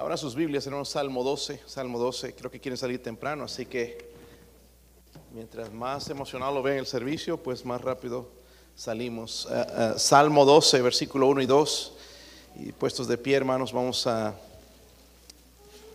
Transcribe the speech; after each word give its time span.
Ahora 0.00 0.16
sus 0.16 0.36
Biblias, 0.36 0.64
hermanos, 0.64 0.90
Salmo 0.90 1.24
12, 1.24 1.60
Salmo 1.66 1.98
12, 1.98 2.32
creo 2.36 2.52
que 2.52 2.60
quieren 2.60 2.76
salir 2.76 3.02
temprano, 3.02 3.42
así 3.42 3.66
que 3.66 4.08
mientras 5.34 5.72
más 5.72 6.08
emocionado 6.08 6.54
lo 6.54 6.62
ven 6.62 6.78
el 6.78 6.86
servicio, 6.86 7.36
pues 7.36 7.64
más 7.64 7.80
rápido 7.80 8.28
salimos. 8.76 9.48
Uh, 9.50 9.94
uh, 9.96 9.98
Salmo 9.98 10.44
12, 10.44 10.82
versículo 10.82 11.26
1 11.26 11.42
y 11.42 11.46
2, 11.46 11.92
y 12.60 12.70
puestos 12.70 13.08
de 13.08 13.18
pie, 13.18 13.38
hermanos, 13.38 13.72
vamos 13.72 14.06
a 14.06 14.36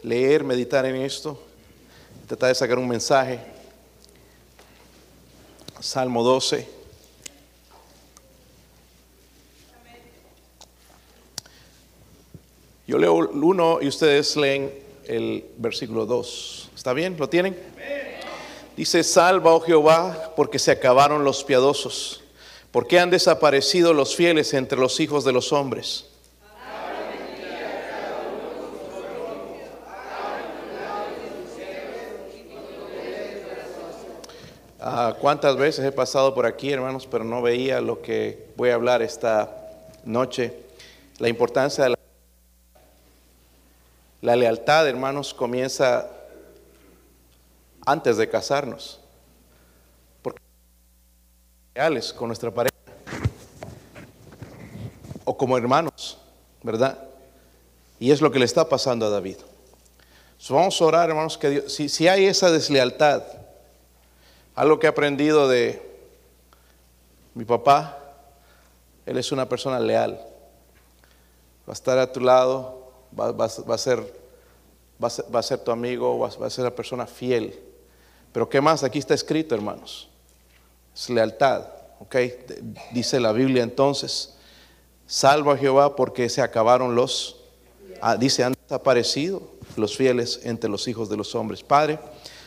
leer, 0.01 0.43
meditar 0.43 0.85
en 0.85 0.97
esto, 0.97 1.41
tratar 2.27 2.49
de 2.49 2.55
sacar 2.55 2.77
un 2.77 2.89
mensaje. 2.89 3.39
Salmo 5.79 6.23
12. 6.23 6.82
Yo 12.93 12.99
leo 12.99 13.15
1 13.15 13.79
y 13.81 13.87
ustedes 13.87 14.35
leen 14.35 14.71
el 15.05 15.43
versículo 15.57 16.05
2. 16.05 16.69
¿Está 16.75 16.93
bien? 16.93 17.15
¿Lo 17.17 17.27
tienen? 17.27 17.57
Dice, 18.77 19.03
salva, 19.03 19.51
oh 19.51 19.61
Jehová, 19.61 20.31
porque 20.35 20.59
se 20.59 20.69
acabaron 20.69 21.23
los 21.23 21.43
piadosos. 21.43 22.21
porque 22.69 22.99
han 22.99 23.09
desaparecido 23.09 23.95
los 23.95 24.15
fieles 24.15 24.53
entre 24.53 24.77
los 24.77 24.99
hijos 24.99 25.25
de 25.25 25.31
los 25.31 25.51
hombres? 25.51 26.05
Ah, 34.79 35.15
¿Cuántas 35.19 35.57
veces 35.57 35.83
he 35.83 35.91
pasado 35.91 36.35
por 36.35 36.45
aquí, 36.45 36.71
hermanos, 36.71 37.07
pero 37.09 37.23
no 37.23 37.41
veía 37.41 37.81
lo 37.81 38.03
que 38.03 38.49
voy 38.55 38.69
a 38.69 38.75
hablar 38.75 39.01
esta 39.01 39.49
noche? 40.05 40.53
La 41.17 41.27
importancia 41.27 41.85
de 41.85 41.89
la 41.89 42.02
la 44.23 44.37
lealtad, 44.37 44.87
hermanos, 44.87 45.33
comienza 45.33 46.09
antes 47.85 48.15
de 48.15 48.29
casarnos. 48.29 49.01
Porque 50.21 50.41
leales 51.75 52.13
con 52.13 52.27
nuestra 52.27 52.49
pareja. 52.49 52.73
O 55.25 55.35
como 55.35 55.57
hermanos, 55.57 56.17
¿verdad? 56.61 56.97
Y 57.99 58.11
es 58.11 58.21
lo 58.21 58.31
que 58.31 58.39
le 58.39 58.45
está 58.45 58.69
pasando 58.69 59.07
a 59.07 59.09
David. 59.09 59.35
vamos 60.49 60.81
a 60.81 60.85
orar, 60.85 61.09
hermanos, 61.09 61.37
que 61.37 61.49
Dios, 61.49 61.73
si, 61.73 61.89
si 61.89 62.07
hay 62.07 62.25
esa 62.25 62.49
deslealtad, 62.49 63.23
algo 64.55 64.79
que 64.79 64.87
he 64.87 64.89
aprendido 64.89 65.49
de 65.49 65.81
mi 67.33 67.43
papá, 67.43 67.99
él 69.05 69.17
es 69.17 69.33
una 69.33 69.49
persona 69.49 69.81
leal. 69.81 70.13
Va 71.67 71.71
a 71.71 71.73
estar 71.73 71.97
a 71.97 72.09
tu 72.09 72.21
lado, 72.21 72.83
va, 73.19 73.31
va, 73.31 73.47
va, 73.69 73.75
a, 73.75 73.77
ser, 73.77 73.99
va, 75.03 75.39
a, 75.39 75.43
ser, 75.43 75.59
tu 75.59 75.71
amigo, 75.71 76.17
va, 76.19 76.29
va 76.41 76.47
a 76.47 76.49
ser 76.49 76.63
una 76.63 76.75
persona 76.75 77.05
fiel. 77.05 77.59
Pero 78.31 78.49
¿qué 78.49 78.61
más? 78.61 78.83
Aquí 78.83 78.99
está 78.99 79.13
escrito, 79.13 79.53
hermanos. 79.53 80.09
Es 80.95 81.09
lealtad. 81.09 81.65
Dice 82.91 83.19
la 83.19 83.31
Biblia 83.31 83.63
entonces, 83.63 84.35
salva 85.07 85.53
a 85.53 85.57
Jehová 85.57 85.95
porque 85.95 86.29
se 86.29 86.41
acabaron 86.41 86.95
los, 86.95 87.37
ah, 88.01 88.17
dice, 88.17 88.43
han 88.43 88.53
desaparecido 88.53 89.41
los 89.77 89.95
fieles 89.95 90.41
entre 90.43 90.69
los 90.69 90.87
hijos 90.87 91.09
de 91.09 91.17
los 91.17 91.33
hombres. 91.35 91.63
Padre, 91.63 91.99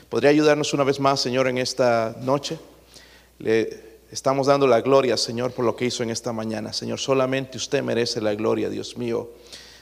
¿podría 0.08 0.30
ayudarnos 0.30 0.72
una 0.74 0.84
vez 0.84 1.00
más, 1.00 1.20
Señor, 1.20 1.48
en 1.48 1.58
esta 1.58 2.14
noche? 2.20 2.58
Le 3.38 3.86
estamos 4.10 4.46
dando 4.46 4.66
la 4.66 4.80
gloria, 4.80 5.16
Señor, 5.16 5.52
por 5.52 5.64
lo 5.64 5.74
que 5.74 5.86
hizo 5.86 6.02
en 6.02 6.10
esta 6.10 6.32
mañana. 6.32 6.72
Señor, 6.72 6.98
solamente 6.98 7.56
usted 7.56 7.82
merece 7.82 8.20
la 8.20 8.34
gloria, 8.34 8.68
Dios 8.68 8.96
mío. 8.96 9.30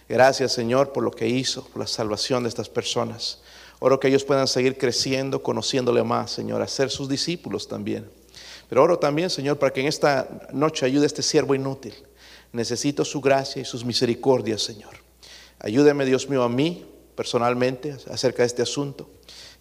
Gracias, 0.09 0.53
Señor, 0.53 0.93
por 0.93 1.03
lo 1.03 1.11
que 1.11 1.29
hizo, 1.29 1.65
por 1.65 1.81
la 1.81 1.87
salvación 1.87 2.43
de 2.43 2.49
estas 2.49 2.69
personas. 2.69 3.41
Oro 3.81 3.99
que 4.01 4.09
ellos 4.09 4.25
puedan 4.25 4.47
seguir 4.47 4.79
creciendo, 4.79 5.43
conociéndole 5.43 6.03
más, 6.03 6.31
Señor, 6.31 6.63
a 6.63 6.69
ser 6.69 6.91
sus 6.91 7.09
discípulos 7.09 7.69
también. 7.69 8.09
Pero 8.69 8.83
oro 8.83 8.99
también, 8.99 9.31
Señor, 9.31 9.59
para 9.59 9.73
que 9.73 9.81
en 9.81 9.87
esta 9.87 10.49
noche 10.53 10.87
ayude 10.87 11.05
a 11.05 11.07
este 11.07 11.23
siervo 11.23 11.55
inútil. 11.55 11.95
Necesito 12.53 13.05
su 13.05 13.21
gracia 13.21 13.63
y 13.63 13.65
sus 13.65 13.85
misericordias, 13.85 14.63
Señor. 14.63 14.95
Ayúdeme, 15.59 16.05
Dios 16.05 16.29
mío, 16.29 16.43
a 16.43 16.49
mí 16.49 16.87
personalmente 17.15 17.97
acerca 18.11 18.43
de 18.43 18.47
este 18.47 18.63
asunto. 18.63 19.09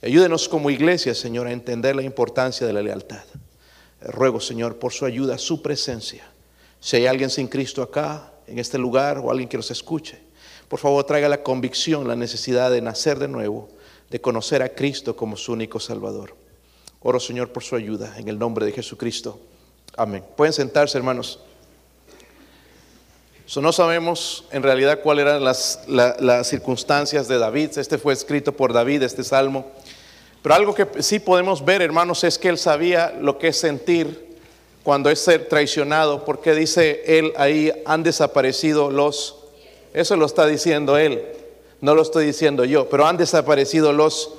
Ayúdenos 0.01 0.50
como 0.50 0.69
iglesia, 0.69 1.16
Señor, 1.16 1.47
a 1.47 1.51
entender 1.51 1.96
la 1.96 2.03
importancia 2.03 2.67
de 2.67 2.73
la 2.73 2.81
lealtad. 2.81 3.23
Ruego, 4.01 4.40
Señor, 4.40 4.78
por 4.78 4.91
su 4.91 5.06
ayuda, 5.06 5.38
su 5.38 5.62
presencia. 5.62 6.25
Si 6.79 6.97
hay 6.97 7.06
alguien 7.06 7.29
sin 7.29 7.47
Cristo 7.47 7.81
acá, 7.81 8.34
en 8.47 8.59
este 8.59 8.78
lugar, 8.78 9.19
o 9.19 9.31
alguien 9.31 9.47
que 9.47 9.57
nos 9.57 9.72
escuche, 9.72 10.22
por 10.73 10.79
favor 10.79 11.03
traiga 11.03 11.29
la 11.29 11.44
convicción, 11.44 12.07
la 12.07 12.16
necesidad 12.16 12.72
de 12.72 12.81
nacer 12.81 13.19
de 13.19 13.28
nuevo, 13.28 13.69
de 14.09 14.19
conocer 14.19 14.63
a 14.63 14.69
Cristo 14.69 15.16
como 15.16 15.38
su 15.38 15.53
único 15.53 15.79
Salvador. 15.79 16.35
Oro 17.01 17.19
Señor 17.19 17.51
por 17.51 17.61
su 17.61 17.75
ayuda 17.75 18.16
en 18.17 18.28
el 18.28 18.39
nombre 18.39 18.66
de 18.66 18.72
Jesucristo. 18.72 19.39
Amén. 19.95 20.25
Pueden 20.35 20.51
sentarse 20.51 20.97
hermanos. 20.97 21.39
So, 23.45 23.61
no 23.61 23.72
sabemos 23.72 24.45
en 24.50 24.63
realidad 24.63 25.01
cuáles 25.03 25.28
eran 25.28 25.44
las, 25.44 25.81
la, 25.85 26.16
las 26.19 26.47
circunstancias 26.47 27.28
de 27.28 27.38
David. 27.38 27.78
Este 27.78 28.00
fue 28.00 28.13
escrito 28.13 28.51
por 28.51 28.73
David, 28.73 29.03
este 29.03 29.23
salmo. 29.23 29.67
Pero 30.41 30.55
algo 30.55 30.73
que 30.73 31.03
sí 31.03 31.19
podemos 31.19 31.63
ver, 31.63 31.84
hermanos, 31.84 32.23
es 32.23 32.40
que 32.40 32.50
él 32.50 32.57
sabía 32.57 33.16
lo 33.22 33.38
que 33.38 33.50
es 33.50 33.59
sentir 33.59 34.40
cuando 34.81 35.11
es 35.11 35.19
ser 35.19 35.47
traicionado, 35.47 36.25
porque 36.25 36.55
dice 36.55 37.03
él 37.05 37.31
ahí, 37.38 37.72
han 37.85 38.01
desaparecido 38.01 38.90
los 38.90 39.42
eso 39.93 40.15
lo 40.15 40.25
está 40.25 40.45
diciendo 40.47 40.97
él, 40.97 41.23
no 41.81 41.95
lo 41.95 42.01
estoy 42.01 42.25
diciendo 42.25 42.65
yo, 42.65 42.89
pero 42.89 43.05
han 43.05 43.17
desaparecido 43.17 43.93
los... 43.93 44.31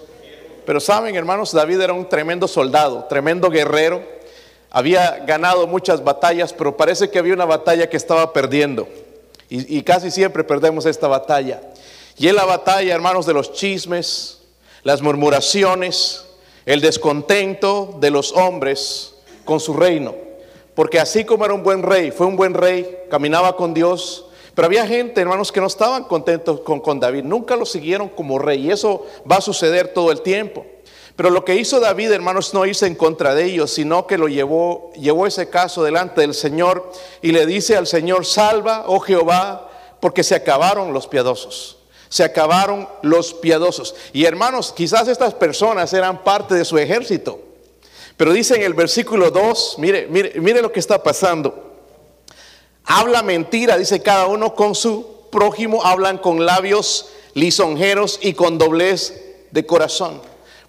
Pero 0.67 0.81
saben, 0.81 1.15
hermanos, 1.15 1.53
David 1.53 1.81
era 1.81 1.93
un 1.93 2.09
tremendo 2.09 2.49
soldado, 2.49 3.05
tremendo 3.05 3.51
guerrero, 3.51 4.03
había 4.71 5.25
ganado 5.27 5.67
muchas 5.67 6.03
batallas, 6.03 6.53
pero 6.53 6.77
parece 6.77 7.11
que 7.11 7.19
había 7.19 7.35
una 7.35 7.45
batalla 7.45 7.89
que 7.89 7.97
estaba 7.97 8.33
perdiendo. 8.33 8.89
Y, 9.49 9.79
y 9.79 9.83
casi 9.83 10.11
siempre 10.11 10.43
perdemos 10.43 10.87
esta 10.87 11.07
batalla. 11.07 11.61
Y 12.17 12.29
en 12.29 12.37
la 12.37 12.45
batalla, 12.45 12.95
hermanos, 12.95 13.27
de 13.27 13.35
los 13.35 13.53
chismes, 13.53 14.41
las 14.83 15.03
murmuraciones, 15.03 16.25
el 16.67 16.81
descontento 16.81 17.97
de 18.01 18.11
los 18.11 18.33
hombres 18.33 19.15
con 19.45 19.61
su 19.61 19.75
reino. 19.75 20.15
Porque 20.75 20.99
así 20.99 21.25
como 21.25 21.45
era 21.45 21.55
un 21.55 21.63
buen 21.63 21.83
rey, 21.83 22.11
fue 22.11 22.27
un 22.27 22.37
buen 22.37 22.55
rey, 22.55 22.99
caminaba 23.11 23.57
con 23.57 23.75
Dios, 23.75 24.27
pero 24.55 24.67
había 24.67 24.87
gente, 24.87 25.21
hermanos, 25.21 25.51
que 25.51 25.61
no 25.61 25.67
estaban 25.67 26.05
contentos 26.05 26.61
con, 26.61 27.01
David, 27.01 27.25
nunca 27.25 27.57
lo 27.57 27.67
siguieron 27.67 28.09
como 28.09 28.39
rey 28.39 28.67
y 28.67 28.71
eso 28.71 29.05
va 29.31 29.37
a 29.37 29.41
suceder 29.41 29.89
todo 29.89 30.13
el 30.13 30.21
tiempo. 30.21 30.65
Pero 31.17 31.31
lo 31.31 31.45
que 31.45 31.57
hizo 31.57 31.81
David, 31.81 32.13
hermanos, 32.13 32.55
no 32.55 32.67
irse 32.67 32.87
en 32.87 32.95
contra 32.95 33.35
de 33.35 33.45
ellos, 33.45 33.73
sino 33.73 34.07
que 34.07 34.19
lo 34.19 34.29
llevó, 34.29 34.93
llevó 34.95 35.27
ese 35.27 35.49
caso 35.49 35.83
delante 35.83 36.21
del 36.21 36.35
Señor 36.35 36.91
y 37.23 37.33
le 37.33 37.47
dice 37.47 37.77
al 37.77 37.87
Señor, 37.87 38.27
salva, 38.27 38.85
oh 38.87 39.01
Jehová, 39.01 39.71
porque 40.01 40.23
se 40.23 40.35
acabaron 40.35 40.93
los 40.93 41.07
piadosos. 41.07 41.79
Se 42.09 42.23
acabaron 42.23 42.89
los 43.03 43.35
piadosos. 43.35 43.95
Y 44.13 44.25
hermanos, 44.25 44.73
quizás 44.73 45.09
estas 45.09 45.35
personas 45.35 45.93
eran 45.93 46.23
parte 46.23 46.55
de 46.55 46.65
su 46.65 46.79
ejército. 46.79 47.41
Pero 48.17 48.33
dice 48.33 48.55
en 48.55 48.63
el 48.63 48.75
versículo 48.75 49.31
2, 49.31 49.77
mire, 49.79 50.07
mire, 50.09 50.41
mire 50.41 50.63
lo 50.63 50.71
que 50.71 50.79
está 50.79 51.03
pasando. 51.03 51.74
Habla 52.85 53.23
mentira, 53.23 53.79
dice 53.79 54.03
cada 54.03 54.27
uno 54.27 54.55
con 54.55 54.75
su 54.75 55.29
prójimo, 55.31 55.85
hablan 55.85 56.19
con 56.19 56.45
labios 56.45 57.09
lisonjeros 57.33 58.19
y 58.23 58.35
con 58.35 58.59
doblez 58.59 59.15
de 59.51 59.67
corazón. 59.67 60.21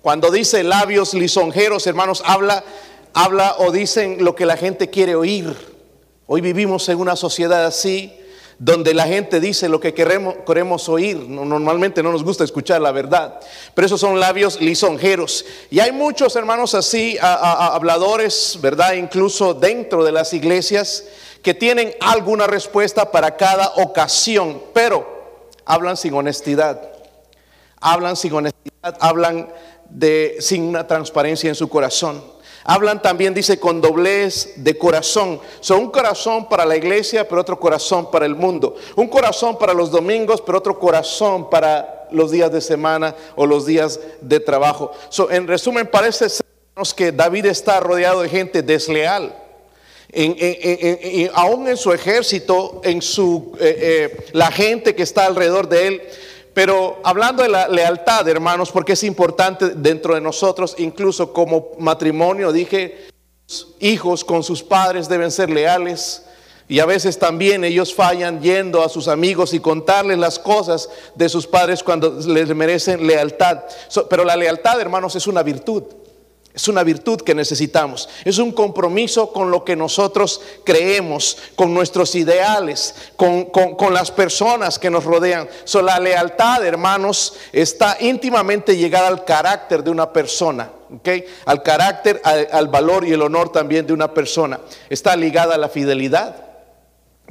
Cuando 0.02 0.32
dice 0.32 0.64
labios 0.64 1.14
lisonjeros, 1.14 1.86
hermanos, 1.88 2.24
habla, 2.26 2.64
habla 3.14 3.56
o 3.60 3.72
dicen 3.72 4.24
lo 4.24 4.36
que 4.36 4.46
la 4.46 4.56
gente 4.56 4.90
quiere 4.90 5.16
oír. 5.16 5.56
Hoy 6.28 6.42
vivimos 6.42 6.88
en 6.90 7.00
una 7.00 7.16
sociedad 7.16 7.66
así, 7.66 8.14
donde 8.58 8.94
la 8.94 9.06
gente 9.06 9.40
dice 9.42 9.68
lo 9.68 9.80
que 9.82 9.94
queremos, 9.94 10.36
queremos 10.48 10.88
oír. 10.88 11.18
Normalmente 11.18 12.02
no 12.02 12.12
nos 12.12 12.24
gusta 12.24 12.44
escuchar 12.44 12.82
la 12.82 12.92
verdad, 12.92 13.40
pero 13.74 13.86
esos 13.86 14.00
son 14.00 14.20
labios 14.20 14.62
lisonjeros. 14.62 15.46
Y 15.70 15.80
hay 15.80 15.92
muchos 15.92 16.36
hermanos 16.36 16.74
así, 16.74 17.18
habladores, 17.20 18.58
¿verdad? 18.62 18.94
Incluso 18.94 19.54
dentro 19.54 20.04
de 20.06 20.14
las 20.14 20.34
iglesias 20.34 21.04
que 21.46 21.54
tienen 21.54 21.94
alguna 22.02 22.48
respuesta 22.48 23.12
para 23.12 23.38
cada 23.38 23.74
ocasión, 23.76 24.64
pero 24.74 25.06
hablan 25.64 25.96
sin 25.96 26.16
honestidad. 26.16 26.82
Hablan 27.80 28.16
sin 28.16 28.34
honestidad, 28.34 28.98
hablan 29.00 29.50
de 29.88 30.38
sin 30.40 30.64
una 30.64 30.88
transparencia 30.88 31.48
en 31.48 31.54
su 31.54 31.70
corazón. 31.70 32.24
Hablan 32.64 33.00
también, 33.00 33.36
dice, 33.36 33.60
con 33.60 33.80
doblez 33.80 34.54
de 34.56 34.76
corazón. 34.76 35.40
Son 35.60 35.82
un 35.82 35.92
corazón 35.92 36.50
para 36.50 36.66
la 36.66 36.78
iglesia, 36.78 37.30
pero 37.30 37.42
otro 37.42 37.60
corazón 37.60 38.10
para 38.10 38.26
el 38.26 38.34
mundo. 38.34 38.76
Un 38.96 39.08
corazón 39.08 39.60
para 39.60 39.76
los 39.76 39.92
domingos, 39.92 40.42
pero 40.42 40.58
otro 40.58 40.80
corazón 40.80 41.48
para 41.52 42.08
los 42.10 42.32
días 42.32 42.52
de 42.52 42.60
semana 42.60 43.14
o 43.36 43.46
los 43.46 43.68
días 43.68 44.00
de 44.20 44.40
trabajo. 44.40 44.94
So, 45.10 45.30
en 45.30 45.46
resumen, 45.46 45.86
parece 45.86 46.28
ser 46.28 46.44
que 46.96 47.12
David 47.12 47.46
está 47.46 47.80
rodeado 47.82 48.24
de 48.24 48.30
gente 48.30 48.64
desleal 48.64 49.45
en, 50.16 50.36
en, 50.40 51.30
aún 51.34 51.68
en 51.68 51.78
su 51.78 51.92
ejército, 51.92 52.82
en 52.84 53.02
su, 53.02 53.56
eh, 53.60 53.78
eh, 54.14 54.26
la 54.32 54.50
gente 54.50 54.96
que 54.96 55.04
está 55.04 55.26
alrededor 55.26 55.68
de 55.68 55.88
él, 55.88 56.02
Pero 56.56 57.02
hablando 57.04 57.44
de 57.44 57.50
la 57.50 57.68
lealtad, 57.68 58.26
hermanos, 58.30 58.72
porque 58.72 58.94
es 58.94 59.04
importante 59.04 59.72
dentro 59.76 60.16
de 60.16 60.22
nosotros, 60.22 60.76
incluso 60.78 61.34
como 61.34 61.72
matrimonio, 61.80 62.54
dije, 62.54 63.08
hijos 63.82 64.24
con 64.24 64.42
sus 64.42 64.64
padres 64.64 65.10
deben 65.10 65.32
ser 65.32 65.50
leales. 65.50 66.24
Y 66.70 66.80
a 66.80 66.86
veces 66.86 67.20
también 67.20 67.66
ellos 67.66 67.94
fallan 67.94 68.42
yendo 68.42 68.82
a 68.82 68.88
sus 68.88 69.10
amigos 69.10 69.54
y 69.54 69.60
contarles 69.60 70.18
las 70.18 70.40
cosas 70.40 70.90
de 71.14 71.28
sus 71.28 71.46
padres 71.46 71.84
cuando 71.84 72.20
les 72.26 72.48
merecen 72.56 73.06
lealtad. 73.06 73.64
pero 74.10 74.24
la 74.24 74.38
lealtad, 74.38 74.80
hermanos, 74.80 75.14
es 75.18 75.28
una 75.28 75.44
virtud. 75.44 75.84
Es 76.56 76.70
una 76.70 76.84
virtud 76.84 77.20
que 77.20 77.36
necesitamos. 77.36 78.08
Es 78.24 78.38
un 78.38 78.54
compromiso 78.54 79.34
con 79.34 79.52
lo 79.52 79.66
que 79.66 79.76
nosotros 79.76 80.40
creemos, 80.64 81.38
con 81.56 81.74
nuestros 81.74 82.16
ideales, 82.16 82.96
con, 83.18 83.94
las 83.94 84.10
personas 84.10 84.80
que 84.80 84.90
nos 84.90 85.04
rodean. 85.04 85.50
So, 85.66 85.82
la 85.82 86.00
lealtad, 86.00 86.66
hermanos, 86.66 87.34
está 87.52 87.98
íntimamente 88.00 88.78
llegada 88.78 89.10
al 89.10 89.26
carácter 89.26 89.84
de 89.84 89.92
una 89.92 90.14
persona. 90.14 90.72
Al 91.46 91.62
carácter, 91.62 92.22
al, 92.24 92.70
valor 92.70 93.06
y 93.06 93.12
el 93.12 93.22
honor 93.22 93.52
también 93.52 93.86
de 93.86 93.92
una 93.92 94.14
persona. 94.14 94.62
Está 94.90 95.18
ligada 95.18 95.56
a 95.56 95.58
la 95.58 95.68
fidelidad. 95.68 96.38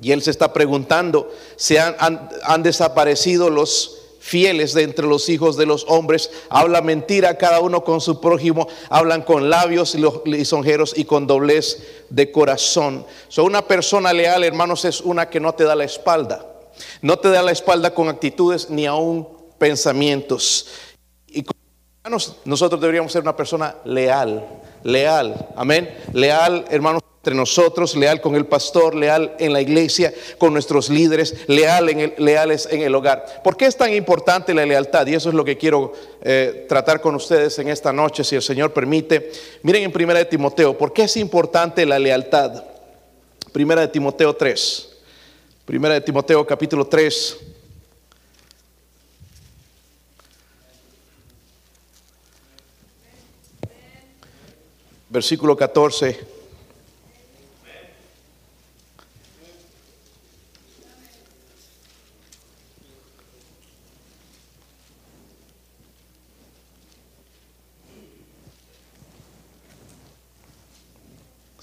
Y 0.03 0.13
él 0.13 0.21
se 0.21 0.33
está 0.33 0.53
preguntando, 0.53 1.33
¿se 1.57 1.79
han 1.81 2.63
desaparecido 2.63 3.49
los 3.49 4.04
fieles 4.25 4.73
de 4.73 4.85
entre 4.85 5.07
los 5.07 5.29
hijos 5.29 5.59
de 5.59 5.67
los 5.67 5.85
hombres, 5.87 6.31
habla 6.49 6.81
mentira 6.81 7.37
cada 7.37 7.61
uno 7.61 7.85
con 7.85 8.01
su 8.01 8.23
prójimo, 8.23 8.67
hablan 8.89 9.21
con 9.21 9.51
labios 9.51 9.95
lisonjeros 10.25 10.95
y 10.97 11.05
con 11.05 11.27
doblez 11.27 12.07
de 12.09 12.33
corazón. 12.33 13.05
So, 13.29 13.45
una 13.45 13.69
persona 13.69 14.15
leal, 14.15 14.43
hermanos, 14.43 14.87
es 14.87 15.03
una 15.03 15.29
que 15.29 15.41
no 15.41 15.53
te 15.53 15.65
da 15.65 15.75
la 15.75 15.85
espalda. 15.85 16.47
No 17.03 17.19
te 17.19 17.29
da 17.29 17.43
la 17.43 17.53
espalda 17.53 17.93
con 17.93 18.09
actitudes 18.09 18.71
ni 18.71 18.87
aún 18.87 19.29
pensamientos. 19.59 20.69
Y 21.27 21.45
hermanos, 22.03 22.37
nosotros 22.47 22.81
deberíamos 22.81 23.13
ser 23.13 23.21
una 23.21 23.37
persona 23.37 23.77
leal, 23.85 24.63
leal, 24.85 25.51
amén, 25.55 25.95
leal, 26.15 26.65
hermanos 26.71 27.03
entre 27.25 27.35
nosotros, 27.35 27.97
leal 27.97 28.21
con 28.21 28.35
el 28.35 28.45
pastor, 28.45 28.95
leal 28.95 29.35
en 29.39 29.55
la 29.55 29.63
iglesia, 29.63 30.13
con 30.37 30.53
nuestros 30.53 30.91
líderes, 30.91 31.35
leal 31.47 31.89
en 31.89 32.13
leales 32.19 32.69
en 32.71 32.83
el 32.83 32.95
hogar. 32.95 33.41
¿Por 33.43 33.57
qué 33.57 33.65
es 33.65 33.79
tan 33.79 33.95
importante 33.95 34.53
la 34.53 34.67
lealtad? 34.67 35.07
Y 35.07 35.15
eso 35.15 35.31
es 35.31 35.35
lo 35.35 35.43
que 35.43 35.57
quiero 35.57 35.95
eh, 36.21 36.67
tratar 36.69 37.01
con 37.01 37.15
ustedes 37.15 37.59
en 37.59 37.69
esta 37.69 37.95
noche, 37.95 38.25
si 38.25 38.37
el 38.37 38.43
Señor 38.43 38.75
permite. 38.75 39.33
Miren 39.63 39.85
en 39.85 39.93
Primera 39.93 40.19
de 40.19 40.27
Timoteo, 40.27 40.77
¿por 40.77 40.93
qué 40.93 41.05
es 41.05 41.17
importante 41.17 41.87
la 41.87 41.99
lealtad? 41.99 42.63
Primera 43.53 43.81
de 43.81 43.89
Timoteo 43.89 44.37
3. 44.37 44.89
Primera 45.65 45.95
de 45.95 46.03
Timoteo 46.03 46.47
capítulo 46.47 46.87
3. 46.87 47.39
Versículo 55.09 55.57
14. 55.57 56.44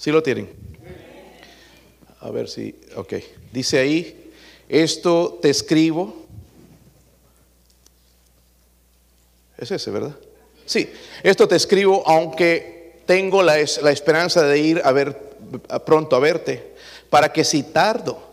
¿Sí 0.01 0.09
lo 0.09 0.23
tienen? 0.23 0.49
A 2.21 2.31
ver 2.31 2.49
si, 2.49 2.73
ok. 2.95 3.13
Dice 3.51 3.77
ahí, 3.77 4.31
esto 4.67 5.37
te 5.39 5.51
escribo. 5.51 6.25
Es 9.59 9.69
ese, 9.69 9.91
¿verdad? 9.91 10.15
Sí, 10.65 10.89
esto 11.21 11.47
te 11.47 11.55
escribo 11.55 12.01
aunque 12.07 13.03
tengo 13.05 13.43
la, 13.43 13.57
la 13.83 13.91
esperanza 13.91 14.41
de 14.41 14.57
ir 14.57 14.81
a 14.83 14.91
ver 14.91 15.15
pronto 15.85 16.15
a 16.15 16.19
verte, 16.19 16.73
para 17.11 17.31
que 17.31 17.43
si 17.43 17.61
tardo, 17.61 18.23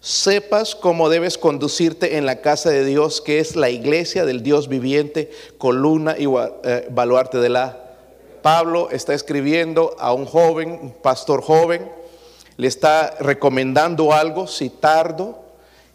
sepas 0.00 0.74
cómo 0.74 1.10
debes 1.10 1.36
conducirte 1.36 2.16
en 2.16 2.24
la 2.24 2.40
casa 2.40 2.70
de 2.70 2.86
Dios, 2.86 3.20
que 3.20 3.38
es 3.38 3.54
la 3.54 3.68
iglesia 3.68 4.24
del 4.24 4.42
Dios 4.42 4.66
viviente, 4.66 5.30
columna 5.58 6.16
y 6.18 6.24
eh, 6.24 6.86
baluarte 6.90 7.36
de 7.36 7.50
la 7.50 7.87
Pablo 8.48 8.88
está 8.90 9.12
escribiendo 9.12 9.94
a 9.98 10.14
un 10.14 10.24
joven, 10.24 10.70
un 10.70 10.90
pastor 10.90 11.42
joven, 11.42 11.86
le 12.56 12.66
está 12.66 13.14
recomendando 13.20 14.14
algo, 14.14 14.46
si 14.46 14.70
tardo, 14.70 15.38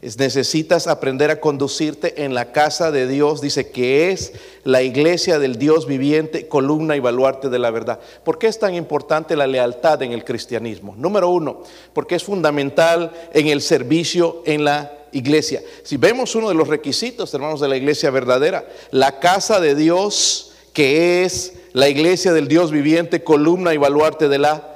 es, 0.03 0.19
necesitas 0.19 0.85
aprender 0.85 1.31
a 1.31 1.39
conducirte 1.39 2.23
en 2.23 2.35
la 2.35 2.51
casa 2.51 2.91
de 2.91 3.07
Dios, 3.07 3.41
dice 3.41 3.71
que 3.71 4.11
es 4.11 4.33
la 4.65 4.83
iglesia 4.83 5.39
del 5.39 5.57
Dios 5.57 5.87
viviente, 5.87 6.47
columna 6.47 6.95
y 6.95 6.99
baluarte 6.99 7.49
de 7.49 7.57
la 7.57 7.71
verdad. 7.71 7.99
¿Por 8.23 8.37
qué 8.37 8.45
es 8.45 8.59
tan 8.59 8.75
importante 8.75 9.35
la 9.35 9.47
lealtad 9.47 10.03
en 10.03 10.11
el 10.11 10.23
cristianismo? 10.23 10.93
Número 10.95 11.29
uno, 11.29 11.63
porque 11.91 12.13
es 12.13 12.23
fundamental 12.23 13.13
en 13.33 13.47
el 13.47 13.63
servicio 13.63 14.43
en 14.45 14.63
la 14.63 14.95
iglesia. 15.11 15.63
Si 15.81 15.97
vemos 15.97 16.35
uno 16.35 16.49
de 16.49 16.55
los 16.55 16.67
requisitos, 16.67 17.33
hermanos, 17.33 17.61
de 17.61 17.67
la 17.67 17.77
iglesia 17.77 18.11
verdadera, 18.11 18.63
la 18.91 19.19
casa 19.19 19.59
de 19.59 19.73
Dios 19.73 20.51
que 20.71 21.23
es 21.23 21.53
la 21.73 21.89
iglesia 21.89 22.33
del 22.33 22.47
Dios 22.47 22.71
viviente, 22.71 23.23
columna 23.23 23.73
y 23.73 23.77
baluarte 23.77 24.29
de 24.29 24.37
la... 24.37 24.75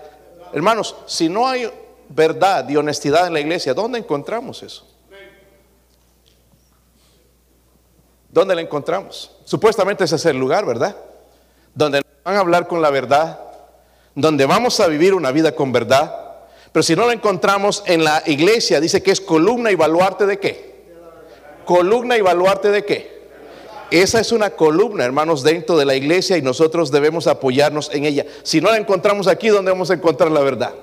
Hermanos, 0.52 0.96
si 1.06 1.30
no 1.30 1.48
hay 1.48 1.70
verdad 2.10 2.68
y 2.68 2.76
honestidad 2.76 3.28
en 3.28 3.34
la 3.34 3.40
iglesia, 3.40 3.74
¿dónde 3.74 4.00
encontramos 4.00 4.64
eso? 4.64 4.88
¿Dónde 8.30 8.56
la 8.56 8.62
encontramos? 8.62 9.32
Supuestamente 9.46 10.04
ese 10.04 10.16
es 10.16 10.26
el 10.26 10.38
lugar, 10.38 10.66
¿verdad? 10.66 10.96
Donde 11.74 12.02
van 12.24 12.36
a 12.36 12.40
hablar 12.40 12.68
con 12.68 12.82
la 12.82 12.90
verdad, 12.90 13.40
donde 14.16 14.46
vamos 14.46 14.80
a 14.80 14.88
vivir 14.88 15.14
una 15.14 15.32
vida 15.32 15.54
con 15.54 15.72
verdad. 15.72 16.14
Pero 16.72 16.84
si 16.84 16.96
no 16.96 17.06
la 17.06 17.14
encontramos 17.14 17.84
en 17.86 18.04
la 18.04 18.24
iglesia, 18.26 18.80
dice 18.80 19.02
que 19.02 19.12
es 19.12 19.22
columna 19.22 19.72
y 19.72 19.76
baluarte 19.76 20.26
de 20.26 20.40
qué? 20.40 20.86
Columna 21.66 22.18
y 22.18 22.22
baluarte 22.22 22.72
de 22.72 22.86
qué? 22.86 23.17
Esa 23.90 24.20
es 24.20 24.32
una 24.32 24.50
columna, 24.50 25.06
hermanos, 25.06 25.44
dentro 25.44 25.78
de 25.78 25.86
la 25.86 25.96
iglesia 25.96 26.38
y 26.38 26.42
nosotros 26.42 26.92
debemos 26.92 27.26
apoyarnos 27.28 27.90
en 27.94 28.06
ella. 28.06 28.26
Si 28.44 28.60
no 28.60 28.70
la 28.70 28.78
encontramos 28.78 29.28
aquí, 29.28 29.48
¿dónde 29.48 29.72
vamos 29.72 29.92
a 29.92 29.94
encontrar 29.94 30.30
la 30.32 30.42
verdad? 30.42 30.74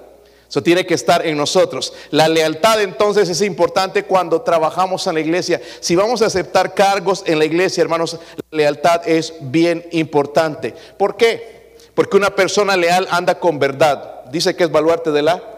Eso 0.48 0.62
tiene 0.62 0.86
que 0.86 0.94
estar 0.94 1.26
en 1.26 1.36
nosotros. 1.36 1.92
La 2.10 2.28
lealtad 2.28 2.80
entonces 2.80 3.28
es 3.28 3.42
importante 3.42 4.04
cuando 4.04 4.42
trabajamos 4.42 5.06
en 5.06 5.14
la 5.14 5.20
iglesia. 5.20 5.60
Si 5.80 5.96
vamos 5.96 6.22
a 6.22 6.26
aceptar 6.26 6.74
cargos 6.74 7.24
en 7.26 7.38
la 7.38 7.44
iglesia, 7.44 7.82
hermanos, 7.82 8.18
la 8.50 8.58
lealtad 8.58 9.06
es 9.06 9.34
bien 9.40 9.84
importante. 9.90 10.74
¿Por 10.96 11.16
qué? 11.16 11.74
Porque 11.94 12.16
una 12.16 12.34
persona 12.34 12.76
leal 12.76 13.06
anda 13.10 13.38
con 13.38 13.58
verdad. 13.58 14.24
Dice 14.30 14.54
que 14.56 14.64
es 14.64 14.70
baluarte 14.70 15.10
de 15.10 15.22
la 15.22 15.53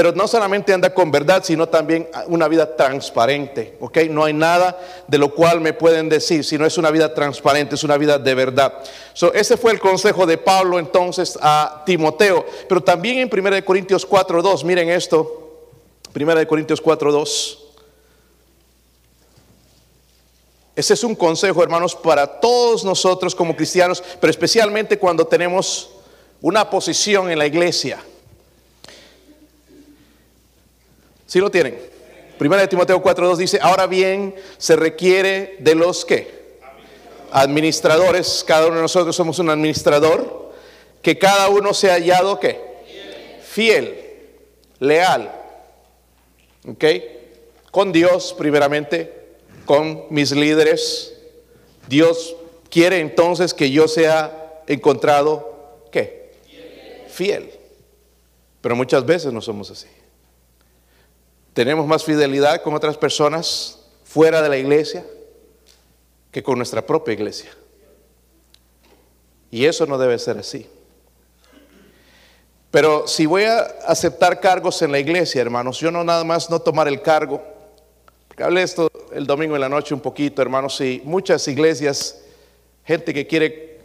pero 0.00 0.12
no 0.12 0.26
solamente 0.26 0.72
anda 0.72 0.94
con 0.94 1.10
verdad, 1.10 1.44
sino 1.44 1.68
también 1.68 2.08
una 2.28 2.48
vida 2.48 2.74
transparente, 2.74 3.76
¿ok? 3.80 3.98
No 4.08 4.24
hay 4.24 4.32
nada 4.32 4.80
de 5.06 5.18
lo 5.18 5.34
cual 5.34 5.60
me 5.60 5.74
pueden 5.74 6.08
decir, 6.08 6.42
sino 6.42 6.64
es 6.64 6.78
una 6.78 6.90
vida 6.90 7.12
transparente, 7.12 7.74
es 7.74 7.84
una 7.84 7.98
vida 7.98 8.18
de 8.18 8.34
verdad. 8.34 8.72
So, 9.12 9.30
ese 9.34 9.58
fue 9.58 9.72
el 9.72 9.78
consejo 9.78 10.24
de 10.24 10.38
Pablo 10.38 10.78
entonces 10.78 11.38
a 11.42 11.82
Timoteo, 11.84 12.46
pero 12.66 12.82
también 12.82 13.18
en 13.18 13.30
1 13.30 13.62
Corintios 13.62 14.08
4.2, 14.08 14.64
miren 14.64 14.88
esto, 14.88 15.68
1 16.18 16.48
Corintios 16.48 16.82
4.2. 16.82 17.58
Ese 20.76 20.94
es 20.94 21.04
un 21.04 21.14
consejo, 21.14 21.62
hermanos, 21.62 21.94
para 21.94 22.40
todos 22.40 22.84
nosotros 22.84 23.34
como 23.34 23.54
cristianos, 23.54 24.02
pero 24.18 24.30
especialmente 24.30 24.98
cuando 24.98 25.26
tenemos 25.26 25.90
una 26.40 26.70
posición 26.70 27.30
en 27.30 27.38
la 27.38 27.44
iglesia. 27.44 28.02
¿Sí 31.30 31.38
lo 31.38 31.48
tienen? 31.48 31.78
Primera 32.38 32.62
de 32.62 32.66
Timoteo 32.66 33.00
4.2 33.00 33.36
dice, 33.36 33.60
ahora 33.62 33.86
bien, 33.86 34.34
se 34.58 34.74
requiere 34.74 35.58
de 35.60 35.76
los 35.76 36.04
que? 36.04 36.58
Administradores, 37.30 38.44
cada 38.44 38.66
uno 38.66 38.74
de 38.74 38.82
nosotros 38.82 39.14
somos 39.14 39.38
un 39.38 39.48
administrador, 39.48 40.50
que 41.00 41.18
cada 41.18 41.48
uno 41.48 41.72
sea 41.72 41.94
hallado 41.94 42.40
¿qué? 42.40 42.58
Fiel, 43.44 43.94
leal, 44.80 45.30
¿ok? 46.66 46.84
Con 47.70 47.92
Dios 47.92 48.34
primeramente, 48.36 49.36
con 49.66 50.06
mis 50.10 50.32
líderes. 50.32 51.14
Dios 51.86 52.34
quiere 52.70 52.98
entonces 52.98 53.54
que 53.54 53.70
yo 53.70 53.86
sea 53.86 54.62
encontrado, 54.66 55.84
¿qué? 55.92 56.32
Fiel. 57.08 57.52
Pero 58.60 58.74
muchas 58.74 59.06
veces 59.06 59.32
no 59.32 59.40
somos 59.40 59.70
así. 59.70 59.86
Tenemos 61.60 61.86
más 61.86 62.02
fidelidad 62.04 62.62
con 62.62 62.72
otras 62.72 62.96
personas 62.96 63.80
fuera 64.02 64.40
de 64.40 64.48
la 64.48 64.56
iglesia 64.56 65.04
que 66.32 66.42
con 66.42 66.56
nuestra 66.56 66.86
propia 66.86 67.12
iglesia. 67.12 67.50
Y 69.50 69.66
eso 69.66 69.84
no 69.84 69.98
debe 69.98 70.18
ser 70.18 70.38
así. 70.38 70.66
Pero 72.70 73.06
si 73.06 73.26
voy 73.26 73.42
a 73.42 73.58
aceptar 73.86 74.40
cargos 74.40 74.80
en 74.80 74.90
la 74.90 75.00
iglesia, 75.00 75.42
hermanos, 75.42 75.78
yo 75.78 75.90
no 75.90 76.02
nada 76.02 76.24
más 76.24 76.48
no 76.48 76.60
tomar 76.60 76.88
el 76.88 77.02
cargo, 77.02 77.42
Hablé 78.38 78.62
esto 78.62 78.90
el 79.12 79.26
domingo 79.26 79.54
en 79.54 79.60
la 79.60 79.68
noche 79.68 79.92
un 79.92 80.00
poquito, 80.00 80.40
hermanos, 80.40 80.80
y 80.80 81.02
muchas 81.04 81.46
iglesias, 81.46 82.22
gente 82.86 83.12
que 83.12 83.26
quiere 83.26 83.80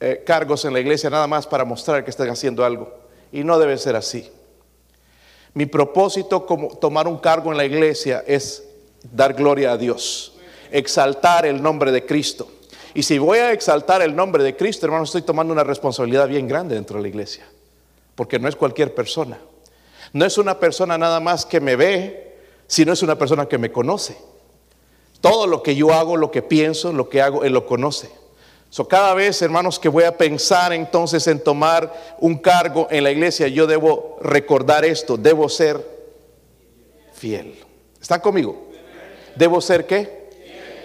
eh, 0.00 0.24
cargos 0.26 0.64
en 0.64 0.72
la 0.72 0.80
iglesia 0.80 1.08
nada 1.10 1.28
más 1.28 1.46
para 1.46 1.64
mostrar 1.64 2.02
que 2.02 2.10
están 2.10 2.28
haciendo 2.28 2.64
algo. 2.64 2.92
Y 3.30 3.44
no 3.44 3.56
debe 3.56 3.78
ser 3.78 3.94
así. 3.94 4.32
Mi 5.58 5.66
propósito 5.66 6.46
como 6.46 6.68
tomar 6.68 7.08
un 7.08 7.18
cargo 7.18 7.50
en 7.50 7.56
la 7.56 7.64
iglesia 7.64 8.22
es 8.28 8.62
dar 9.10 9.34
gloria 9.34 9.72
a 9.72 9.76
Dios, 9.76 10.34
exaltar 10.70 11.46
el 11.46 11.60
nombre 11.60 11.90
de 11.90 12.06
Cristo. 12.06 12.46
Y 12.94 13.02
si 13.02 13.18
voy 13.18 13.38
a 13.38 13.50
exaltar 13.50 14.00
el 14.00 14.14
nombre 14.14 14.44
de 14.44 14.54
Cristo, 14.54 14.86
hermano, 14.86 15.02
estoy 15.02 15.22
tomando 15.22 15.52
una 15.52 15.64
responsabilidad 15.64 16.28
bien 16.28 16.46
grande 16.46 16.76
dentro 16.76 16.98
de 16.98 17.02
la 17.02 17.08
iglesia, 17.08 17.44
porque 18.14 18.38
no 18.38 18.46
es 18.46 18.54
cualquier 18.54 18.94
persona. 18.94 19.36
No 20.12 20.24
es 20.24 20.38
una 20.38 20.60
persona 20.60 20.96
nada 20.96 21.18
más 21.18 21.44
que 21.44 21.58
me 21.58 21.74
ve, 21.74 22.36
si 22.68 22.84
no 22.84 22.92
es 22.92 23.02
una 23.02 23.18
persona 23.18 23.46
que 23.46 23.58
me 23.58 23.72
conoce. 23.72 24.16
Todo 25.20 25.48
lo 25.48 25.64
que 25.64 25.74
yo 25.74 25.92
hago, 25.92 26.16
lo 26.16 26.30
que 26.30 26.42
pienso, 26.42 26.92
lo 26.92 27.08
que 27.08 27.20
hago, 27.20 27.42
Él 27.42 27.52
lo 27.52 27.66
conoce. 27.66 28.08
So, 28.70 28.86
cada 28.86 29.14
vez, 29.14 29.40
hermanos, 29.40 29.78
que 29.78 29.88
voy 29.88 30.04
a 30.04 30.16
pensar 30.16 30.72
entonces 30.72 31.26
en 31.26 31.42
tomar 31.42 32.16
un 32.18 32.36
cargo 32.36 32.86
en 32.90 33.02
la 33.02 33.10
iglesia, 33.10 33.48
yo 33.48 33.66
debo 33.66 34.18
recordar 34.20 34.84
esto, 34.84 35.16
debo 35.16 35.48
ser 35.48 35.82
fiel. 37.14 37.58
¿Están 38.00 38.20
conmigo? 38.20 38.68
¿Debo 39.34 39.60
ser 39.60 39.86
qué? 39.86 40.18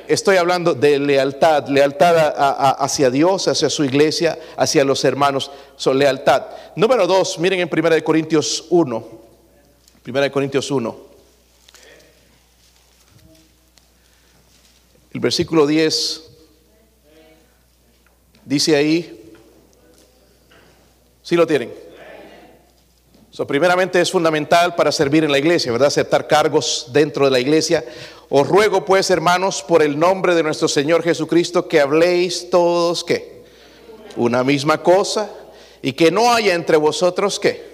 Estoy 0.07 0.37
hablando 0.37 0.73
de 0.73 0.99
lealtad, 0.99 1.67
lealtad 1.67 2.33
hacia 2.79 3.09
Dios, 3.09 3.47
hacia 3.47 3.69
su 3.69 3.83
iglesia, 3.83 4.37
hacia 4.57 4.83
los 4.83 5.03
hermanos. 5.05 5.51
Son 5.75 5.97
lealtad. 5.97 6.43
Número 6.75 7.07
dos, 7.07 7.39
miren 7.39 7.61
en 7.61 7.69
1 7.71 8.03
Corintios 8.03 8.65
1. 8.69 9.07
1 10.05 10.31
Corintios 10.31 10.71
1. 10.71 10.97
El 15.13 15.19
versículo 15.19 15.67
10 15.67 16.32
dice 18.45 18.75
ahí, 18.75 19.33
¿sí 21.21 21.35
lo 21.35 21.47
tienen? 21.47 21.73
So, 23.31 23.47
primeramente 23.47 23.99
es 23.99 24.11
fundamental 24.11 24.75
para 24.75 24.91
servir 24.91 25.23
en 25.23 25.31
la 25.31 25.39
iglesia, 25.39 25.71
¿verdad? 25.71 25.87
Aceptar 25.87 26.27
cargos 26.27 26.89
dentro 26.91 27.25
de 27.25 27.31
la 27.31 27.39
iglesia. 27.39 27.83
Os 28.29 28.47
ruego 28.47 28.85
pues, 28.85 29.09
hermanos, 29.09 29.63
por 29.67 29.81
el 29.81 29.97
nombre 29.97 30.35
de 30.35 30.43
nuestro 30.43 30.67
Señor 30.67 31.01
Jesucristo, 31.03 31.67
que 31.67 31.79
habléis 31.79 32.49
todos, 32.51 33.03
¿qué? 33.03 33.43
Una 34.15 34.43
misma 34.43 34.83
cosa 34.83 35.31
y 35.81 35.93
que 35.93 36.11
no 36.11 36.31
haya 36.31 36.53
entre 36.53 36.77
vosotros, 36.77 37.39
¿qué? 37.39 37.73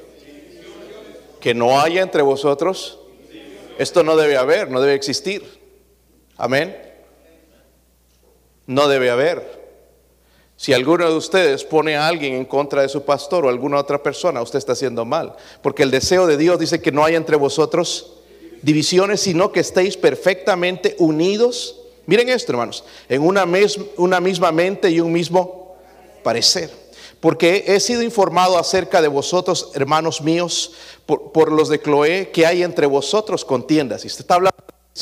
Que 1.41 1.53
no 1.53 1.81
haya 1.81 2.01
entre 2.01 2.21
vosotros. 2.21 2.99
Esto 3.77 4.03
no 4.03 4.15
debe 4.15 4.37
haber, 4.37 4.71
no 4.71 4.79
debe 4.79 4.93
existir. 4.93 5.43
Amén 6.37 6.89
no 8.69 8.87
debe 8.87 9.09
haber. 9.09 9.58
Si 10.59 10.73
alguno 10.73 11.09
de 11.09 11.15
ustedes 11.15 11.63
pone 11.63 11.95
a 11.95 12.05
alguien 12.05 12.33
en 12.33 12.43
contra 12.43 12.81
de 12.81 12.89
su 12.89 13.03
pastor 13.03 13.45
o 13.45 13.49
alguna 13.49 13.77
otra 13.77 14.03
persona, 14.03 14.41
usted 14.41 14.59
está 14.59 14.73
haciendo 14.73 15.05
mal. 15.05 15.33
Porque 15.61 15.83
el 15.83 15.89
deseo 15.89 16.27
de 16.27 16.35
Dios 16.35 16.59
dice 16.59 16.81
que 16.81 16.91
no 16.91 17.05
haya 17.05 17.15
entre 17.15 17.37
vosotros 17.37 18.15
divisiones, 18.61 19.21
sino 19.21 19.53
que 19.53 19.61
estéis 19.61 19.95
perfectamente 19.95 20.97
unidos. 20.99 21.79
Miren 22.07 22.27
esto, 22.27 22.51
hermanos, 22.51 22.83
en 23.07 23.21
una, 23.21 23.45
una 23.95 24.19
misma 24.19 24.51
mente 24.51 24.89
y 24.89 24.99
un 24.99 25.13
mismo 25.13 25.77
parecer. 26.23 26.69
Porque 27.21 27.63
he 27.67 27.79
sido 27.79 28.01
informado 28.01 28.57
acerca 28.57 29.01
de 29.01 29.07
vosotros, 29.07 29.71
hermanos 29.75 30.19
míos, 30.19 30.73
por, 31.05 31.31
por 31.31 31.53
los 31.53 31.69
de 31.69 31.79
Cloé, 31.79 32.31
que 32.33 32.45
hay 32.45 32.63
entre 32.63 32.85
vosotros 32.85 33.45
contiendas. 33.45 34.03
Y 34.03 34.07
usted 34.07 34.23
está 34.23 34.35
hablando 34.35 34.57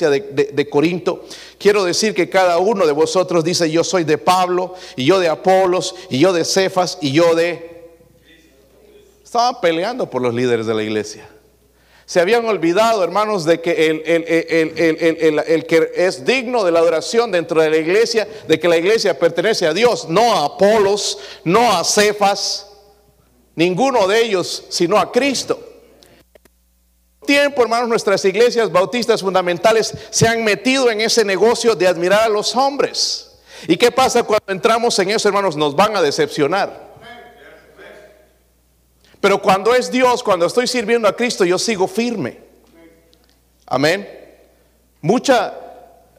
de, 0.06 0.70
Corinto, 0.70 1.25
quiero 1.58 1.84
decir 1.84 2.13
que 2.13 2.30
cada 2.30 2.60
uno 2.60 2.86
de 2.86 2.94
vosotros 2.94 3.44
dice, 3.44 3.70
yo 3.72 3.84
soy 3.84 4.04
de 4.04 4.18
Pablo, 4.18 4.75
y 4.96 5.06
yo 5.06 5.20
de 5.20 5.27
Apolos, 5.27 5.96
y 6.10 6.20
yo 6.20 6.34
de 6.34 6.46
Cefas, 6.46 6.98
y 7.01 7.12
yo 7.12 7.36
de... 7.36 7.96
Estaban 9.24 9.60
peleando 9.60 10.10
por 10.10 10.22
los 10.22 10.34
líderes 10.34 10.68
de 10.68 10.74
la 10.74 10.84
iglesia. 10.84 11.27
Se 12.06 12.22
habían 12.22 12.46
olvidado, 12.46 13.04
hermanos, 13.04 13.44
de 13.44 13.60
que 13.60 13.88
el, 13.88 14.01
el, 14.06 15.66
que 15.66 15.92
es 15.96 16.24
digno 16.24 16.63
de 16.63 16.72
la 16.72 16.80
adoración 16.80 17.32
dentro 17.32 17.62
de 17.62 17.70
la 17.70 17.77
iglesia, 17.77 18.27
de 18.48 18.60
que 18.60 18.70
la 18.70 18.77
iglesia 18.77 19.20
pertenece 19.20 19.68
a 19.68 19.74
Dios, 19.74 20.08
no 20.08 20.34
a 20.34 20.46
Apolos, 20.46 21.20
no 21.44 21.74
a 21.74 21.84
Cefas, 21.84 22.68
ninguno 23.56 24.08
de 24.08 24.22
ellos, 24.22 24.66
sino 24.70 24.98
a 24.98 25.12
Cristo 25.12 25.66
tiempo, 27.27 27.62
hermanos, 27.62 27.88
nuestras 27.88 28.25
iglesias 28.25 28.72
bautistas 28.72 29.22
fundamentales 29.22 29.93
se 30.10 30.27
han 30.27 30.43
metido 30.43 30.89
en 30.89 31.01
ese 31.01 31.24
negocio 31.24 31.75
de 31.75 31.88
admirar 31.88 32.24
a 32.24 32.29
los 32.29 32.55
hombres. 32.55 33.38
¿Y 33.67 33.77
qué 33.77 33.91
pasa 33.91 34.24
cuando 34.24 34.51
entramos 34.51 34.98
en 34.98 35.12
eso, 35.12 35.27
hermanos? 35.27 35.55
Nos 35.55 35.75
van 35.75 35.96
a 35.96 36.01
decepcionar. 36.01 36.88
Pero 39.22 39.41
cuando 39.41 39.75
es 39.75 39.91
Dios, 39.91 40.24
cuando 40.24 40.48
estoy 40.48 40.65
sirviendo 40.65 41.07
a 41.07 41.15
Cristo, 41.15 41.46
yo 41.46 41.60
sigo 41.60 41.88
firme. 41.88 42.39
Amén. 43.67 44.07
Mucha, 45.01 45.53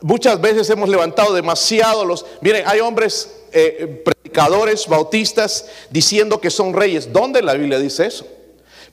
muchas 0.01 0.41
veces 0.41 0.71
hemos 0.71 0.89
levantado 0.89 1.35
demasiado 1.35 2.05
los... 2.05 2.25
Miren, 2.41 2.65
hay 2.67 2.81
hombres 2.81 3.35
eh, 3.53 4.03
predicadores 4.05 4.87
bautistas 4.87 5.67
diciendo 5.91 6.41
que 6.41 6.51
son 6.51 6.75
reyes. 6.75 7.13
¿Dónde 7.13 7.43
la 7.43 7.55
Biblia 7.55 7.79
dice 7.79 8.07
eso? 8.07 8.38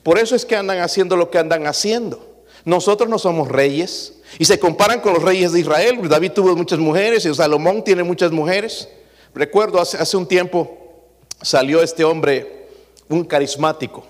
Por 0.06 0.20
eso 0.20 0.36
es 0.36 0.46
que 0.46 0.54
andan 0.54 0.78
haciendo 0.78 1.16
lo 1.16 1.30
que 1.30 1.38
andan 1.38 1.66
haciendo. 1.66 2.44
Nosotros 2.64 3.10
no 3.10 3.18
somos 3.18 3.48
reyes. 3.48 4.20
Y 4.38 4.44
se 4.44 4.56
comparan 4.56 5.00
con 5.00 5.14
los 5.14 5.20
reyes 5.24 5.50
de 5.50 5.58
Israel. 5.58 5.98
David 6.08 6.30
tuvo 6.30 6.54
muchas 6.54 6.78
mujeres 6.78 7.26
y 7.26 7.34
Salomón 7.34 7.82
tiene 7.82 8.04
muchas 8.04 8.30
mujeres. 8.30 8.88
Recuerdo 9.34 9.80
hace, 9.80 10.16
un 10.16 10.28
tiempo 10.28 10.78
salió 11.42 11.82
este 11.82 12.04
hombre, 12.04 12.68
un 13.08 13.24
carismático, 13.24 14.06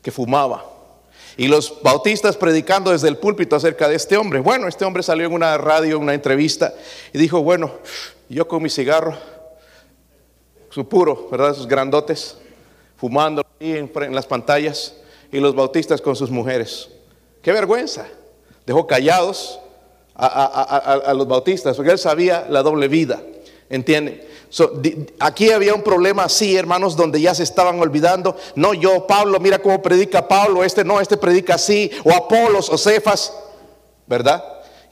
que 0.00 0.10
fumaba. 0.10 0.64
Y 1.36 1.48
los 1.48 1.82
bautistas 1.82 2.38
predicando 2.38 2.90
desde 2.90 3.08
el 3.08 3.18
púlpito 3.18 3.56
acerca 3.56 3.90
de 3.90 3.96
este 3.96 4.16
hombre. 4.16 4.40
Bueno, 4.40 4.68
este 4.68 4.86
hombre 4.86 5.02
salió 5.02 5.26
en 5.26 5.34
una 5.34 5.58
radio, 5.58 5.96
en 5.96 6.02
una 6.04 6.14
entrevista, 6.14 6.72
y 7.12 7.18
dijo, 7.18 7.42
bueno, 7.42 7.72
yo 8.30 8.48
con 8.48 8.62
mi 8.62 8.70
cigarro, 8.70 9.18
su 10.70 10.88
puro, 10.88 11.28
¿verdad? 11.30 11.50
Esos 11.50 11.68
grandotes, 11.68 12.38
fumando 12.96 13.44
ahí 13.60 13.76
en 13.76 14.14
las 14.14 14.24
pantallas 14.24 14.94
y 15.32 15.38
los 15.40 15.54
bautistas 15.54 16.00
con 16.00 16.16
sus 16.16 16.30
mujeres. 16.30 16.88
Qué 17.42 17.52
vergüenza. 17.52 18.06
Dejó 18.66 18.86
callados 18.86 19.58
a, 20.14 21.12
los 21.14 21.26
bautistas, 21.26 21.76
porque 21.76 21.92
él 21.92 21.98
sabía 21.98 22.46
la 22.48 22.62
doble 22.62 22.88
vida. 22.88 23.22
¿Entienden? 23.68 24.28
aquí 25.20 25.50
había 25.52 25.74
un 25.74 25.82
problema 25.82 26.24
así, 26.24 26.56
hermanos, 26.56 26.96
donde 26.96 27.20
ya 27.20 27.34
se 27.34 27.44
estaban 27.44 27.78
olvidando. 27.80 28.36
No, 28.56 28.74
yo, 28.74 29.06
Pablo, 29.06 29.38
mira 29.38 29.60
cómo 29.60 29.80
predica 29.80 30.26
Pablo, 30.26 30.64
este 30.64 30.84
no, 30.84 31.00
este 31.00 31.16
predica 31.16 31.54
así, 31.54 31.90
o 32.04 32.10
Apolos, 32.10 32.68
o 32.68 32.76
Cefas, 32.76 33.32
¿verdad? 34.08 34.42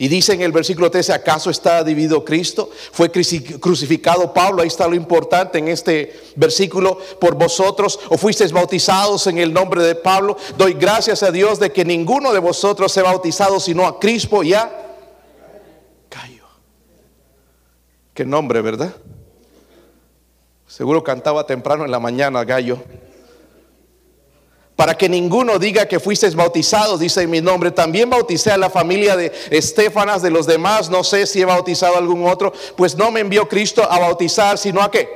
Y 0.01 0.07
dice 0.07 0.33
en 0.33 0.43
el 0.43 0.53
versículo 0.53 0.91
13, 0.91 1.13
¿acaso 1.13 1.51
está 1.51 1.83
dividido 1.83 2.25
Cristo? 2.25 2.71
Fue 2.93 3.11
crucificado 3.11 4.33
Pablo, 4.33 4.63
ahí 4.63 4.69
está 4.69 4.87
lo 4.87 4.95
importante 4.95 5.59
en 5.59 5.67
este 5.67 6.31
versículo, 6.37 6.99
por 7.21 7.35
vosotros, 7.35 7.99
o 8.09 8.17
fuisteis 8.17 8.53
bautizados 8.53 9.27
en 9.27 9.39
el 9.39 9.53
nombre 9.53 9.83
de 9.83 9.97
Pablo. 9.97 10.37
Doy 10.57 10.75
gracias 10.75 11.25
a 11.25 11.33
Dios 11.33 11.59
de 11.59 11.73
que 11.73 11.85
ninguno 11.85 12.33
de 12.33 12.39
vosotros 12.39 12.93
se 12.93 13.03
bautizado 13.03 13.59
sino 13.59 13.87
a 13.87 13.99
Crispo 13.99 14.45
ya. 14.45 14.71
Cayo. 16.09 16.47
Qué 18.15 18.25
nombre, 18.25 18.63
¿verdad? 18.63 18.95
Seguro 20.69 21.03
cantaba 21.03 21.45
temprano 21.45 21.85
en 21.85 21.91
la 21.91 21.99
mañana, 21.99 22.45
gallo 22.45 22.79
para 24.79 24.97
que 24.97 25.09
ninguno 25.09 25.59
diga 25.59 25.89
que 25.89 25.99
fuisteis 25.99 26.37
bautizados, 26.37 27.01
dice 27.01 27.27
mi 27.27 27.41
nombre. 27.41 27.73
También 27.73 28.09
bauticé 28.09 28.53
a 28.53 28.57
la 28.57 28.71
familia 28.71 29.17
de 29.17 29.33
Estefanas, 29.51 30.23
de 30.23 30.31
los 30.31 30.47
demás, 30.47 30.89
no 30.89 31.03
sé 31.03 31.27
si 31.27 31.41
he 31.41 31.45
bautizado 31.45 31.97
a 31.97 31.99
algún 31.99 32.25
otro, 32.29 32.53
pues 32.77 32.95
no 32.95 33.11
me 33.11 33.19
envió 33.19 33.49
Cristo 33.49 33.83
a 33.91 33.99
bautizar, 33.99 34.57
sino 34.57 34.81
a 34.81 34.89
qué? 34.89 35.09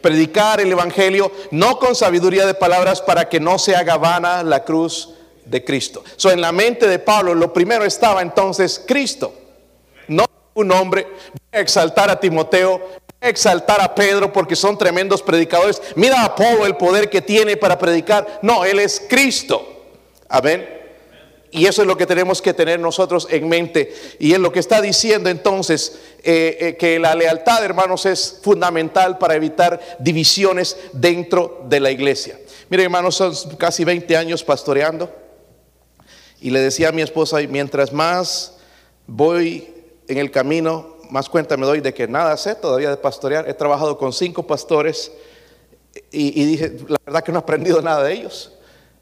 Predicar 0.00 0.60
el 0.60 0.70
Evangelio, 0.70 1.32
no 1.50 1.80
con 1.80 1.96
sabiduría 1.96 2.46
de 2.46 2.54
palabras, 2.54 3.02
para 3.02 3.28
que 3.28 3.40
no 3.40 3.58
se 3.58 3.74
haga 3.74 3.96
vana 3.96 4.44
la 4.44 4.62
cruz 4.62 5.12
de 5.44 5.64
Cristo. 5.64 6.04
So, 6.14 6.30
en 6.30 6.40
la 6.40 6.52
mente 6.52 6.86
de 6.86 7.00
Pablo, 7.00 7.34
lo 7.34 7.52
primero 7.52 7.84
estaba 7.84 8.22
entonces 8.22 8.80
Cristo, 8.86 9.34
no 10.06 10.24
un 10.54 10.70
hombre. 10.70 11.08
Voy 11.32 11.58
a 11.58 11.60
exaltar 11.60 12.10
a 12.10 12.20
Timoteo, 12.20 12.80
exaltar 13.28 13.80
a 13.80 13.94
Pedro 13.94 14.32
porque 14.32 14.56
son 14.56 14.78
tremendos 14.78 15.22
predicadores. 15.22 15.80
Mira 15.96 16.24
a 16.24 16.34
Pablo 16.34 16.66
el 16.66 16.76
poder 16.76 17.10
que 17.10 17.22
tiene 17.22 17.56
para 17.56 17.78
predicar. 17.78 18.40
No, 18.42 18.64
Él 18.64 18.78
es 18.78 19.02
Cristo. 19.08 19.66
Amén. 20.28 20.74
Y 21.54 21.66
eso 21.66 21.82
es 21.82 21.88
lo 21.88 21.96
que 21.96 22.04
tenemos 22.04 22.42
que 22.42 22.52
tener 22.52 22.80
nosotros 22.80 23.28
en 23.30 23.48
mente. 23.48 23.94
Y 24.18 24.32
es 24.32 24.40
lo 24.40 24.50
que 24.50 24.58
está 24.58 24.80
diciendo 24.80 25.30
entonces 25.30 26.00
eh, 26.24 26.56
eh, 26.58 26.76
que 26.76 26.98
la 26.98 27.14
lealtad, 27.14 27.64
hermanos, 27.64 28.06
es 28.06 28.40
fundamental 28.42 29.18
para 29.18 29.36
evitar 29.36 29.80
divisiones 30.00 30.76
dentro 30.92 31.62
de 31.68 31.78
la 31.78 31.92
iglesia. 31.92 32.36
Miren, 32.68 32.86
hermanos, 32.86 33.14
son 33.14 33.32
casi 33.56 33.84
20 33.84 34.16
años 34.16 34.42
pastoreando. 34.42 35.14
Y 36.40 36.50
le 36.50 36.58
decía 36.58 36.88
a 36.88 36.92
mi 36.92 37.02
esposa, 37.02 37.38
mientras 37.48 37.92
más 37.92 38.56
voy 39.06 39.72
en 40.08 40.18
el 40.18 40.32
camino, 40.32 40.93
más 41.10 41.28
cuenta 41.28 41.56
me 41.56 41.66
doy 41.66 41.80
de 41.80 41.92
que 41.92 42.08
nada 42.08 42.36
sé 42.36 42.54
todavía 42.54 42.90
de 42.90 42.96
pastorear. 42.96 43.48
He 43.48 43.54
trabajado 43.54 43.98
con 43.98 44.12
cinco 44.12 44.46
pastores 44.46 45.12
y, 46.10 46.44
dije, 46.44 46.76
la 46.88 46.96
verdad 47.04 47.22
que 47.22 47.32
no 47.32 47.38
he 47.38 47.42
aprendido 47.42 47.80
nada 47.80 48.02
de 48.02 48.12
ellos. 48.12 48.52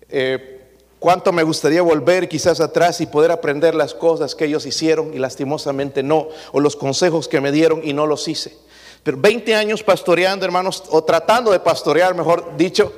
Eh, 0.08 0.60
cuánto 0.98 1.32
me 1.32 1.42
gustaría 1.42 1.82
volver 1.82 2.28
quizás 2.28 2.60
atrás 2.60 3.00
y 3.00 3.06
poder 3.06 3.30
aprender 3.30 3.74
las 3.74 3.94
cosas 3.94 4.34
que 4.34 4.44
ellos 4.44 4.66
hicieron 4.66 5.12
y 5.14 5.18
lastimosamente 5.18 6.02
no, 6.02 6.28
o 6.52 6.60
los 6.60 6.76
consejos 6.76 7.28
que 7.28 7.40
me 7.40 7.50
dieron 7.50 7.80
y 7.82 7.92
no 7.92 8.06
los 8.06 8.28
hice. 8.28 8.56
Pero 9.02 9.16
20 9.18 9.54
años 9.54 9.82
pastoreando, 9.82 10.44
hermanos, 10.46 10.84
o 10.90 11.02
tratando 11.02 11.50
de 11.50 11.58
pastorear, 11.58 12.14
mejor 12.14 12.56
dicho, 12.56 12.92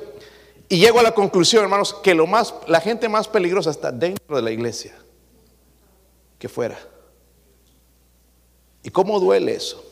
y 0.69 0.77
llego 0.77 0.99
a 0.99 1.03
la 1.03 1.13
conclusión, 1.13 1.63
hermanos, 1.63 1.95
que 2.03 2.13
lo 2.13 2.27
más, 2.27 2.53
la 2.67 2.79
gente 2.79 3.09
más 3.09 3.27
peligrosa 3.27 3.71
está 3.71 3.91
dentro 3.91 4.35
de 4.35 4.41
la 4.41 4.51
iglesia 4.51 4.95
que 6.37 6.49
fuera. 6.49 6.77
¿Y 8.85 8.91
cómo 8.91 9.19
duele 9.19 9.55
eso? 9.55 9.83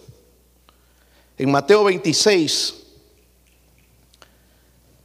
En 1.40 1.50
Mateo 1.50 1.84
26, 1.84 2.76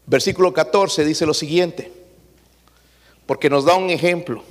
versículo 0.04 0.52
14 0.52 1.06
dice 1.06 1.24
lo 1.24 1.32
siguiente, 1.32 1.90
porque 3.24 3.48
nos 3.48 3.64
da 3.64 3.76
un 3.76 3.88
ejemplo. 3.88 4.44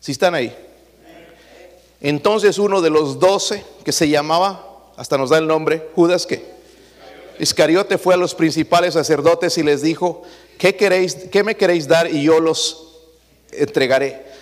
Si 0.00 0.12
están 0.12 0.34
ahí. 0.34 0.56
Entonces 2.00 2.56
uno 2.58 2.80
de 2.80 2.88
los 2.88 3.18
doce, 3.18 3.62
que 3.84 3.92
se 3.92 4.08
llamaba, 4.08 4.90
hasta 4.96 5.18
nos 5.18 5.28
da 5.28 5.36
el 5.36 5.46
nombre, 5.46 5.90
Judas, 5.94 6.24
¿qué? 6.24 6.54
Iscariote 7.38 7.98
fue 7.98 8.14
a 8.14 8.16
los 8.16 8.34
principales 8.34 8.94
sacerdotes 8.94 9.58
y 9.58 9.62
les 9.62 9.82
dijo, 9.82 10.22
¿qué, 10.56 10.74
queréis, 10.76 11.14
¿qué 11.30 11.44
me 11.44 11.56
queréis 11.56 11.88
dar 11.88 12.10
y 12.10 12.22
yo 12.22 12.40
los 12.40 13.02
entregaré? 13.52 14.32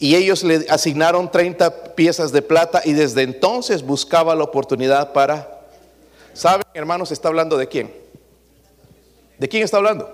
Y 0.00 0.16
ellos 0.16 0.42
le 0.42 0.66
asignaron 0.70 1.30
30 1.30 1.94
piezas 1.94 2.32
de 2.32 2.40
plata 2.40 2.80
y 2.82 2.94
desde 2.94 3.20
entonces 3.20 3.82
buscaba 3.82 4.34
la 4.34 4.44
oportunidad 4.44 5.12
para... 5.12 5.60
¿Saben, 6.32 6.64
hermanos, 6.72 7.12
está 7.12 7.28
hablando 7.28 7.58
de 7.58 7.68
quién? 7.68 7.94
¿De 9.38 9.46
quién 9.46 9.62
está 9.62 9.76
hablando? 9.76 10.10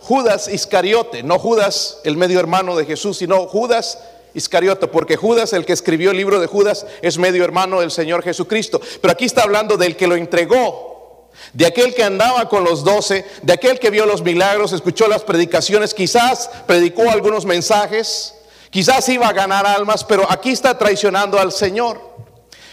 Judas 0.00 0.48
Iscariote, 0.48 1.22
no 1.22 1.38
Judas 1.38 2.00
el 2.04 2.16
medio 2.16 2.40
hermano 2.40 2.76
de 2.76 2.86
Jesús, 2.86 3.18
sino 3.18 3.46
Judas 3.46 3.98
Iscariote, 4.32 4.86
porque 4.86 5.16
Judas, 5.16 5.52
el 5.52 5.66
que 5.66 5.74
escribió 5.74 6.12
el 6.12 6.16
libro 6.16 6.40
de 6.40 6.46
Judas, 6.46 6.86
es 7.02 7.18
medio 7.18 7.44
hermano 7.44 7.80
del 7.80 7.90
Señor 7.90 8.22
Jesucristo. 8.22 8.80
Pero 9.02 9.12
aquí 9.12 9.26
está 9.26 9.42
hablando 9.42 9.76
del 9.76 9.96
que 9.96 10.06
lo 10.06 10.16
entregó, 10.16 11.28
de 11.52 11.66
aquel 11.66 11.94
que 11.94 12.04
andaba 12.04 12.48
con 12.48 12.64
los 12.64 12.84
doce, 12.84 13.26
de 13.42 13.52
aquel 13.52 13.78
que 13.78 13.90
vio 13.90 14.06
los 14.06 14.22
milagros, 14.22 14.72
escuchó 14.72 15.08
las 15.08 15.24
predicaciones, 15.24 15.92
quizás 15.92 16.48
predicó 16.66 17.10
algunos 17.10 17.44
mensajes, 17.44 18.34
quizás 18.70 19.08
iba 19.08 19.28
a 19.28 19.32
ganar 19.32 19.66
almas, 19.66 20.04
pero 20.04 20.30
aquí 20.30 20.50
está 20.50 20.76
traicionando 20.76 21.38
al 21.38 21.52
Señor. 21.52 22.00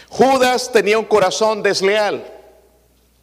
Judas 0.08 0.70
tenía 0.72 0.98
un 0.98 1.04
corazón 1.04 1.62
desleal. 1.62 2.32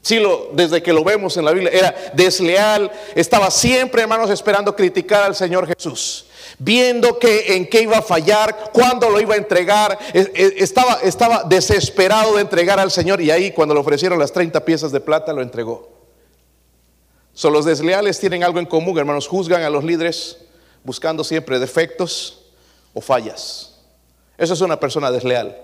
Sí, 0.02 0.20
lo, 0.20 0.50
desde 0.52 0.84
que 0.84 0.92
lo 0.92 1.04
vemos 1.04 1.38
en 1.38 1.46
la 1.46 1.52
Biblia, 1.52 1.72
era 1.72 1.96
desleal, 2.14 2.92
estaba 3.16 3.50
siempre, 3.50 4.02
hermanos, 4.02 4.30
esperando 4.30 4.76
criticar 4.76 5.24
al 5.24 5.36
Señor 5.36 5.66
Jesús 5.66 6.26
viendo 6.60 7.20
que 7.20 7.56
en 7.56 7.68
qué 7.68 7.82
iba 7.82 7.98
a 7.98 8.02
fallar, 8.02 8.72
cuándo 8.74 9.10
lo 9.10 9.20
iba 9.20 9.36
a 9.36 9.38
entregar, 9.38 9.98
estaba, 10.14 11.00
estaba 11.04 11.44
desesperado 11.44 12.36
de 12.36 12.42
entregar 12.42 12.80
al 12.80 12.92
Señor 12.92 13.22
y 13.22 13.32
ahí 13.32 13.52
cuando 13.52 13.74
le 13.74 13.80
ofrecieron 13.80 14.20
las 14.20 14.32
30 14.32 14.64
piezas 14.64 14.92
de 14.92 15.00
plata 15.00 15.34
lo 15.34 15.42
entregó. 15.42 15.90
Son 17.34 17.52
los 17.52 17.66
desleales 17.66 18.20
tienen 18.20 18.44
algo 18.44 18.60
en 18.60 18.66
común, 18.66 18.98
hermanos, 18.98 19.28
juzgan 19.28 19.64
a 19.64 19.70
los 19.70 19.84
líderes 19.84 20.38
buscando 20.84 21.24
siempre 21.24 21.60
defectos 21.60 22.43
o 22.94 23.02
fallas. 23.02 23.80
Eso 24.38 24.54
es 24.54 24.62
una 24.62 24.80
persona 24.80 25.12
desleal. 25.12 25.58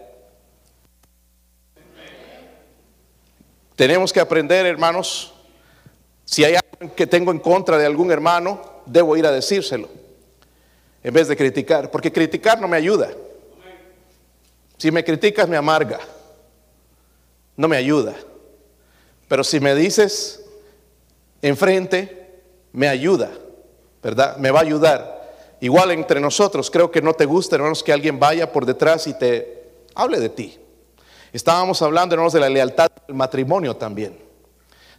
Tenemos 3.75 4.11
que 4.11 4.19
aprender, 4.19 4.65
hermanos, 4.65 5.33
si 6.25 6.43
hay 6.43 6.55
algo 6.55 6.95
que 6.95 7.07
tengo 7.07 7.31
en 7.31 7.39
contra 7.39 7.77
de 7.77 7.85
algún 7.85 8.11
hermano, 8.11 8.81
debo 8.85 9.15
ir 9.15 9.25
a 9.25 9.31
decírselo 9.31 9.89
en 11.03 11.13
vez 11.13 11.27
de 11.27 11.37
criticar, 11.37 11.89
porque 11.89 12.11
criticar 12.11 12.59
no 12.59 12.67
me 12.67 12.77
ayuda. 12.77 13.09
Si 14.77 14.91
me 14.91 15.03
criticas 15.03 15.47
me 15.47 15.57
amarga, 15.57 15.99
no 17.55 17.67
me 17.67 17.77
ayuda. 17.77 18.15
Pero 19.27 19.43
si 19.43 19.59
me 19.59 19.75
dices 19.75 20.45
enfrente, 21.41 22.41
me 22.71 22.87
ayuda, 22.87 23.31
¿verdad? 24.01 24.37
Me 24.37 24.51
va 24.51 24.59
a 24.59 24.63
ayudar. 24.63 25.18
Igual 25.61 25.91
entre 25.91 26.19
nosotros, 26.19 26.71
creo 26.71 26.89
que 26.89 27.01
no 27.01 27.13
te 27.13 27.25
gusta, 27.25 27.55
hermanos, 27.55 27.83
que 27.83 27.91
alguien 27.93 28.19
vaya 28.19 28.51
por 28.51 28.65
detrás 28.65 29.07
y 29.07 29.13
te 29.13 29.71
hable 29.95 30.19
de 30.19 30.29
ti. 30.29 30.57
Estábamos 31.33 31.81
hablando, 31.81 32.15
hermanos, 32.15 32.33
de 32.33 32.39
la 32.39 32.49
lealtad 32.49 32.89
del 33.07 33.15
matrimonio 33.15 33.75
también. 33.75 34.17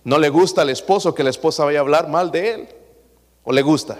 No 0.05 0.19
le 0.19 0.29
gusta 0.29 0.63
al 0.63 0.71
esposo 0.71 1.15
que 1.15 1.25
la 1.25 1.31
esposa 1.31 1.65
vaya 1.65 1.79
a 1.79 1.83
hablar 1.83 2.09
mal 2.09 2.31
de 2.31 2.51
él. 2.51 2.69
¿O 3.45 3.53
le 3.53 3.63
gusta? 3.63 3.99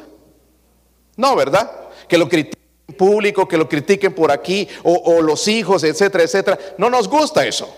No, 1.17 1.35
¿verdad? 1.35 1.91
que 2.11 2.19
lo 2.19 2.29
critiquen 2.29 2.61
en 2.89 2.95
público, 2.97 3.47
que 3.47 3.57
lo 3.57 3.69
critiquen 3.69 4.13
por 4.13 4.33
aquí, 4.33 4.69
o, 4.83 5.23
los 5.23 5.47
hijos, 5.47 5.85
etcétera, 5.85 6.25
etcétera. 6.25 6.59
No 6.77 6.91
nos 6.91 7.09
gusta 7.09 7.47
eso. 7.47 7.73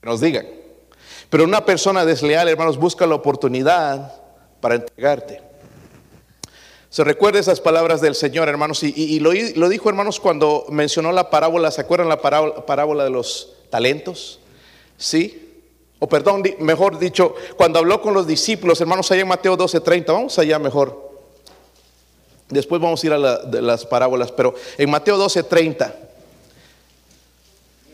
Que 0.00 0.08
nos 0.08 0.20
digan. 0.20 0.46
Pero 1.28 1.42
una 1.42 1.64
persona 1.64 2.04
desleal, 2.04 2.48
hermanos, 2.48 2.78
busca 2.78 3.06
la 3.06 3.16
oportunidad 3.16 4.22
para 4.60 4.76
entregarte. 4.76 5.42
Se 6.90 7.04
recuerda 7.04 7.38
esas 7.38 7.60
palabras 7.60 8.00
del 8.00 8.14
Señor, 8.14 8.48
hermanos, 8.48 8.82
y, 8.82 9.20
lo, 9.20 9.68
dijo, 9.68 9.88
hermanos, 9.90 10.18
cuando 10.20 10.64
mencionó 10.70 11.12
la 11.12 11.28
parábola, 11.28 11.70
¿se 11.70 11.82
acuerdan 11.82 12.08
la 12.08 12.20
parábola, 12.20 13.04
de 13.04 13.10
los 13.10 13.56
talentos? 13.68 14.40
Sí. 14.96 15.44
O 15.98 16.08
perdón, 16.08 16.42
mejor 16.60 16.98
dicho, 16.98 17.34
cuando 17.56 17.78
habló 17.78 18.00
con 18.00 18.14
los 18.14 18.26
discípulos, 18.26 18.80
hermanos, 18.80 19.10
allá 19.10 19.22
en 19.22 19.28
Mateo 19.28 19.56
12:30, 19.56 20.06
vamos 20.06 20.38
allá 20.38 20.58
mejor. 20.58 21.08
Después 22.48 22.80
vamos 22.80 23.02
a 23.02 23.06
ir 23.06 23.12
a 23.12 23.18
las 23.18 23.84
parábolas, 23.84 24.32
pero 24.32 24.54
en 24.78 24.88
Mateo 24.88 25.18
12:30, 25.18 25.94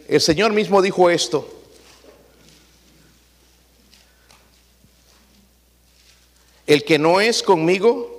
el 0.06 0.20
Señor 0.20 0.52
mismo 0.52 0.80
dijo 0.80 1.10
esto. 1.10 1.48
El 6.66 6.84
que 6.84 6.98
no 6.98 7.20
es 7.20 7.42
conmigo, 7.42 8.13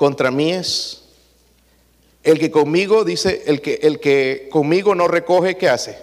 contra 0.00 0.30
mí 0.30 0.50
es. 0.50 1.02
El 2.22 2.38
que 2.38 2.50
conmigo, 2.50 3.04
dice, 3.04 3.42
el 3.44 3.60
que, 3.60 3.80
el 3.82 4.00
que 4.00 4.48
conmigo 4.50 4.94
no 4.94 5.06
recoge, 5.06 5.58
¿qué 5.58 5.68
hace? 5.68 5.98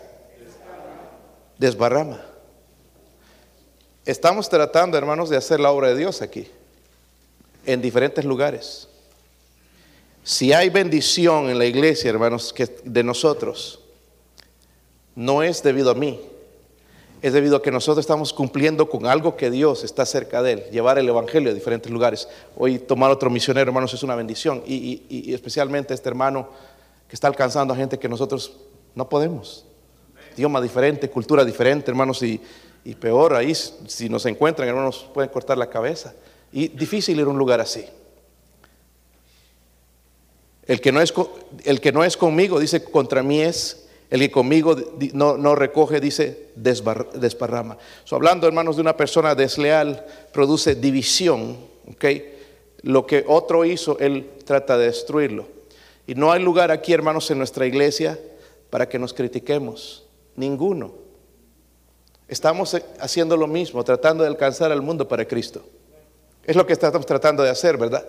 Desbarrama. 1.58 2.24
Estamos 4.06 4.50
tratando, 4.50 5.00
hermanos, 5.00 5.32
de 5.32 5.38
hacer 5.38 5.60
la 5.60 5.72
obra 5.72 5.88
de 5.88 5.96
Dios 5.96 6.22
aquí 6.22 6.48
en 7.66 7.82
diferentes 7.82 8.24
lugares. 8.24 8.88
Si 10.24 10.54
hay 10.54 10.70
bendición 10.70 11.50
en 11.50 11.58
la 11.58 11.66
iglesia, 11.66 12.12
hermanos, 12.12 12.54
que 12.54 12.68
de 12.84 13.04
nosotros, 13.04 13.80
no 15.16 15.42
es 15.42 15.64
debido 15.64 15.90
a 15.90 15.96
mí, 15.96 16.22
es 17.22 17.34
debido 17.34 17.58
a 17.58 17.62
que 17.62 17.72
nosotros 17.72 18.04
estamos 18.04 18.32
cumpliendo 18.32 18.90
con 18.90 19.08
algo 19.08 19.36
que 19.36 19.50
Dios 19.50 19.84
está 19.84 20.06
cerca 20.06 20.44
de 20.44 20.54
él, 20.54 20.64
llevar 20.72 21.00
el 21.00 21.10
Evangelio 21.10 21.50
a 21.50 21.54
diferentes 21.54 21.92
lugares. 21.92 22.28
Hoy 22.56 22.78
tomar 22.80 23.10
otro 23.10 23.30
misionero, 23.30 23.70
hermanos, 23.70 23.94
es 23.94 24.04
una 24.04 24.16
bendición. 24.16 24.62
Y, 24.68 25.34
especialmente 25.34 25.94
este 25.94 26.10
hermano 26.10 26.50
que 27.08 27.16
está 27.16 27.28
alcanzando 27.28 27.74
a 27.74 27.78
gente 27.78 27.98
que 27.98 28.08
nosotros 28.08 28.58
no 28.94 29.10
podemos. 29.10 29.66
Idioma 30.36 30.62
diferente, 30.62 31.10
cultura 31.10 31.44
diferente, 31.44 31.90
hermanos, 31.90 32.22
y, 32.22 32.40
y 32.84 32.94
peor 32.94 33.34
ahí, 33.34 33.56
si 33.56 34.10
nos 34.10 34.26
encuentran, 34.28 34.68
hermanos, 34.68 35.10
pueden 35.14 35.32
cortar 35.32 35.58
la 35.58 35.70
cabeza. 35.70 36.14
Y 36.52 36.68
difícil 36.68 37.20
ir 37.20 37.26
a 37.26 37.30
un 37.30 37.38
lugar 37.38 37.60
así. 37.60 37.86
El 40.68 40.82
que 40.82 40.92
no 40.92 41.02
es, 41.02 41.14
el 41.64 41.82
que 41.82 41.92
no 41.92 42.04
es 42.04 42.16
conmigo, 42.16 42.60
dice, 42.60 42.84
contra 42.84 43.24
mí 43.24 43.42
es. 43.42 43.87
El 44.10 44.22
que 44.22 44.32
conmigo 44.32 44.76
no, 45.14 45.56
recoge, 45.56 46.00
dice, 46.00 46.50
desparrama. 46.56 47.78
hablando, 48.12 48.48
hermanos, 48.48 48.78
de 48.78 48.82
una 48.82 48.96
persona 48.96 49.36
desleal, 49.36 50.06
produce 50.32 50.76
división. 50.76 51.58
Lo 52.84 53.06
que 53.06 53.26
otro 53.28 53.66
hizo, 53.66 54.00
él 54.00 54.30
trata 54.46 54.78
de 54.78 54.86
destruirlo. 54.86 55.48
Y 56.06 56.16
no 56.16 56.32
hay 56.32 56.42
lugar 56.42 56.72
aquí, 56.72 56.94
hermanos, 56.94 57.30
en 57.32 57.38
nuestra 57.38 57.66
iglesia 57.66 58.18
para 58.70 58.88
que 58.88 58.98
nos 58.98 59.14
critiquemos. 59.14 60.06
Ninguno. 60.38 60.94
Estamos 62.30 62.78
haciendo 63.00 63.36
lo 63.36 63.48
mismo, 63.48 63.84
tratando 63.84 64.24
de 64.24 64.30
alcanzar 64.30 64.72
al 64.72 64.82
mundo 64.82 65.08
para 65.08 65.26
Cristo. 65.26 65.64
Es 66.46 66.56
lo 66.56 66.66
que 66.66 66.74
estamos 66.74 67.06
tratando 67.06 67.44
de 67.44 67.50
hacer, 67.50 67.78
¿verdad? 67.78 68.08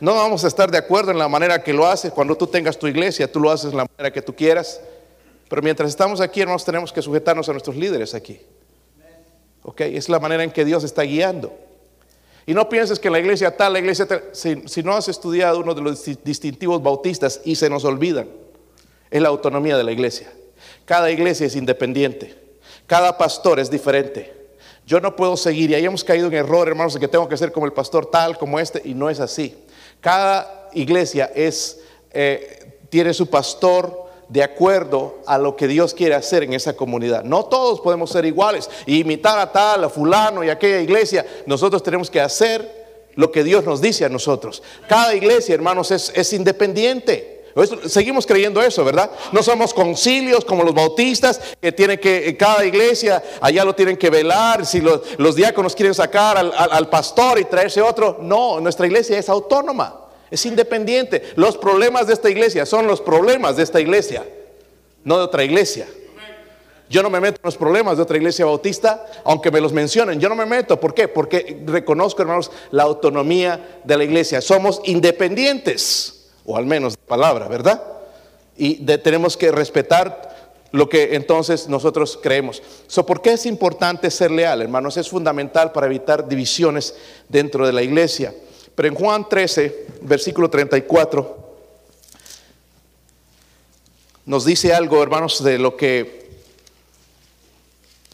No 0.00 0.14
vamos 0.14 0.42
a 0.44 0.48
estar 0.48 0.70
de 0.70 0.78
acuerdo 0.78 1.10
en 1.10 1.18
la 1.18 1.28
manera 1.28 1.62
que 1.62 1.72
lo 1.72 1.86
haces. 1.86 2.12
Cuando 2.12 2.34
tú 2.34 2.46
tengas 2.46 2.78
tu 2.78 2.86
iglesia, 2.86 3.30
tú 3.30 3.40
lo 3.40 3.50
haces 3.50 3.70
de 3.70 3.76
la 3.76 3.86
manera 3.86 4.12
que 4.12 4.22
tú 4.22 4.34
quieras. 4.34 4.80
Pero 5.52 5.60
mientras 5.60 5.90
estamos 5.90 6.22
aquí, 6.22 6.40
hermanos, 6.40 6.64
tenemos 6.64 6.90
que 6.90 7.02
sujetarnos 7.02 7.46
a 7.46 7.52
nuestros 7.52 7.76
líderes 7.76 8.14
aquí. 8.14 8.40
¿Ok? 9.62 9.82
Es 9.82 10.08
la 10.08 10.18
manera 10.18 10.42
en 10.42 10.50
que 10.50 10.64
Dios 10.64 10.82
está 10.82 11.02
guiando. 11.02 11.52
Y 12.46 12.54
no 12.54 12.70
pienses 12.70 12.98
que 12.98 13.10
la 13.10 13.18
iglesia 13.18 13.54
tal, 13.54 13.74
la 13.74 13.78
iglesia 13.78 14.06
tal, 14.06 14.30
si, 14.32 14.66
si 14.66 14.82
no 14.82 14.94
has 14.94 15.08
estudiado 15.08 15.60
uno 15.60 15.74
de 15.74 15.82
los 15.82 16.06
distintivos 16.24 16.82
bautistas 16.82 17.42
y 17.44 17.56
se 17.56 17.68
nos 17.68 17.84
olvidan, 17.84 18.30
es 19.10 19.20
la 19.20 19.28
autonomía 19.28 19.76
de 19.76 19.84
la 19.84 19.92
iglesia. 19.92 20.32
Cada 20.86 21.10
iglesia 21.10 21.48
es 21.48 21.54
independiente, 21.54 22.34
cada 22.86 23.18
pastor 23.18 23.60
es 23.60 23.70
diferente. 23.70 24.32
Yo 24.86 25.02
no 25.02 25.14
puedo 25.14 25.36
seguir, 25.36 25.68
y 25.68 25.74
ahí 25.74 25.84
hemos 25.84 26.02
caído 26.02 26.28
en 26.28 26.32
error, 26.32 26.66
hermanos, 26.66 26.94
de 26.94 27.00
que 27.00 27.08
tengo 27.08 27.28
que 27.28 27.36
ser 27.36 27.52
como 27.52 27.66
el 27.66 27.74
pastor 27.74 28.06
tal, 28.06 28.38
como 28.38 28.58
este, 28.58 28.80
y 28.86 28.94
no 28.94 29.10
es 29.10 29.20
así. 29.20 29.54
Cada 30.00 30.70
iglesia 30.72 31.30
es, 31.34 31.78
eh, 32.10 32.78
tiene 32.88 33.12
su 33.12 33.28
pastor 33.28 34.01
de 34.32 34.42
acuerdo 34.42 35.18
a 35.26 35.36
lo 35.36 35.56
que 35.56 35.68
Dios 35.68 35.92
quiere 35.92 36.14
hacer 36.14 36.42
en 36.42 36.54
esa 36.54 36.72
comunidad. 36.74 37.22
No 37.22 37.44
todos 37.44 37.82
podemos 37.82 38.10
ser 38.10 38.24
iguales 38.24 38.70
y 38.86 39.00
imitar 39.00 39.38
a 39.38 39.52
tal, 39.52 39.84
a 39.84 39.90
fulano 39.90 40.42
y 40.42 40.48
a 40.48 40.54
aquella 40.54 40.80
iglesia. 40.80 41.26
Nosotros 41.44 41.82
tenemos 41.82 42.10
que 42.10 42.18
hacer 42.18 43.10
lo 43.14 43.30
que 43.30 43.44
Dios 43.44 43.62
nos 43.64 43.82
dice 43.82 44.06
a 44.06 44.08
nosotros. 44.08 44.62
Cada 44.88 45.14
iglesia, 45.14 45.54
hermanos, 45.54 45.90
es, 45.90 46.32
independiente. 46.32 47.44
Seguimos 47.84 48.26
creyendo 48.26 48.62
eso, 48.62 48.82
¿verdad? 48.82 49.10
No 49.32 49.42
somos 49.42 49.74
concilios 49.74 50.46
como 50.46 50.62
los 50.62 50.74
bautistas, 50.74 51.38
que 51.60 51.70
tienen 51.70 51.98
que, 51.98 52.34
cada 52.38 52.64
iglesia, 52.64 53.22
allá 53.38 53.66
lo 53.66 53.74
tienen 53.74 53.98
que 53.98 54.08
velar, 54.08 54.64
si 54.64 54.80
los, 54.80 55.36
diáconos 55.36 55.76
quieren 55.76 55.92
sacar 55.92 56.38
al, 56.38 56.88
pastor 56.88 57.38
y 57.38 57.44
traerse 57.44 57.82
otro. 57.82 58.16
No, 58.22 58.60
nuestra 58.60 58.86
iglesia 58.86 59.18
es 59.18 59.28
autónoma, 59.28 60.01
es 60.32 60.46
independiente. 60.46 61.22
Los 61.36 61.58
problemas 61.58 62.06
de 62.06 62.14
esta 62.14 62.30
iglesia 62.30 62.64
son 62.64 62.86
los 62.86 63.02
problemas 63.02 63.56
de 63.56 63.62
esta 63.62 63.80
iglesia, 63.80 64.24
no 65.04 65.18
de 65.18 65.24
otra 65.24 65.44
iglesia. 65.44 65.86
Yo 66.88 67.02
no 67.02 67.10
me 67.10 67.20
meto 67.20 67.36
en 67.36 67.44
los 67.44 67.56
problemas 67.56 67.96
de 67.96 68.02
otra 68.02 68.16
iglesia 68.16 68.46
bautista, 68.46 69.06
aunque 69.24 69.50
me 69.50 69.60
los 69.60 69.72
mencionen. 69.72 70.20
Yo 70.20 70.28
no 70.28 70.34
me 70.34 70.46
meto. 70.46 70.80
¿Por 70.80 70.94
qué? 70.94 71.06
Porque 71.08 71.62
reconozco, 71.66 72.22
hermanos, 72.22 72.50
la 72.70 72.82
autonomía 72.82 73.80
de 73.84 73.96
la 73.96 74.04
iglesia. 74.04 74.40
Somos 74.40 74.80
independientes 74.84 76.30
o 76.44 76.56
al 76.56 76.66
menos 76.66 76.94
de 76.94 77.02
palabra, 77.06 77.46
¿verdad? 77.48 77.82
Y 78.56 78.84
tenemos 78.98 79.36
que 79.36 79.52
respetar 79.52 80.56
lo 80.70 80.88
que 80.88 81.14
entonces 81.14 81.68
nosotros 81.68 82.18
creemos. 82.22 82.62
So, 82.86 83.04
¿Por 83.04 83.20
qué 83.20 83.34
es 83.34 83.44
importante 83.44 84.10
ser 84.10 84.30
leal, 84.30 84.62
hermanos? 84.62 84.96
Es 84.96 85.08
fundamental 85.08 85.72
para 85.72 85.86
evitar 85.86 86.26
divisiones 86.26 86.94
dentro 87.28 87.66
de 87.66 87.72
la 87.72 87.82
iglesia. 87.82 88.34
Pero 88.74 88.88
en 88.88 88.94
Juan 88.94 89.28
13, 89.28 89.86
versículo 90.02 90.48
34, 90.48 91.42
nos 94.24 94.44
dice 94.44 94.72
algo, 94.72 95.02
hermanos, 95.02 95.42
de 95.42 95.58
lo 95.58 95.76
que 95.76 96.30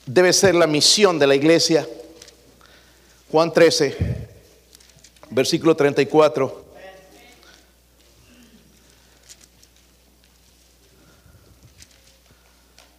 debe 0.07 0.33
ser 0.33 0.55
la 0.55 0.67
misión 0.67 1.19
de 1.19 1.27
la 1.27 1.35
iglesia. 1.35 1.87
Juan 3.31 3.53
13, 3.53 3.97
versículo 5.31 5.77
34. 5.77 6.65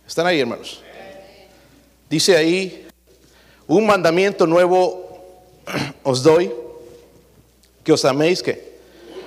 ¿Están 0.08 0.28
ahí, 0.28 0.40
hermanos? 0.40 0.82
Dice 2.10 2.38
ahí, 2.38 2.88
un 3.68 3.86
mandamiento 3.86 4.46
nuevo 4.46 5.08
os 6.04 6.24
doy, 6.24 6.52
que 7.84 7.94
os 7.94 8.06
améis 8.06 8.44
que 8.44 8.78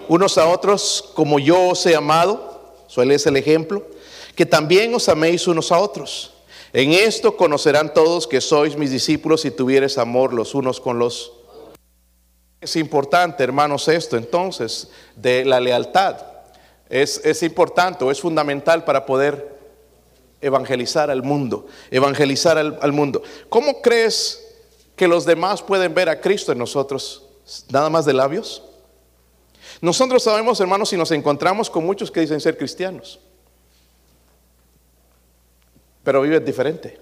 unos 0.09 0.39
a 0.39 0.49
otros 0.49 1.11
como 1.15 1.39
yo 1.39 1.69
os 1.69 1.87
he 1.87 1.95
amado, 1.95 2.75
suele 2.87 3.15
es 3.15 3.27
el 3.27 3.37
ejemplo, 3.37 3.87
que 4.35 4.47
también 4.47 4.95
os 4.95 5.09
améis 5.09 5.47
unos 5.47 5.73
a 5.73 5.79
otros. 5.79 6.33
En 6.73 6.93
esto 6.93 7.37
conocerán 7.37 7.93
todos 7.93 8.27
que 8.27 8.41
sois 8.41 8.77
mis 8.77 8.91
discípulos 8.91 9.43
si 9.43 9.51
tuvieres 9.51 9.99
amor 9.99 10.33
los 10.33 10.55
unos 10.55 10.81
con 10.81 10.99
los 10.99 11.33
es 12.63 12.77
importante, 12.77 13.43
hermanos, 13.43 13.89
esto 13.89 14.17
entonces 14.17 14.89
de 15.17 15.45
la 15.45 15.59
lealtad. 15.59 16.17
Es, 16.89 17.21
es 17.25 17.43
importante 17.43 18.05
o 18.05 18.11
es 18.13 18.21
fundamental 18.21 18.85
para 18.85 19.05
poder 19.05 19.59
evangelizar 20.41 21.11
al 21.11 21.25
mundo, 21.25 21.67
evangelizar 21.91 22.59
al, 22.59 22.93
mundo. 22.93 23.23
¿Cómo 23.49 23.83
crees 23.83 24.47
que 24.95 25.09
los 25.09 25.25
demás 25.25 25.61
pueden 25.61 25.93
ver 25.93 26.09
a 26.09 26.21
Cristo 26.21 26.53
en 26.53 26.59
nosotros? 26.59 27.22
¿Nada 27.71 27.91
más 27.91 28.05
de 28.05 28.13
labios? 28.13 28.63
Nosotros 29.81 30.23
sabemos, 30.23 30.61
hermanos, 30.61 30.89
si 30.91 30.97
nos 30.97 31.11
encontramos 31.11 31.69
con 31.69 31.85
muchos 31.85 32.11
que 32.11 32.21
dicen 32.21 32.41
ser 32.41 32.57
cristianos, 32.57 33.21
pero 36.05 36.23
viven 36.23 36.45
diferente. 36.45 37.01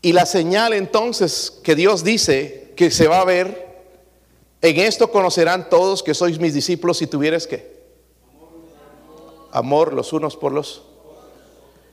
Y 0.00 0.12
la 0.12 0.26
señal 0.26 0.72
entonces 0.72 1.60
que 1.62 1.74
Dios 1.74 2.02
dice 2.02 2.72
que 2.76 2.90
se 2.90 3.06
va 3.06 3.20
a 3.20 3.24
ver, 3.24 3.84
en 4.60 4.78
esto 4.80 5.10
conocerán 5.10 5.68
todos 5.68 6.02
que 6.02 6.14
sois 6.14 6.38
mis 6.38 6.54
discípulos 6.54 6.98
si 6.98 7.06
tuvieres 7.06 7.46
que 7.46 7.72
amor 9.52 9.92
los 9.92 10.12
unos 10.12 10.36
por 10.36 10.52
los 10.52 10.82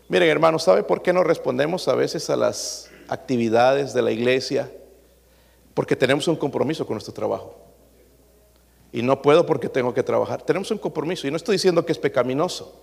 Miren, 0.09 0.27
hermanos, 0.27 0.63
¿sabe 0.63 0.81
por 0.81 1.03
qué 1.03 1.13
no 1.13 1.23
respondemos 1.23 1.87
a 1.87 1.93
veces 1.93 2.31
a 2.31 2.35
las 2.35 2.89
actividades 3.09 3.93
de 3.93 4.01
la 4.01 4.09
iglesia? 4.09 4.71
Porque 5.79 5.95
tenemos 5.95 6.27
un 6.27 6.35
compromiso 6.35 6.85
con 6.85 6.95
nuestro 6.95 7.13
trabajo. 7.13 7.55
Y 8.91 9.01
no 9.01 9.21
puedo 9.21 9.45
porque 9.45 9.69
tengo 9.69 9.93
que 9.93 10.03
trabajar. 10.03 10.41
Tenemos 10.41 10.69
un 10.71 10.77
compromiso. 10.77 11.25
Y 11.25 11.31
no 11.31 11.37
estoy 11.37 11.53
diciendo 11.55 11.85
que 11.85 11.93
es 11.93 11.97
pecaminoso. 11.97 12.81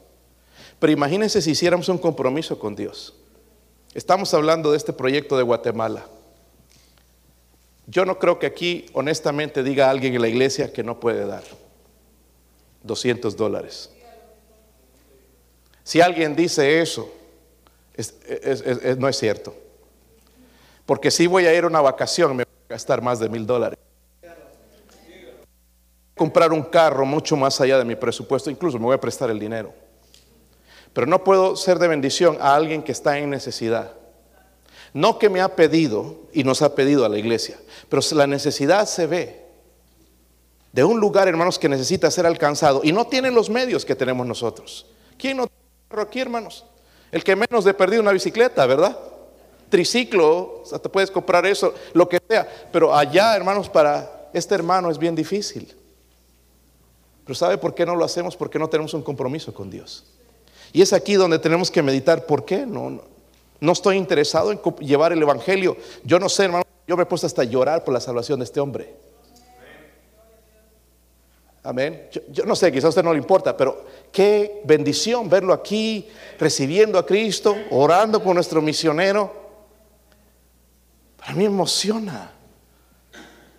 Pero 0.79 0.95
imagínense 0.95 1.43
si 1.43 1.51
hiciéramos 1.51 1.91
un 1.91 1.99
compromiso 1.99 2.59
con 2.59 2.75
Dios. 2.75 3.13
Estamos 3.93 4.33
hablando 4.33 4.71
de 4.71 4.79
este 4.79 4.95
proyecto 4.95 5.37
de 5.37 5.43
Guatemala. 5.43 6.07
Yo 7.87 8.07
no 8.07 8.19
creo 8.19 8.39
que 8.39 8.47
aquí 8.47 8.87
honestamente 8.95 9.63
diga 9.63 9.91
alguien 9.91 10.15
en 10.15 10.23
la 10.23 10.29
iglesia 10.29 10.73
que 10.73 10.83
no 10.83 10.99
puede 10.99 11.27
dar 11.27 11.45
200 12.83 13.37
dólares. 13.37 13.91
Si 15.85 16.01
alguien 16.01 16.35
dice 16.35 16.81
eso, 16.81 17.13
no 18.97 19.07
es 19.07 19.19
cierto. 19.19 19.55
Porque 20.87 21.11
si 21.11 21.27
voy 21.27 21.45
a 21.45 21.53
ir 21.53 21.65
a 21.65 21.67
una 21.67 21.83
vacación, 21.83 22.35
me 22.35 22.46
gastar 22.69 23.03
más 23.03 23.19
de 23.19 23.29
mil 23.29 23.47
dólares. 23.47 23.79
Comprar 26.17 26.53
un 26.53 26.63
carro 26.63 27.05
mucho 27.05 27.37
más 27.37 27.61
allá 27.61 27.79
de 27.79 27.85
mi 27.85 27.95
presupuesto, 27.95 28.51
incluso 28.51 28.79
me 28.79 28.87
voy 28.87 28.95
a 28.95 29.01
prestar 29.01 29.31
el 29.31 29.39
dinero. 29.39 29.75
Pero 30.93 31.07
no 31.07 31.23
puedo 31.23 31.57
ser 31.57 31.79
de 31.79 31.89
bendición 31.89 32.39
a 32.41 32.55
alguien 32.55 32.83
que 32.83 32.93
está 32.93 33.19
en 33.19 33.29
necesidad. 33.29 33.93
No 34.95 35.19
que 35.19 35.29
me 35.29 35.43
ha 35.43 35.55
pedido 35.55 36.17
y 36.33 36.43
nos 36.43 36.63
ha 36.63 36.75
pedido 36.75 37.05
a 37.05 37.09
la 37.11 37.19
iglesia, 37.19 37.59
pero 37.91 38.01
la 38.13 38.27
necesidad 38.27 38.87
se 38.87 39.07
ve 39.07 39.45
de 40.73 40.85
un 40.85 41.01
lugar, 41.01 41.29
hermanos, 41.29 41.59
que 41.59 41.69
necesita 41.69 42.11
ser 42.11 42.27
alcanzado 42.27 42.81
y 42.83 42.93
no 42.93 43.07
tienen 43.07 43.35
los 43.35 43.51
medios 43.51 43.85
que 43.85 43.95
tenemos 43.95 44.27
nosotros. 44.27 44.87
¿Quién 45.19 45.37
no 45.37 45.49
aquí, 46.01 46.21
hermanos. 46.21 46.65
El 47.11 47.23
que 47.25 47.37
menos 47.37 47.65
de 47.65 47.75
perdido 47.75 48.03
una 48.03 48.13
bicicleta, 48.13 48.67
¿verdad? 48.67 48.99
Triciclo, 49.69 50.61
o 50.63 50.65
sea, 50.65 50.79
te 50.79 50.89
puedes 50.89 51.11
comprar 51.11 51.45
eso, 51.47 51.75
lo 51.93 52.09
que 52.09 52.19
sea. 52.29 52.49
Pero 52.73 52.95
allá, 52.95 53.35
hermanos, 53.37 53.69
para 53.69 54.29
este 54.33 54.55
hermano 54.55 54.91
es 54.91 54.99
bien 54.99 55.15
difícil. 55.15 55.75
Pero 57.25 57.35
¿sabe 57.35 57.59
por 57.59 57.75
qué 57.75 57.85
no 57.85 57.97
lo 57.97 58.05
hacemos? 58.05 58.37
Porque 58.37 58.59
no 58.59 58.69
tenemos 58.69 58.95
un 58.95 59.03
compromiso 59.03 59.53
con 59.53 59.69
Dios. 59.69 60.05
Y 60.73 60.83
es 60.83 60.93
aquí 60.93 61.15
donde 61.15 61.39
tenemos 61.39 61.71
que 61.71 61.83
meditar, 61.83 62.27
¿por 62.27 62.45
qué? 62.45 62.67
No, 62.67 63.01
no, 63.61 63.73
estoy 63.73 63.97
interesado 63.97 64.53
en 64.53 64.61
llevar 64.81 65.13
el 65.13 65.23
Evangelio. 65.23 65.77
Yo 66.05 66.21
no 66.21 66.29
sé, 66.29 66.45
hermano, 66.45 66.65
yo 66.87 66.97
me 66.97 67.03
he 67.03 67.07
puesto 67.07 67.27
hasta 67.27 67.43
llorar 67.45 67.83
por 67.83 67.95
la 67.95 68.01
salvación 68.01 68.39
de 68.39 68.45
este 68.45 68.61
hombre. 68.61 68.95
Amén. 71.65 72.09
Yo, 72.31 72.45
no 72.45 72.55
sé, 72.55 72.71
quizás 72.71 72.85
a 72.85 72.89
usted 72.91 73.03
no 73.03 73.13
le 73.13 73.19
importa, 73.19 73.57
pero 73.57 73.85
qué 74.13 74.61
bendición 74.65 75.29
verlo 75.29 75.53
aquí, 75.53 76.09
recibiendo 76.39 76.97
a 76.97 77.05
Cristo, 77.05 77.57
orando 77.71 78.23
por 78.23 78.35
nuestro 78.37 78.63
misionero. 78.63 79.46
Para 81.27 81.39
mí 81.39 81.45
emociona. 81.45 82.31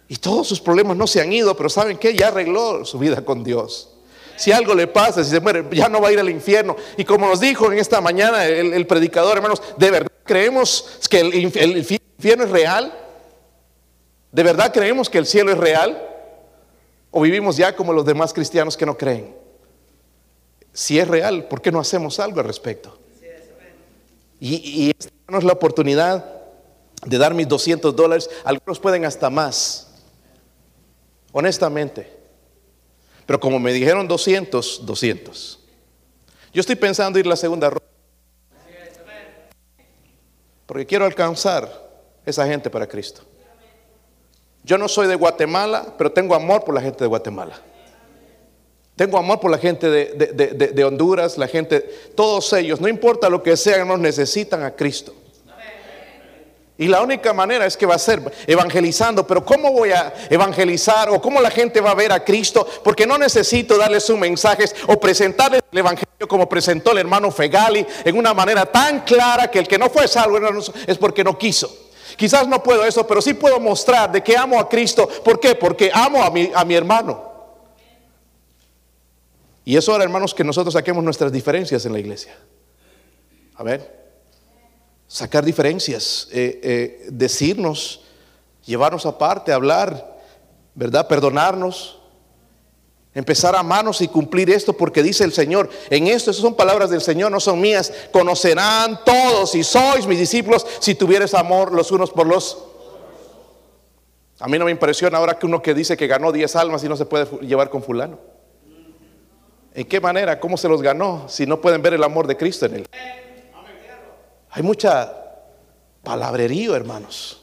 Y 0.07 0.15
todos 0.15 0.47
sus 0.47 0.61
problemas 0.61 0.95
no 0.95 1.05
se 1.05 1.19
han 1.19 1.33
ido, 1.33 1.53
pero 1.57 1.67
¿saben 1.67 1.97
qué? 1.97 2.15
Ya 2.15 2.29
arregló 2.29 2.85
su 2.85 2.97
vida 2.97 3.25
con 3.25 3.43
Dios. 3.43 3.89
Si 4.37 4.53
algo 4.53 4.73
le 4.73 4.87
pasa, 4.87 5.21
si 5.21 5.31
se 5.31 5.41
muere, 5.41 5.65
ya 5.73 5.89
no 5.89 5.99
va 5.99 6.07
a 6.07 6.11
ir 6.13 6.19
al 6.19 6.29
infierno. 6.29 6.77
Y 6.95 7.03
como 7.03 7.27
nos 7.27 7.41
dijo 7.41 7.69
en 7.69 7.77
esta 7.77 7.99
mañana 7.99 8.45
el, 8.45 8.87
predicador, 8.87 9.35
hermanos, 9.35 9.61
¿de 9.75 9.91
verdad 9.91 10.11
creemos 10.23 10.97
que 11.09 11.19
el 11.19 11.35
infierno 11.35 12.45
es 12.45 12.51
real? 12.51 12.97
¿De 14.31 14.43
verdad 14.43 14.71
creemos 14.71 15.09
que 15.09 15.17
el 15.17 15.25
cielo 15.25 15.51
es 15.51 15.57
real? 15.57 16.01
¿O 17.11 17.19
vivimos 17.19 17.57
ya 17.57 17.75
como 17.75 17.91
los 17.91 18.05
demás 18.05 18.31
cristianos 18.31 18.77
que 18.77 18.85
no 18.85 18.97
creen? 18.97 19.35
Si 20.71 20.99
es 20.99 21.07
real, 21.07 21.49
¿por 21.49 21.61
qué 21.61 21.69
no 21.69 21.81
hacemos 21.81 22.17
algo 22.21 22.39
al 22.39 22.45
respecto? 22.45 22.97
Y, 24.39 24.93
esta 24.97 25.11
no 25.27 25.39
es 25.39 25.43
la 25.43 25.51
oportunidad 25.51 26.36
de 27.07 27.17
dar 27.17 27.33
mis 27.33 27.47
200 27.47 27.95
dólares. 27.95 28.29
Algunos 28.43 28.79
pueden 28.79 29.05
hasta 29.05 29.29
más, 29.29 29.87
honestamente. 31.31 32.15
Pero 33.25 33.39
como 33.39 33.59
me 33.59 33.73
dijeron 33.73 34.07
200, 34.07 34.85
200. 34.85 35.59
Yo 36.53 36.61
estoy 36.61 36.75
pensando 36.75 37.19
ir 37.19 37.27
la 37.27 37.35
segunda 37.35 37.69
ronda. 37.69 37.85
Porque 40.65 40.85
quiero 40.85 41.05
alcanzar 41.05 41.87
esa 42.25 42.45
gente 42.45 42.69
para 42.69 42.87
Cristo. 42.87 43.21
Yo 44.63 44.77
no 44.77 44.89
soy 44.89 45.07
de 45.07 45.15
Guatemala, 45.15 45.93
pero 45.97 46.11
tengo 46.11 46.35
amor 46.35 46.63
por 46.65 46.75
la 46.75 46.81
gente 46.81 47.03
de 47.03 47.07
Guatemala. 47.07 47.61
Tengo 48.97 49.17
amor 49.17 49.39
por 49.39 49.51
la 49.51 49.59
gente 49.59 49.89
de, 49.89 50.83
Honduras, 50.83 51.37
la 51.37 51.47
gente, 51.47 51.81
todos 52.15 52.51
ellos, 52.53 52.81
no 52.81 52.87
importa 52.87 53.29
lo 53.29 53.43
que 53.43 53.55
sean, 53.55 53.87
nos 53.87 53.99
necesitan 53.99 54.63
a 54.63 54.75
Cristo. 54.75 55.13
Y 56.79 56.87
la 56.87 57.01
única 57.01 57.33
manera 57.33 57.65
es 57.65 57.75
que 57.75 57.87
va 57.87 57.95
a 57.95 57.99
ser 57.99 58.21
evangelizando. 58.45 59.25
Pero 59.25 59.43
¿cómo 59.43 59.71
voy 59.71 59.91
a 59.91 60.13
evangelizar 60.29 61.09
o 61.09 61.19
cómo 61.19 61.41
la 61.41 61.49
gente 61.49 61.81
va 61.81 61.91
a 61.91 61.95
ver 61.95 62.11
a 62.11 62.23
Cristo? 62.23 62.67
Porque 62.83 63.07
no 63.07 63.17
necesito 63.17 63.77
darles 63.77 64.03
sus 64.03 64.17
mensajes 64.17 64.75
o 64.87 64.99
presentarles 64.99 65.61
el 65.71 65.79
Evangelio 65.79 66.27
como 66.27 66.47
presentó 66.47 66.91
el 66.91 66.99
hermano 66.99 67.31
Fegali 67.31 67.85
en 68.05 68.17
una 68.17 68.33
manera 68.33 68.65
tan 68.65 69.01
clara 69.01 69.49
que 69.49 69.59
el 69.59 69.67
que 69.67 69.79
no 69.79 69.89
fue 69.89 70.07
salvo 70.07 70.37
es 70.85 70.97
porque 70.99 71.23
no 71.23 71.37
quiso. 71.37 71.89
Quizás 72.15 72.47
no 72.47 72.61
puedo 72.61 72.85
eso, 72.85 73.05
pero 73.07 73.21
sí 73.21 73.33
puedo 73.33 73.59
mostrar 73.59 74.11
de 74.11 74.21
que 74.21 74.37
amo 74.37 74.59
a 74.59 74.69
Cristo. 74.69 75.07
¿Por 75.23 75.39
qué? 75.39 75.55
Porque 75.55 75.89
amo 75.93 76.23
a 76.23 76.29
mi, 76.29 76.51
a 76.53 76.63
mi 76.63 76.75
hermano. 76.75 77.25
Y 79.65 79.75
es 79.75 79.89
hora, 79.89 80.03
hermanos, 80.03 80.33
que 80.33 80.43
nosotros 80.43 80.73
saquemos 80.73 81.03
nuestras 81.03 81.31
diferencias 81.31 81.85
en 81.85 81.93
la 81.93 81.99
iglesia. 81.99 82.37
A 83.55 83.63
ver, 83.63 83.96
sacar 85.07 85.45
diferencias, 85.45 86.27
eh, 86.31 86.59
eh, 86.63 87.07
decirnos, 87.09 88.01
llevarnos 88.65 89.05
aparte, 89.05 89.53
hablar, 89.53 90.17
¿verdad? 90.75 91.07
Perdonarnos, 91.07 91.99
empezar 93.13 93.55
a 93.55 93.59
amarnos 93.59 94.01
y 94.01 94.07
cumplir 94.07 94.49
esto, 94.49 94.73
porque 94.73 95.01
dice 95.01 95.23
el 95.23 95.31
Señor, 95.31 95.69
en 95.89 96.07
esto, 96.07 96.29
esas 96.29 96.41
son 96.41 96.55
palabras 96.55 96.89
del 96.89 97.01
Señor, 97.01 97.31
no 97.31 97.39
son 97.39 97.59
mías, 97.59 97.91
conocerán 98.11 98.99
todos 99.05 99.55
y 99.55 99.63
sois 99.63 100.05
mis 100.05 100.19
discípulos 100.19 100.67
si 100.79 100.93
tuvieres 100.93 101.33
amor 101.33 101.73
los 101.73 101.91
unos 101.91 102.11
por 102.11 102.27
los... 102.27 102.65
A 104.39 104.47
mí 104.47 104.59
no 104.59 104.65
me 104.65 104.71
impresiona 104.71 105.17
ahora 105.17 105.39
que 105.39 105.47
uno 105.47 105.63
que 105.63 105.73
dice 105.73 105.97
que 105.97 106.05
ganó 106.05 106.31
10 106.31 106.55
almas 106.57 106.83
y 106.83 106.89
no 106.89 106.95
se 106.95 107.05
puede 107.05 107.25
llevar 107.41 107.71
con 107.71 107.81
fulano. 107.81 108.19
¿En 109.73 109.85
qué 109.85 109.99
manera? 109.99 110.39
¿Cómo 110.39 110.57
se 110.57 110.67
los 110.67 110.81
ganó 110.81 111.27
si 111.27 111.47
no 111.47 111.59
pueden 111.59 111.81
ver 111.81 111.95
el 111.95 112.03
amor 112.03 112.27
de 112.27 112.37
Cristo 112.37 112.67
en 112.67 112.75
él? 112.75 112.87
Hay 114.49 114.63
mucha 114.63 115.13
palabrerío, 116.03 116.75
hermanos. 116.75 117.41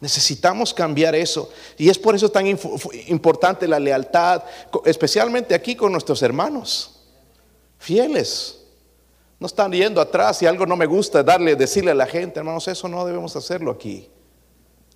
Necesitamos 0.00 0.72
cambiar 0.72 1.14
eso. 1.14 1.50
Y 1.76 1.88
es 1.88 1.98
por 1.98 2.14
eso 2.14 2.30
tan 2.30 2.46
importante 2.46 3.66
la 3.66 3.78
lealtad, 3.78 4.42
especialmente 4.84 5.54
aquí 5.54 5.74
con 5.74 5.92
nuestros 5.92 6.22
hermanos, 6.22 7.00
fieles. 7.78 8.60
No 9.40 9.46
están 9.46 9.72
yendo 9.72 10.00
atrás 10.00 10.38
si 10.38 10.46
algo 10.46 10.66
no 10.66 10.76
me 10.76 10.86
gusta, 10.86 11.22
darle, 11.22 11.56
decirle 11.56 11.90
a 11.90 11.94
la 11.94 12.06
gente, 12.06 12.38
hermanos, 12.38 12.66
eso 12.68 12.88
no 12.88 13.04
debemos 13.04 13.34
hacerlo 13.36 13.70
aquí. 13.70 14.08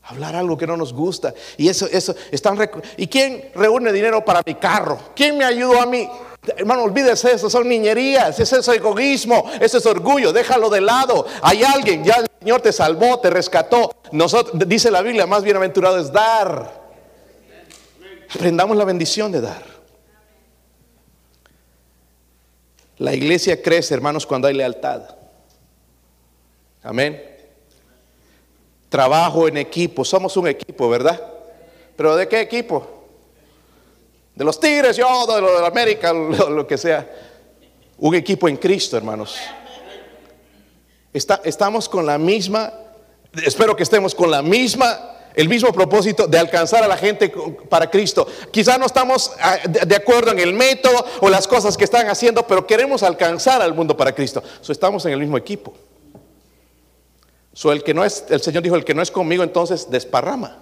Hablar 0.05 0.35
algo 0.35 0.57
que 0.57 0.67
no 0.67 0.77
nos 0.77 0.93
gusta. 0.93 1.33
Y 1.57 1.69
eso, 1.69 1.87
eso, 1.87 2.15
están. 2.33 2.59
¿Y 2.97 3.07
quién 3.07 3.51
reúne 3.55 3.93
dinero 3.93 4.25
para 4.25 4.43
mi 4.45 4.57
carro? 4.57 4.99
¿Quién 5.15 5.39
me 5.39 5.45
ayudó 5.45 5.81
a 5.81 5.87
mí? 5.87 6.09
Hermano, 6.45 6.83
olvídese 6.83 7.33
eso, 7.33 7.49
son 7.49 7.69
niñerías, 7.69 8.39
ese 8.41 8.59
es 8.59 8.69
egoísmo, 8.69 9.49
ese 9.61 9.79
es 9.79 9.87
orgullo, 9.87 10.33
déjalo 10.33 10.69
de 10.71 10.81
lado. 10.81 11.25
Hay 11.41 11.63
alguien, 11.63 12.03
ya 12.03 12.17
el 12.17 12.27
Señor 12.41 12.61
te 12.61 12.73
salvó, 12.73 13.21
te 13.21 13.31
rescató. 13.31 13.95
Nosotros, 14.11 14.61
dice 14.67 14.91
la 14.91 15.03
Biblia, 15.03 15.25
más 15.25 15.45
bienaventurado 15.45 16.01
es 16.01 16.11
dar. 16.11 16.83
Aprendamos 18.35 18.77
la 18.77 18.85
bendición 18.85 19.31
de 19.31 19.41
dar. 19.41 19.63
La 22.99 23.15
iglesia 23.15 23.63
crece, 23.63 23.95
hermanos, 23.95 24.27
cuando 24.27 24.49
hay 24.49 24.55
lealtad. 24.55 25.03
Amén. 26.83 27.23
Trabajo 28.89 29.47
en 29.47 29.59
equipo, 29.59 30.05
somos 30.05 30.37
un 30.37 30.49
equipo, 30.49 30.89
¿verdad? 30.89 31.21
Pero 31.97 32.17
¿de 32.17 32.27
qué 32.27 32.41
equipo? 32.41 33.02
De 34.35 34.45
los 34.45 34.59
Tigres, 34.59 34.97
yo, 34.97 35.27
de 35.27 35.41
lo 35.41 35.61
de 35.61 35.67
América, 35.67 36.13
lo, 36.13 36.67
que 36.67 36.79
sea. 36.79 37.09
Un 37.99 38.15
equipo 38.15 38.49
en 38.49 38.57
Cristo, 38.57 38.97
hermanos. 38.97 39.37
estamos 41.13 41.89
con 41.89 42.07
la 42.07 42.19
misma, 42.19 42.73
espero 43.45 43.77
que 43.77 43.83
estemos 43.83 44.15
con 44.15 44.31
la 44.31 44.43
misma 44.43 45.09
el 45.35 45.49
mismo 45.49 45.73
propósito 45.73 46.27
de 46.27 46.39
alcanzar 46.39 46.83
a 46.83 46.89
la 46.89 46.97
gente 46.97 47.33
para 47.69 47.91
Cristo. 47.91 48.27
Quizás 48.51 48.79
no 48.79 48.87
estamos 48.87 49.33
ah, 49.41 49.59
de 49.67 49.97
acuerdo 49.97 50.33
en 50.33 50.39
el 50.39 50.53
método 50.53 51.05
o 51.21 51.31
las 51.31 51.49
cosas 51.49 51.77
que 51.77 51.85
están 51.85 52.09
haciendo, 52.09 52.47
pero 52.47 52.67
queremos 52.67 53.03
alcanzar 53.03 53.63
al 53.63 53.75
mundo 53.75 53.97
para 53.97 54.15
Cristo. 54.15 54.43
estamos 54.69 55.07
en 55.07 55.13
el 55.13 55.21
mismo 55.21 55.39
equipo. 55.39 55.73
So, 57.55 57.73
el 57.73 57.83
que 57.83 57.93
no 57.95 58.05
es, 58.05 58.25
el 58.29 58.41
Señor 58.41 58.63
dijo, 58.63 58.77
el 58.77 58.85
que 58.85 58.95
no 58.95 59.03
es 59.03 59.11
conmigo, 59.11 59.43
entonces 59.43 59.91
desparrama. 59.91 60.59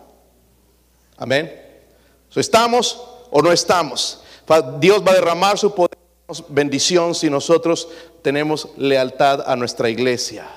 Amén. 1.16 1.52
estamos 2.34 3.19
o 3.30 3.42
no 3.42 3.52
estamos. 3.52 4.22
Dios 4.78 5.02
va 5.06 5.12
a 5.12 5.14
derramar 5.14 5.58
su 5.58 5.74
poder, 5.74 5.96
bendición 6.48 7.14
si 7.14 7.30
nosotros 7.30 7.88
tenemos 8.22 8.68
lealtad 8.76 9.48
a 9.48 9.56
nuestra 9.56 9.88
iglesia. 9.88 10.48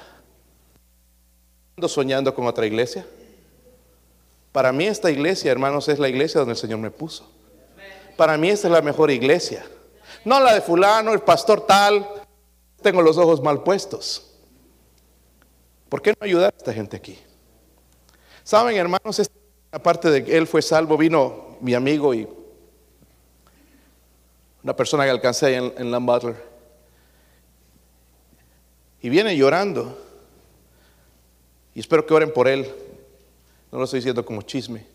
¿Ando 1.77 1.88
soñando 1.88 2.33
con 2.33 2.45
otra 2.47 2.65
iglesia? 2.65 3.05
Para 4.51 4.71
mí 4.71 4.86
esta 4.86 5.09
iglesia, 5.09 5.51
hermanos, 5.51 5.88
es 5.89 5.99
la 5.99 6.09
iglesia 6.09 6.39
donde 6.39 6.53
el 6.53 6.59
Señor 6.59 6.79
me 6.79 6.91
puso. 6.91 7.29
Para 8.17 8.38
mí 8.38 8.49
esta 8.49 8.67
es 8.67 8.73
la 8.73 8.81
mejor 8.81 9.09
iglesia. 9.09 9.65
No 10.25 10.39
la 10.39 10.53
de 10.53 10.62
fulano, 10.62 11.13
el 11.13 11.21
pastor 11.21 11.65
tal. 11.65 12.07
Tengo 12.81 13.01
los 13.01 13.17
ojos 13.17 13.41
mal 13.41 13.63
puestos. 13.63 14.31
¿Por 15.89 16.01
qué 16.01 16.12
no 16.12 16.17
ayudar 16.21 16.53
a 16.53 16.57
esta 16.57 16.73
gente 16.73 16.97
aquí? 16.97 17.19
Saben, 18.43 18.75
hermanos, 18.75 19.21
aparte 19.71 20.09
de 20.12 20.23
que 20.23 20.38
él 20.38 20.47
fue 20.47 20.62
salvo, 20.62 20.97
vino 20.97 21.57
mi 21.62 21.73
amigo 21.73 22.13
y 22.13 22.27
una 24.63 24.76
persona 24.76 25.04
que 25.04 25.10
alcancé 25.10 25.56
en, 25.56 25.73
en 25.78 25.91
Land 25.91 26.06
Butler. 26.06 26.36
Y 29.02 29.10
viene 29.10 29.36
llorando. 29.36 29.97
Y 31.76 31.80
espero 31.80 32.06
que 32.06 32.13
oren 32.13 32.32
por 32.32 32.47
él. 32.47 32.71
No 33.71 33.80
lo 33.80 33.84
estoy 33.84 33.99
diciendo 33.99 34.23
como 34.23 34.41
chisme. 34.41 34.86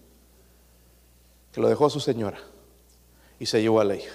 Que 1.52 1.60
lo 1.60 1.68
dejó 1.68 1.86
a 1.86 1.90
su 1.90 2.00
señora 2.00 2.38
y 3.38 3.46
se 3.46 3.60
llevó 3.60 3.80
a 3.80 3.84
la 3.84 3.96
hija. 3.96 4.14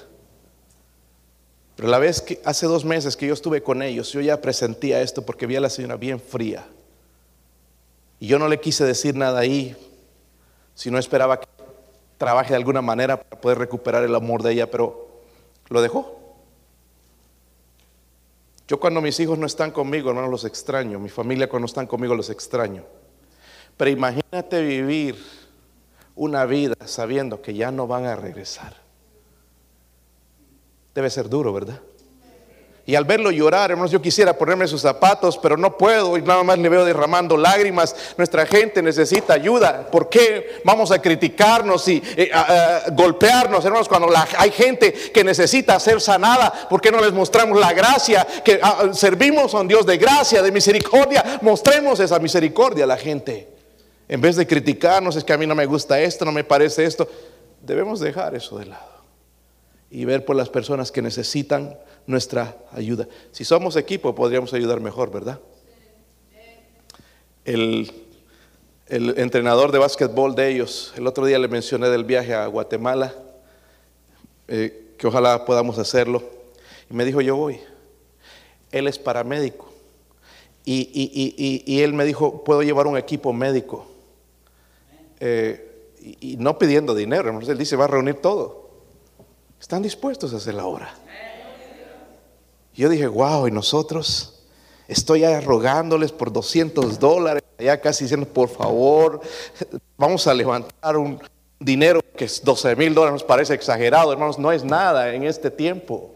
Pero 1.75 1.87
la 1.87 1.99
vez 1.99 2.21
que 2.21 2.39
hace 2.45 2.65
dos 2.67 2.85
meses 2.85 3.17
que 3.17 3.27
yo 3.27 3.33
estuve 3.33 3.63
con 3.63 3.81
ellos, 3.81 4.11
yo 4.11 4.21
ya 4.21 4.41
presentía 4.41 5.01
esto 5.01 5.25
porque 5.25 5.47
vi 5.47 5.55
a 5.55 5.61
la 5.61 5.69
señora 5.69 5.95
bien 5.95 6.19
fría. 6.19 6.67
Y 8.19 8.27
yo 8.27 8.39
no 8.39 8.47
le 8.47 8.59
quise 8.59 8.85
decir 8.85 9.15
nada 9.15 9.39
ahí, 9.39 9.75
si 10.75 10.91
no 10.91 10.97
esperaba 10.97 11.39
que 11.39 11.47
trabaje 12.17 12.51
de 12.51 12.57
alguna 12.57 12.81
manera 12.81 13.17
para 13.17 13.41
poder 13.41 13.57
recuperar 13.57 14.03
el 14.03 14.15
amor 14.15 14.43
de 14.43 14.53
ella, 14.53 14.69
pero 14.69 15.12
lo 15.73 15.81
dejó. 15.81 16.19
Yo 18.67 18.79
cuando 18.79 19.01
mis 19.01 19.19
hijos 19.19 19.39
no 19.39 19.47
están 19.47 19.71
conmigo, 19.71 20.09
hermanos, 20.09 20.29
los 20.29 20.45
extraño. 20.45 20.99
Mi 20.99 21.09
familia 21.09 21.49
cuando 21.49 21.65
están 21.65 21.87
conmigo 21.87 22.13
los 22.13 22.29
extraño. 22.29 22.85
Pero 23.75 23.89
imagínate 23.89 24.61
vivir 24.61 25.17
una 26.15 26.45
vida 26.45 26.75
sabiendo 26.85 27.41
que 27.41 27.55
ya 27.55 27.71
no 27.71 27.87
van 27.87 28.05
a 28.05 28.15
regresar. 28.15 28.75
Debe 30.93 31.09
ser 31.09 31.27
duro, 31.27 31.51
¿verdad? 31.51 31.81
Y 32.85 32.95
al 32.95 33.05
verlo 33.05 33.31
llorar, 33.31 33.71
hermanos, 33.71 33.91
yo 33.91 34.01
quisiera 34.01 34.37
ponerme 34.37 34.67
sus 34.67 34.81
zapatos, 34.81 35.37
pero 35.37 35.55
no 35.55 35.77
puedo 35.77 36.17
y 36.17 36.21
nada 36.21 36.43
más 36.43 36.59
le 36.59 36.67
veo 36.67 36.83
derramando 36.83 37.37
lágrimas. 37.37 37.95
Nuestra 38.17 38.45
gente 38.45 38.81
necesita 38.81 39.33
ayuda. 39.33 39.87
¿Por 39.89 40.09
qué 40.09 40.61
vamos 40.65 40.91
a 40.91 41.01
criticarnos 41.01 41.87
y 41.87 42.03
eh, 42.17 42.29
golpearnos, 42.91 43.63
hermanos, 43.63 43.87
cuando 43.87 44.09
hay 44.37 44.51
gente 44.51 44.91
que 44.91 45.23
necesita 45.23 45.79
ser 45.79 46.01
sanada? 46.01 46.51
¿Por 46.69 46.81
qué 46.81 46.91
no 46.91 46.99
les 46.99 47.13
mostramos 47.13 47.57
la 47.57 47.71
gracia? 47.71 48.27
Que 48.43 48.59
ah, 48.61 48.89
servimos 48.91 49.53
a 49.53 49.61
un 49.61 49.67
Dios 49.69 49.85
de 49.85 49.97
gracia, 49.97 50.41
de 50.41 50.51
misericordia. 50.51 51.39
Mostremos 51.41 52.01
esa 52.01 52.19
misericordia 52.19 52.83
a 52.83 52.87
la 52.87 52.97
gente. 52.97 53.47
En 54.09 54.19
vez 54.19 54.35
de 54.35 54.45
criticarnos, 54.45 55.15
es 55.15 55.23
que 55.23 55.31
a 55.31 55.37
mí 55.37 55.47
no 55.47 55.55
me 55.55 55.65
gusta 55.65 56.01
esto, 56.01 56.25
no 56.25 56.33
me 56.33 56.43
parece 56.43 56.83
esto. 56.83 57.07
Debemos 57.61 58.01
dejar 58.01 58.35
eso 58.35 58.57
de 58.57 58.65
lado 58.65 58.91
y 59.89 60.03
ver 60.03 60.25
por 60.25 60.35
las 60.35 60.49
personas 60.49 60.91
que 60.91 61.01
necesitan 61.01 61.77
nuestra 62.05 62.57
ayuda. 62.71 63.07
Si 63.31 63.43
somos 63.45 63.75
equipo, 63.75 64.13
podríamos 64.15 64.53
ayudar 64.53 64.79
mejor, 64.79 65.11
¿verdad? 65.11 65.39
El, 67.45 67.91
entrenador 68.87 69.71
de 69.71 69.79
básquetbol 69.79 70.35
de 70.35 70.49
ellos, 70.49 70.93
el 70.95 71.07
otro 71.07 71.25
día 71.25 71.39
le 71.39 71.47
mencioné 71.47 71.89
del 71.89 72.03
viaje 72.03 72.33
a 72.33 72.45
Guatemala, 72.47 73.13
eh, 74.47 74.93
que 74.97 75.07
ojalá 75.07 75.45
podamos 75.45 75.79
hacerlo, 75.79 76.21
y 76.89 76.93
me 76.93 77.03
dijo, 77.05 77.21
yo 77.21 77.35
voy. 77.35 77.59
Él 78.71 78.87
es 78.87 78.99
paramédico. 78.99 79.71
Y, 80.65 81.81
él 81.81 81.93
me 81.93 82.05
dijo, 82.05 82.43
puedo 82.43 82.63
llevar 82.63 82.87
un 82.87 82.97
equipo 82.97 83.33
médico. 83.33 83.85
Eh, 85.19 85.89
y, 86.21 86.37
no 86.37 86.57
pidiendo 86.57 86.93
dinero, 86.93 87.39
él 87.39 87.57
dice, 87.57 87.75
va 87.75 87.85
a 87.85 87.87
reunir 87.87 88.15
todo. 88.15 88.69
Están 89.59 89.81
dispuestos 89.81 90.33
a 90.33 90.37
hacer 90.37 90.53
la 90.53 90.65
obra. 90.65 90.93
Yo 92.73 92.89
dije, 92.89 93.07
wow, 93.07 93.47
y 93.47 93.51
nosotros 93.51 94.33
estoy 94.87 95.23
rogándoles 95.41 96.11
por 96.11 96.31
200 96.31 96.99
dólares. 96.99 97.43
allá 97.57 97.79
casi 97.79 98.05
diciendo, 98.05 98.27
por 98.27 98.49
favor, 98.49 99.21
vamos 99.97 100.25
a 100.27 100.33
levantar 100.33 100.97
un 100.97 101.21
dinero 101.59 102.01
que 102.15 102.25
es 102.25 102.43
12 102.43 102.75
mil 102.75 102.93
dólares, 102.93 103.13
nos 103.13 103.23
parece 103.23 103.53
exagerado, 103.53 104.11
hermanos, 104.11 104.37
no 104.37 104.51
es 104.51 104.63
nada 104.63 105.13
en 105.13 105.23
este 105.23 105.49
tiempo. 105.49 106.11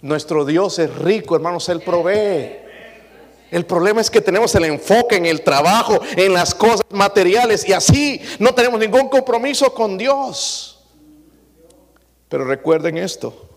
Nuestro 0.00 0.44
Dios 0.44 0.78
es 0.78 0.94
rico, 0.96 1.36
hermanos, 1.36 1.68
Él 1.68 1.80
provee. 1.80 2.62
El 3.50 3.66
problema 3.66 4.00
es 4.00 4.10
que 4.10 4.22
tenemos 4.22 4.54
el 4.54 4.64
enfoque 4.64 5.16
en 5.16 5.26
el 5.26 5.42
trabajo, 5.42 6.00
en 6.16 6.32
las 6.32 6.54
cosas 6.54 6.80
materiales 6.90 7.68
y 7.68 7.74
así 7.74 8.20
no 8.38 8.54
tenemos 8.54 8.80
ningún 8.80 9.10
compromiso 9.10 9.72
con 9.74 9.98
Dios. 9.98 10.82
Pero 12.30 12.46
recuerden 12.46 12.96
esto, 12.96 13.51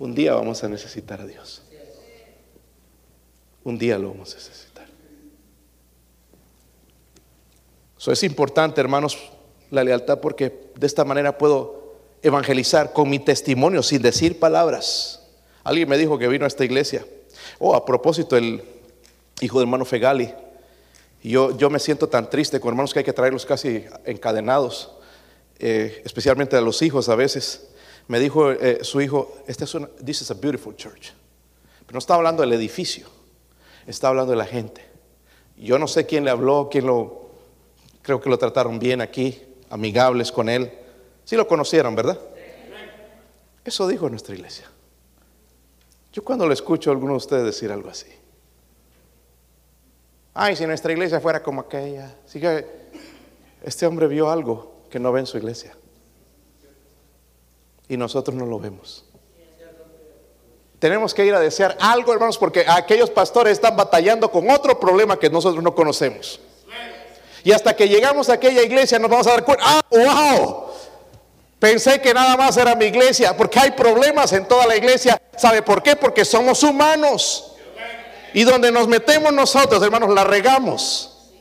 un 0.00 0.14
día 0.14 0.34
vamos 0.34 0.64
a 0.64 0.68
necesitar 0.68 1.20
a 1.20 1.26
Dios. 1.26 1.62
Un 3.62 3.78
día 3.78 3.98
lo 3.98 4.08
vamos 4.08 4.32
a 4.32 4.36
necesitar. 4.36 4.86
Eso 7.98 8.10
es 8.10 8.22
importante, 8.22 8.80
hermanos, 8.80 9.18
la 9.70 9.84
lealtad, 9.84 10.18
porque 10.20 10.70
de 10.74 10.86
esta 10.86 11.04
manera 11.04 11.36
puedo 11.36 11.96
evangelizar 12.22 12.94
con 12.94 13.10
mi 13.10 13.18
testimonio 13.18 13.82
sin 13.82 14.00
decir 14.00 14.38
palabras. 14.40 15.28
Alguien 15.64 15.86
me 15.86 15.98
dijo 15.98 16.18
que 16.18 16.28
vino 16.28 16.46
a 16.46 16.48
esta 16.48 16.64
iglesia. 16.64 17.04
Oh, 17.58 17.74
a 17.74 17.84
propósito, 17.84 18.38
el 18.38 18.62
hijo 19.42 19.58
del 19.58 19.68
hermano 19.68 19.84
Fegali. 19.84 20.32
yo, 21.22 21.54
yo 21.58 21.68
me 21.68 21.78
siento 21.78 22.08
tan 22.08 22.30
triste 22.30 22.58
con 22.58 22.70
hermanos 22.70 22.94
que 22.94 23.00
hay 23.00 23.04
que 23.04 23.12
traerlos 23.12 23.44
casi 23.44 23.84
encadenados, 24.06 24.92
eh, 25.58 26.00
especialmente 26.06 26.56
a 26.56 26.62
los 26.62 26.80
hijos 26.80 27.10
a 27.10 27.14
veces. 27.16 27.69
Me 28.08 28.18
dijo 28.18 28.50
eh, 28.50 28.80
su 28.82 29.00
hijo, 29.00 29.36
esta 29.46 29.64
es 29.64 29.74
una, 29.74 29.86
this 30.04 30.22
is 30.22 30.30
a 30.30 30.34
beautiful 30.34 30.74
church. 30.74 31.12
Pero 31.80 31.92
no 31.92 31.98
está 31.98 32.14
hablando 32.14 32.42
del 32.42 32.52
edificio, 32.52 33.06
está 33.86 34.08
hablando 34.08 34.32
de 34.32 34.36
la 34.36 34.46
gente. 34.46 34.84
Yo 35.56 35.78
no 35.78 35.86
sé 35.86 36.06
quién 36.06 36.24
le 36.24 36.30
habló, 36.30 36.68
quién 36.70 36.86
lo, 36.86 37.30
creo 38.02 38.20
que 38.20 38.30
lo 38.30 38.38
trataron 38.38 38.78
bien 38.78 39.00
aquí, 39.00 39.42
amigables 39.68 40.32
con 40.32 40.48
él. 40.48 40.72
Sí 41.24 41.36
lo 41.36 41.46
conocieron, 41.46 41.94
¿verdad? 41.94 42.18
Eso 43.64 43.86
dijo 43.86 44.08
nuestra 44.08 44.34
iglesia. 44.34 44.66
Yo 46.12 46.24
cuando 46.24 46.46
le 46.46 46.54
escucho 46.54 46.90
a 46.90 46.92
alguno 46.92 47.12
de 47.12 47.18
ustedes 47.18 47.44
decir 47.44 47.70
algo 47.70 47.90
así. 47.90 48.08
Ay, 50.34 50.56
si 50.56 50.66
nuestra 50.66 50.92
iglesia 50.92 51.20
fuera 51.20 51.42
como 51.42 51.60
aquella. 51.60 52.16
Sí 52.26 52.40
que 52.40 52.66
este 53.62 53.86
hombre 53.86 54.08
vio 54.08 54.30
algo 54.30 54.86
que 54.90 54.98
no 54.98 55.12
ve 55.12 55.20
en 55.20 55.26
su 55.26 55.36
iglesia 55.36 55.76
y 57.90 57.96
nosotros 57.96 58.36
no 58.36 58.46
lo 58.46 58.58
vemos. 58.60 59.04
Tenemos 60.78 61.12
que 61.12 61.26
ir 61.26 61.34
a 61.34 61.40
desear 61.40 61.76
algo, 61.80 62.12
hermanos, 62.12 62.38
porque 62.38 62.64
aquellos 62.66 63.10
pastores 63.10 63.54
están 63.54 63.76
batallando 63.76 64.30
con 64.30 64.48
otro 64.48 64.78
problema 64.78 65.18
que 65.18 65.28
nosotros 65.28 65.62
no 65.62 65.74
conocemos. 65.74 66.40
Y 67.42 67.50
hasta 67.50 67.74
que 67.74 67.88
llegamos 67.88 68.30
a 68.30 68.34
aquella 68.34 68.62
iglesia 68.62 68.98
nos 68.98 69.10
vamos 69.10 69.26
a 69.26 69.32
dar 69.32 69.44
cuenta, 69.44 69.64
ah, 69.66 69.82
wow, 69.90 70.66
pensé 71.58 72.00
que 72.00 72.14
nada 72.14 72.36
más 72.36 72.56
era 72.56 72.76
mi 72.76 72.86
iglesia, 72.86 73.36
porque 73.36 73.58
hay 73.58 73.72
problemas 73.72 74.32
en 74.32 74.46
toda 74.46 74.66
la 74.66 74.76
iglesia. 74.76 75.20
¿Sabe 75.36 75.60
por 75.60 75.82
qué? 75.82 75.96
Porque 75.96 76.24
somos 76.24 76.62
humanos. 76.62 77.56
Y 78.32 78.44
donde 78.44 78.70
nos 78.70 78.86
metemos 78.86 79.32
nosotros, 79.32 79.82
hermanos, 79.82 80.14
la 80.14 80.22
regamos. 80.22 81.32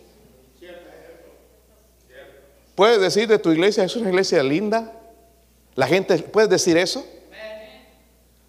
¿Puedes 2.74 3.00
decir 3.00 3.28
de 3.28 3.38
tu 3.38 3.52
iglesia, 3.52 3.84
es 3.84 3.96
una 3.96 4.10
iglesia 4.10 4.42
linda? 4.42 4.99
La 5.80 5.88
gente, 5.88 6.18
¿puede 6.20 6.50
decir 6.50 6.78
eso? 6.78 7.06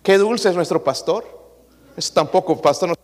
Qué 0.02 0.18
dulce 0.18 0.48
es 0.48 0.56
nuestro 0.56 0.82
pastor. 0.82 1.24
Eso 1.96 2.12
tampoco, 2.12 2.60
pastor. 2.60 2.88
No... 2.88 2.94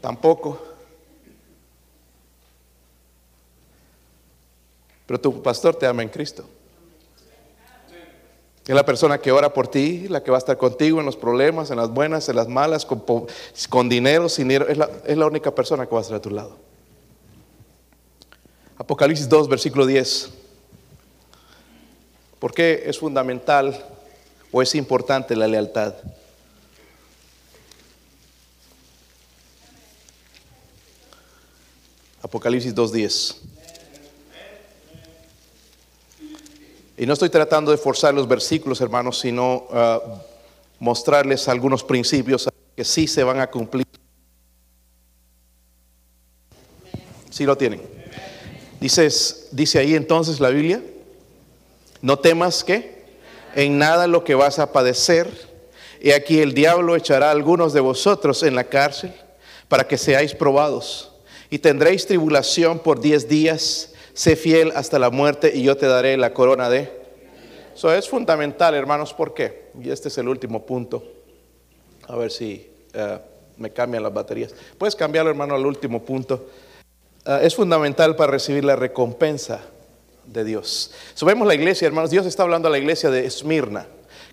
Tampoco. 0.00 0.62
Pero 5.06 5.20
tu 5.20 5.42
pastor 5.42 5.74
te 5.74 5.88
ama 5.88 6.04
en 6.04 6.08
Cristo. 6.08 6.44
Es 8.64 8.74
la 8.76 8.84
persona 8.86 9.18
que 9.18 9.32
ora 9.32 9.52
por 9.52 9.66
ti, 9.66 10.06
la 10.06 10.22
que 10.22 10.30
va 10.30 10.36
a 10.36 10.38
estar 10.38 10.56
contigo 10.56 11.00
en 11.00 11.06
los 11.06 11.16
problemas, 11.16 11.72
en 11.72 11.78
las 11.78 11.90
buenas, 11.90 12.28
en 12.28 12.36
las 12.36 12.46
malas, 12.46 12.86
con, 12.86 13.02
con 13.68 13.88
dinero, 13.88 14.28
sin 14.28 14.46
dinero. 14.46 14.68
Es 14.68 14.78
la, 14.78 14.88
es 15.04 15.18
la 15.18 15.26
única 15.26 15.52
persona 15.52 15.84
que 15.84 15.92
va 15.92 15.98
a 15.98 16.02
estar 16.02 16.16
a 16.16 16.22
tu 16.22 16.30
lado. 16.30 16.56
Apocalipsis 18.78 19.28
2, 19.28 19.48
versículo 19.48 19.84
10. 19.84 20.34
¿Por 22.40 22.54
qué 22.54 22.84
es 22.86 22.98
fundamental 22.98 23.78
o 24.50 24.62
es 24.62 24.74
importante 24.74 25.36
la 25.36 25.46
lealtad? 25.46 25.94
Apocalipsis 32.22 32.74
2.10. 32.74 33.36
Y 36.96 37.06
no 37.06 37.12
estoy 37.12 37.28
tratando 37.28 37.70
de 37.70 37.76
forzar 37.76 38.14
los 38.14 38.26
versículos, 38.26 38.80
hermanos, 38.80 39.18
sino 39.18 39.66
ah, 39.72 40.00
mostrarles 40.78 41.46
algunos 41.46 41.84
principios 41.84 42.48
que 42.74 42.84
sí 42.84 43.06
se 43.06 43.22
van 43.22 43.40
a 43.40 43.50
cumplir. 43.50 43.86
¿Sí 47.30 47.44
lo 47.44 47.56
tienen? 47.56 47.82
Dices, 48.80 49.48
dice 49.52 49.78
ahí 49.78 49.94
entonces 49.94 50.40
la 50.40 50.48
Biblia. 50.48 50.82
No 52.02 52.18
temas 52.18 52.64
que 52.64 53.00
en 53.54 53.78
nada 53.78 54.06
lo 54.06 54.24
que 54.24 54.34
vas 54.34 54.58
a 54.58 54.72
padecer. 54.72 55.28
Y 56.00 56.12
aquí 56.12 56.40
el 56.40 56.54
diablo 56.54 56.96
echará 56.96 57.28
a 57.28 57.32
algunos 57.32 57.72
de 57.72 57.80
vosotros 57.80 58.42
en 58.42 58.54
la 58.54 58.64
cárcel 58.64 59.12
para 59.68 59.86
que 59.86 59.98
seáis 59.98 60.34
probados. 60.34 61.12
Y 61.50 61.58
tendréis 61.58 62.06
tribulación 62.06 62.78
por 62.78 63.00
diez 63.00 63.28
días. 63.28 63.92
Sé 64.14 64.36
fiel 64.36 64.72
hasta 64.74 64.98
la 64.98 65.10
muerte 65.10 65.52
y 65.54 65.62
yo 65.62 65.76
te 65.76 65.86
daré 65.86 66.16
la 66.16 66.32
corona 66.32 66.70
de. 66.70 67.00
Eso 67.74 67.92
es 67.92 68.08
fundamental, 68.08 68.74
hermanos. 68.74 69.12
¿Por 69.14 69.34
qué? 69.34 69.70
Y 69.80 69.90
este 69.90 70.08
es 70.08 70.18
el 70.18 70.28
último 70.28 70.64
punto. 70.64 71.02
A 72.08 72.16
ver 72.16 72.30
si 72.30 72.68
eh, 72.92 73.18
me 73.56 73.72
cambian 73.72 74.02
las 74.02 74.12
baterías. 74.12 74.54
Puedes 74.78 74.96
cambiarlo, 74.96 75.30
hermano, 75.30 75.54
al 75.54 75.64
último 75.64 76.02
punto. 76.02 76.48
Eh, 77.24 77.40
es 77.42 77.54
fundamental 77.54 78.16
para 78.16 78.32
recibir 78.32 78.64
la 78.64 78.76
recompensa 78.76 79.60
de 80.32 80.44
Dios. 80.44 80.90
Subemos 81.14 81.46
la 81.46 81.54
iglesia, 81.54 81.86
hermanos. 81.86 82.10
Dios 82.10 82.26
está 82.26 82.42
hablando 82.42 82.68
a 82.68 82.70
la 82.70 82.78
iglesia 82.78 83.10
de 83.10 83.26
Esmirna. 83.26 83.86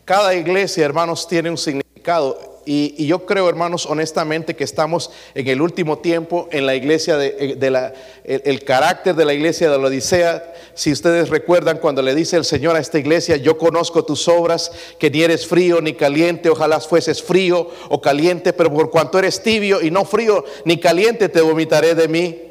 Cada 0.06 0.36
iglesia, 0.36 0.86
hermanos, 0.86 1.28
tiene 1.28 1.50
un 1.50 1.58
significado. 1.58 2.58
Y, 2.70 3.06
yo 3.08 3.26
creo, 3.26 3.48
hermanos, 3.48 3.86
honestamente 3.86 4.56
que 4.56 4.66
estamos 4.66 5.10
en 5.34 5.48
el 5.48 5.62
último 5.62 6.00
tiempo 6.00 6.50
en 6.52 6.66
la 6.66 6.76
iglesia 6.76 7.16
de, 7.16 7.36
eh, 7.40 7.72
la, 7.72 7.94
el, 8.26 8.64
carácter 8.66 9.16
de 9.16 9.24
la 9.24 9.34
iglesia 9.34 9.72
de 9.72 9.78
la 9.78 9.88
Odisea. 9.88 10.54
Si 10.74 10.92
ustedes 10.92 11.30
recuerdan 11.30 11.78
cuando 11.78 12.02
le 12.02 12.14
dice 12.14 12.36
el 12.36 12.44
Señor 12.44 12.76
a 12.76 12.80
esta 12.80 13.00
iglesia, 13.00 13.38
yo 13.38 13.58
conozco 13.58 14.04
tus 14.04 14.28
obras, 14.28 14.72
que 15.00 15.10
ni 15.10 15.24
eres 15.24 15.48
frío 15.48 15.80
ni 15.80 15.94
caliente, 15.94 16.50
ojalá 16.50 16.82
fueses 16.82 17.24
frío 17.24 17.70
o 17.90 18.02
caliente, 18.02 18.52
pero 18.52 18.72
por 18.72 18.92
cuanto 18.92 19.18
eres 19.18 19.42
tibio 19.42 19.82
y 19.82 19.90
no 19.90 20.04
frío 20.04 20.44
ni 20.66 20.78
caliente, 20.78 21.30
te 21.30 21.40
vomitaré 21.40 21.96
de 21.96 22.08
mí. 22.10 22.42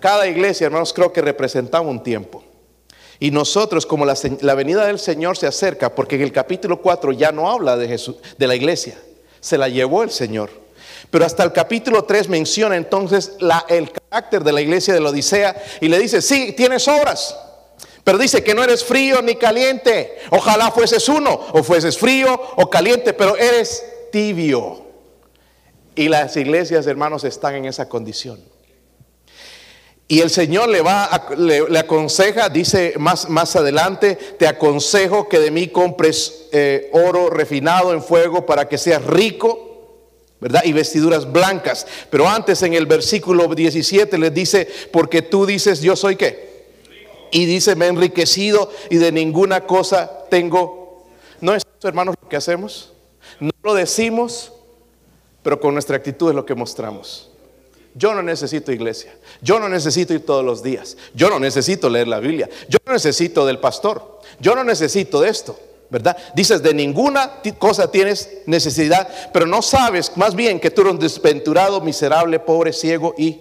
Cada 0.00 0.26
iglesia, 0.26 0.66
hermanos, 0.66 0.92
creo 0.92 1.12
que 1.12 1.20
representaba 1.20 1.86
un 1.86 2.02
tiempo. 2.02 2.42
Y 3.20 3.30
nosotros, 3.30 3.84
como 3.84 4.06
la, 4.06 4.54
venida 4.54 4.86
del 4.86 4.98
Señor 4.98 5.36
se 5.36 5.46
acerca, 5.46 5.94
porque 5.94 6.16
en 6.16 6.22
el 6.22 6.32
capítulo 6.32 6.80
4 6.80 7.12
ya 7.12 7.32
no 7.32 7.50
habla 7.50 7.76
de, 7.76 7.88
Jesús, 7.88 8.16
de 8.36 8.46
la 8.46 8.54
iglesia, 8.54 8.96
se 9.40 9.58
la 9.58 9.68
llevó 9.68 10.04
el 10.04 10.10
Señor. 10.10 10.50
Pero 11.10 11.24
hasta 11.24 11.42
el 11.42 11.52
capítulo 11.52 12.04
3 12.04 12.28
menciona 12.28 12.76
entonces 12.76 13.32
la, 13.40 13.64
el 13.68 13.90
carácter 13.90 14.44
de 14.44 14.52
la 14.52 14.60
iglesia 14.60 14.94
de 14.94 15.00
la 15.00 15.10
Odisea 15.10 15.60
y 15.80 15.88
le 15.88 15.98
dice, 15.98 16.22
sí, 16.22 16.52
tienes 16.56 16.86
obras, 16.86 17.36
pero 18.04 18.18
dice 18.18 18.42
que 18.44 18.54
no 18.54 18.62
eres 18.62 18.84
frío 18.84 19.20
ni 19.20 19.34
caliente. 19.34 20.18
Ojalá 20.30 20.70
fueses 20.70 21.08
uno, 21.08 21.40
o 21.52 21.62
fueses 21.62 21.98
frío 21.98 22.40
o 22.56 22.70
caliente, 22.70 23.12
pero 23.12 23.36
eres 23.36 23.84
tibio. 24.12 24.86
Y 25.94 26.08
las 26.08 26.36
iglesias, 26.36 26.86
hermanos, 26.86 27.24
están 27.24 27.56
en 27.56 27.64
esa 27.64 27.88
condición. 27.88 28.40
Y 30.10 30.20
el 30.20 30.30
Señor 30.30 30.70
le 30.70 30.80
va 30.80 31.28
le, 31.36 31.78
aconseja, 31.78 32.48
dice 32.48 32.94
más, 32.98 33.28
más 33.28 33.54
adelante, 33.56 34.16
te 34.16 34.46
aconsejo 34.46 35.28
que 35.28 35.38
de 35.38 35.50
mí 35.50 35.68
compres 35.68 36.46
eh, 36.50 36.88
oro 36.94 37.28
refinado 37.28 37.92
en 37.92 38.02
fuego 38.02 38.46
para 38.46 38.66
que 38.66 38.78
seas 38.78 39.04
rico, 39.04 39.68
¿verdad? 40.40 40.62
Y 40.64 40.72
vestiduras 40.72 41.30
blancas. 41.30 41.86
Pero 42.08 42.26
antes 42.26 42.62
en 42.62 42.72
el 42.72 42.86
versículo 42.86 43.54
17 43.54 44.16
les 44.16 44.32
dice, 44.32 44.66
porque 44.90 45.20
tú 45.20 45.44
dices, 45.44 45.82
yo 45.82 45.94
soy 45.94 46.16
qué. 46.16 46.48
Y 47.30 47.44
dice, 47.44 47.76
me 47.76 47.84
he 47.84 47.88
enriquecido 47.88 48.70
y 48.88 48.96
de 48.96 49.12
ninguna 49.12 49.66
cosa 49.66 50.24
tengo. 50.30 51.04
¿No 51.42 51.54
es 51.54 51.62
eso, 51.78 51.86
hermanos, 51.86 52.14
lo 52.18 52.28
que 52.30 52.36
hacemos? 52.36 52.94
No 53.40 53.50
lo 53.62 53.74
decimos, 53.74 54.54
pero 55.42 55.60
con 55.60 55.74
nuestra 55.74 55.96
actitud 55.96 56.30
es 56.30 56.34
lo 56.34 56.46
que 56.46 56.54
mostramos. 56.54 57.30
Yo 57.98 58.14
no 58.14 58.22
necesito 58.22 58.70
iglesia. 58.70 59.12
Yo 59.42 59.58
no 59.58 59.68
necesito 59.68 60.14
ir 60.14 60.24
todos 60.24 60.44
los 60.44 60.62
días. 60.62 60.96
Yo 61.14 61.28
no 61.28 61.40
necesito 61.40 61.90
leer 61.90 62.06
la 62.06 62.20
Biblia. 62.20 62.48
Yo 62.68 62.78
no 62.86 62.92
necesito 62.92 63.44
del 63.44 63.58
pastor. 63.58 64.20
Yo 64.38 64.54
no 64.54 64.62
necesito 64.62 65.20
de 65.20 65.28
esto. 65.28 65.58
¿verdad? 65.90 66.16
Dices, 66.34 66.62
de 66.62 66.74
ninguna 66.74 67.40
cosa 67.58 67.90
tienes 67.90 68.42
necesidad, 68.46 69.08
pero 69.32 69.46
no 69.46 69.62
sabes 69.62 70.12
más 70.16 70.34
bien 70.34 70.60
que 70.60 70.70
tú 70.70 70.82
eres 70.82 70.92
un 70.92 70.98
desventurado, 70.98 71.80
miserable, 71.80 72.38
pobre, 72.38 72.72
ciego 72.72 73.14
y 73.16 73.40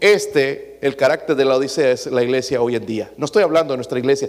este, 0.00 0.78
el 0.82 0.96
carácter 0.96 1.36
de 1.36 1.44
la 1.44 1.56
Odisea 1.56 1.92
es 1.92 2.06
la 2.06 2.22
iglesia 2.22 2.60
hoy 2.60 2.74
en 2.74 2.84
día. 2.84 3.10
No 3.16 3.24
estoy 3.24 3.44
hablando 3.44 3.72
de 3.72 3.78
nuestra 3.78 3.98
iglesia, 3.98 4.28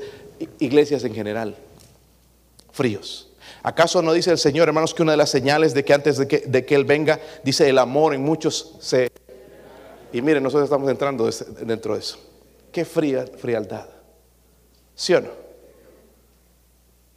iglesias 0.59 1.03
en 1.03 1.15
general, 1.15 1.55
fríos. 2.71 3.29
¿Acaso 3.63 4.03
no 4.03 4.13
dice 4.13 4.29
el 4.29 4.37
Señor, 4.37 4.67
hermanos, 4.67 4.93
que 4.93 5.01
una 5.01 5.13
de 5.13 5.17
las 5.17 5.31
señales 5.31 5.73
de 5.73 5.83
que 5.83 5.93
antes 5.93 6.17
de 6.17 6.27
que, 6.27 6.43
de 6.45 6.65
que 6.65 6.75
Él 6.75 6.85
venga, 6.85 7.19
dice 7.43 7.67
el 7.67 7.79
amor 7.79 8.13
en 8.13 8.21
muchos 8.21 8.75
se... 8.79 9.09
Y 10.11 10.21
miren, 10.21 10.43
nosotros 10.43 10.65
estamos 10.65 10.89
entrando 10.89 11.29
dentro 11.61 11.93
de 11.93 11.99
eso. 11.99 12.17
Qué 12.71 12.85
fría, 12.85 13.25
frialdad. 13.37 13.87
¿Sí 14.95 15.13
o 15.13 15.21
no? 15.21 15.29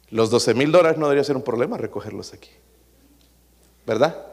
Los 0.09 0.29
12 0.29 0.53
mil 0.53 0.71
dólares 0.71 0.97
no 0.97 1.05
debería 1.05 1.23
ser 1.23 1.35
un 1.35 1.43
problema 1.43 1.77
recogerlos 1.77 2.33
aquí. 2.33 2.49
¿Verdad? 3.85 4.25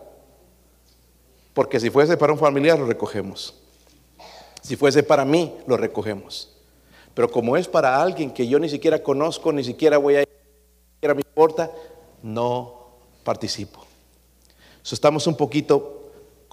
Porque 1.54 1.80
si 1.80 1.90
fuese 1.90 2.16
para 2.16 2.32
un 2.32 2.38
familiar 2.38 2.78
lo 2.78 2.86
recogemos. 2.86 3.54
Si 4.62 4.76
fuese 4.76 5.02
para 5.02 5.24
mí 5.24 5.54
lo 5.66 5.76
recogemos. 5.76 6.52
Pero 7.14 7.30
como 7.30 7.56
es 7.56 7.66
para 7.66 8.00
alguien 8.00 8.30
que 8.30 8.46
yo 8.46 8.58
ni 8.58 8.68
siquiera 8.68 9.02
conozco, 9.02 9.52
ni 9.52 9.64
siquiera 9.64 9.96
voy 9.96 10.16
a 10.16 10.22
ir, 10.22 10.28
ni 10.28 10.94
siquiera 10.96 11.14
me 11.14 11.20
importa, 11.20 11.70
no 12.22 12.90
participo. 13.24 13.86
Estamos 14.84 15.26
un 15.26 15.36
poquito 15.36 15.95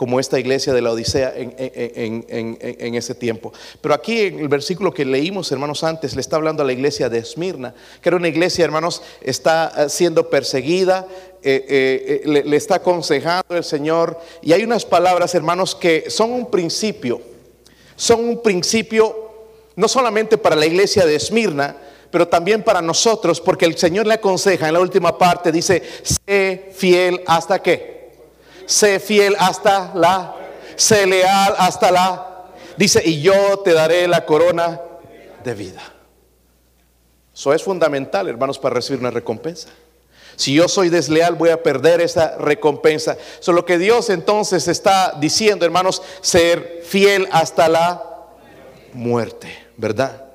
como 0.03 0.19
esta 0.19 0.37
iglesia 0.37 0.73
de 0.73 0.81
la 0.81 0.91
Odisea 0.91 1.31
en, 1.33 2.95
ese 2.95 3.15
tiempo. 3.15 3.53
Pero 3.79 3.93
aquí 3.93 4.19
en 4.19 4.39
el 4.39 4.49
versículo 4.49 4.93
que 4.93 5.05
leímos, 5.05 5.49
hermanos, 5.53 5.81
antes, 5.81 6.13
le 6.13 6.19
está 6.19 6.35
hablando 6.35 6.61
a 6.61 6.65
la 6.65 6.73
iglesia 6.73 7.07
de 7.07 7.19
Esmirna, 7.19 7.73
que 8.01 8.09
era 8.09 8.17
una 8.17 8.27
iglesia, 8.27 8.65
hermanos, 8.65 9.01
está 9.21 9.71
eh, 9.77 9.87
siendo 9.87 10.29
perseguida, 10.29 11.07
eh, 11.41 12.21
eh, 12.25 12.43
le, 12.43 12.57
está 12.57 12.75
aconsejando 12.75 13.55
el 13.55 13.63
Señor, 13.63 14.19
y 14.41 14.51
hay 14.51 14.65
unas 14.65 14.83
palabras, 14.83 15.35
hermanos, 15.35 15.73
que 15.73 16.09
son 16.09 16.33
un 16.33 16.51
principio, 16.51 17.21
son 17.95 18.27
un 18.27 18.43
principio 18.43 19.31
no 19.77 19.87
solamente 19.87 20.37
para 20.37 20.57
la 20.57 20.65
iglesia 20.65 21.05
de 21.05 21.15
Esmirna, 21.15 21.77
pero 22.11 22.27
también 22.27 22.61
para 22.61 22.81
nosotros, 22.81 23.39
porque 23.39 23.63
el 23.63 23.77
Señor 23.77 24.05
le 24.05 24.15
aconseja 24.15 24.67
en 24.67 24.73
la 24.73 24.81
última 24.81 25.17
parte, 25.17 25.49
dice, 25.49 25.81
sé 26.03 26.71
fiel 26.73 27.21
hasta 27.25 27.63
qué 27.63 28.02
sé 28.65 28.99
fiel 28.99 29.35
hasta 29.39 29.91
la, 29.95 30.35
sé 30.75 31.05
leal 31.05 31.55
hasta 31.57 31.91
la, 31.91 32.45
dice, 32.77 33.01
y 33.03 33.21
yo 33.21 33.59
te 33.59 33.73
daré 33.73 34.07
la 34.07 34.25
corona 34.25 34.79
de 35.43 35.53
vida. 35.53 35.81
Eso 37.33 37.53
es 37.53 37.63
fundamental, 37.63 38.27
hermanos, 38.27 38.59
para 38.59 38.75
recibir 38.75 38.99
una 38.99 39.11
recompensa. 39.11 39.69
Si 40.35 40.53
yo 40.53 40.67
soy 40.67 40.89
desleal, 40.89 41.35
voy 41.35 41.49
a 41.49 41.61
perder 41.61 42.01
esa 42.01 42.37
recompensa. 42.37 43.17
Eso 43.39 43.53
lo 43.53 43.65
que 43.65 43.77
Dios 43.77 44.09
entonces 44.09 44.67
está 44.67 45.15
diciendo, 45.19 45.65
hermanos, 45.65 46.01
ser 46.21 46.81
fiel 46.83 47.27
hasta 47.31 47.69
la 47.69 48.03
muerte, 48.93 49.47
¿verdad? 49.77 50.25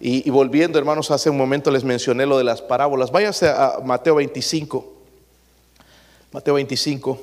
Y, 0.00 0.26
y, 0.26 0.30
volviendo, 0.30 0.78
hermanos, 0.78 1.10
hace 1.10 1.28
un 1.28 1.36
momento 1.36 1.72
les 1.72 1.82
mencioné 1.82 2.24
lo 2.24 2.38
de 2.38 2.44
las 2.44 2.62
parábolas. 2.62 3.10
Váyanse 3.10 3.48
a 3.48 3.78
Mateo 3.84 4.16
25. 4.16 4.94
Mateo 6.30 6.54
25. 6.54 7.20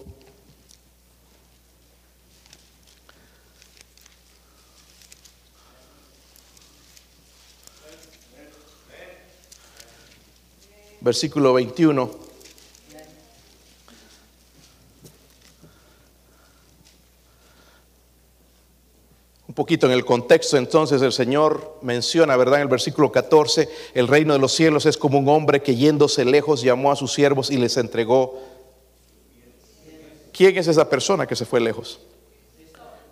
Versículo 11.06 11.54
21. 11.54 12.10
Un 19.48 19.54
poquito 19.54 19.86
en 19.86 19.92
el 19.92 20.04
contexto 20.04 20.58
entonces 20.58 21.04
el 21.04 21.12
Señor 21.14 21.78
menciona, 21.84 22.36
¿verdad? 22.36 22.56
En 22.56 22.64
el 22.64 22.68
versículo 22.70 23.12
14, 23.12 23.70
el 23.94 24.08
reino 24.08 24.34
de 24.34 24.40
los 24.40 24.52
cielos 24.52 24.88
es 24.88 24.98
como 24.98 25.20
un 25.20 25.30
hombre 25.30 25.62
que 25.62 25.76
yéndose 25.76 26.26
lejos 26.26 26.64
llamó 26.64 26.92
a 26.92 26.96
sus 26.96 27.14
siervos 27.14 27.52
y 27.52 27.58
les 27.58 27.78
entregó. 27.78 28.42
¿Quién 30.34 30.58
es 30.58 30.68
esa 30.68 30.90
persona 30.90 31.28
que 31.28 31.36
se 31.36 31.46
fue 31.46 31.62
lejos? 31.62 32.00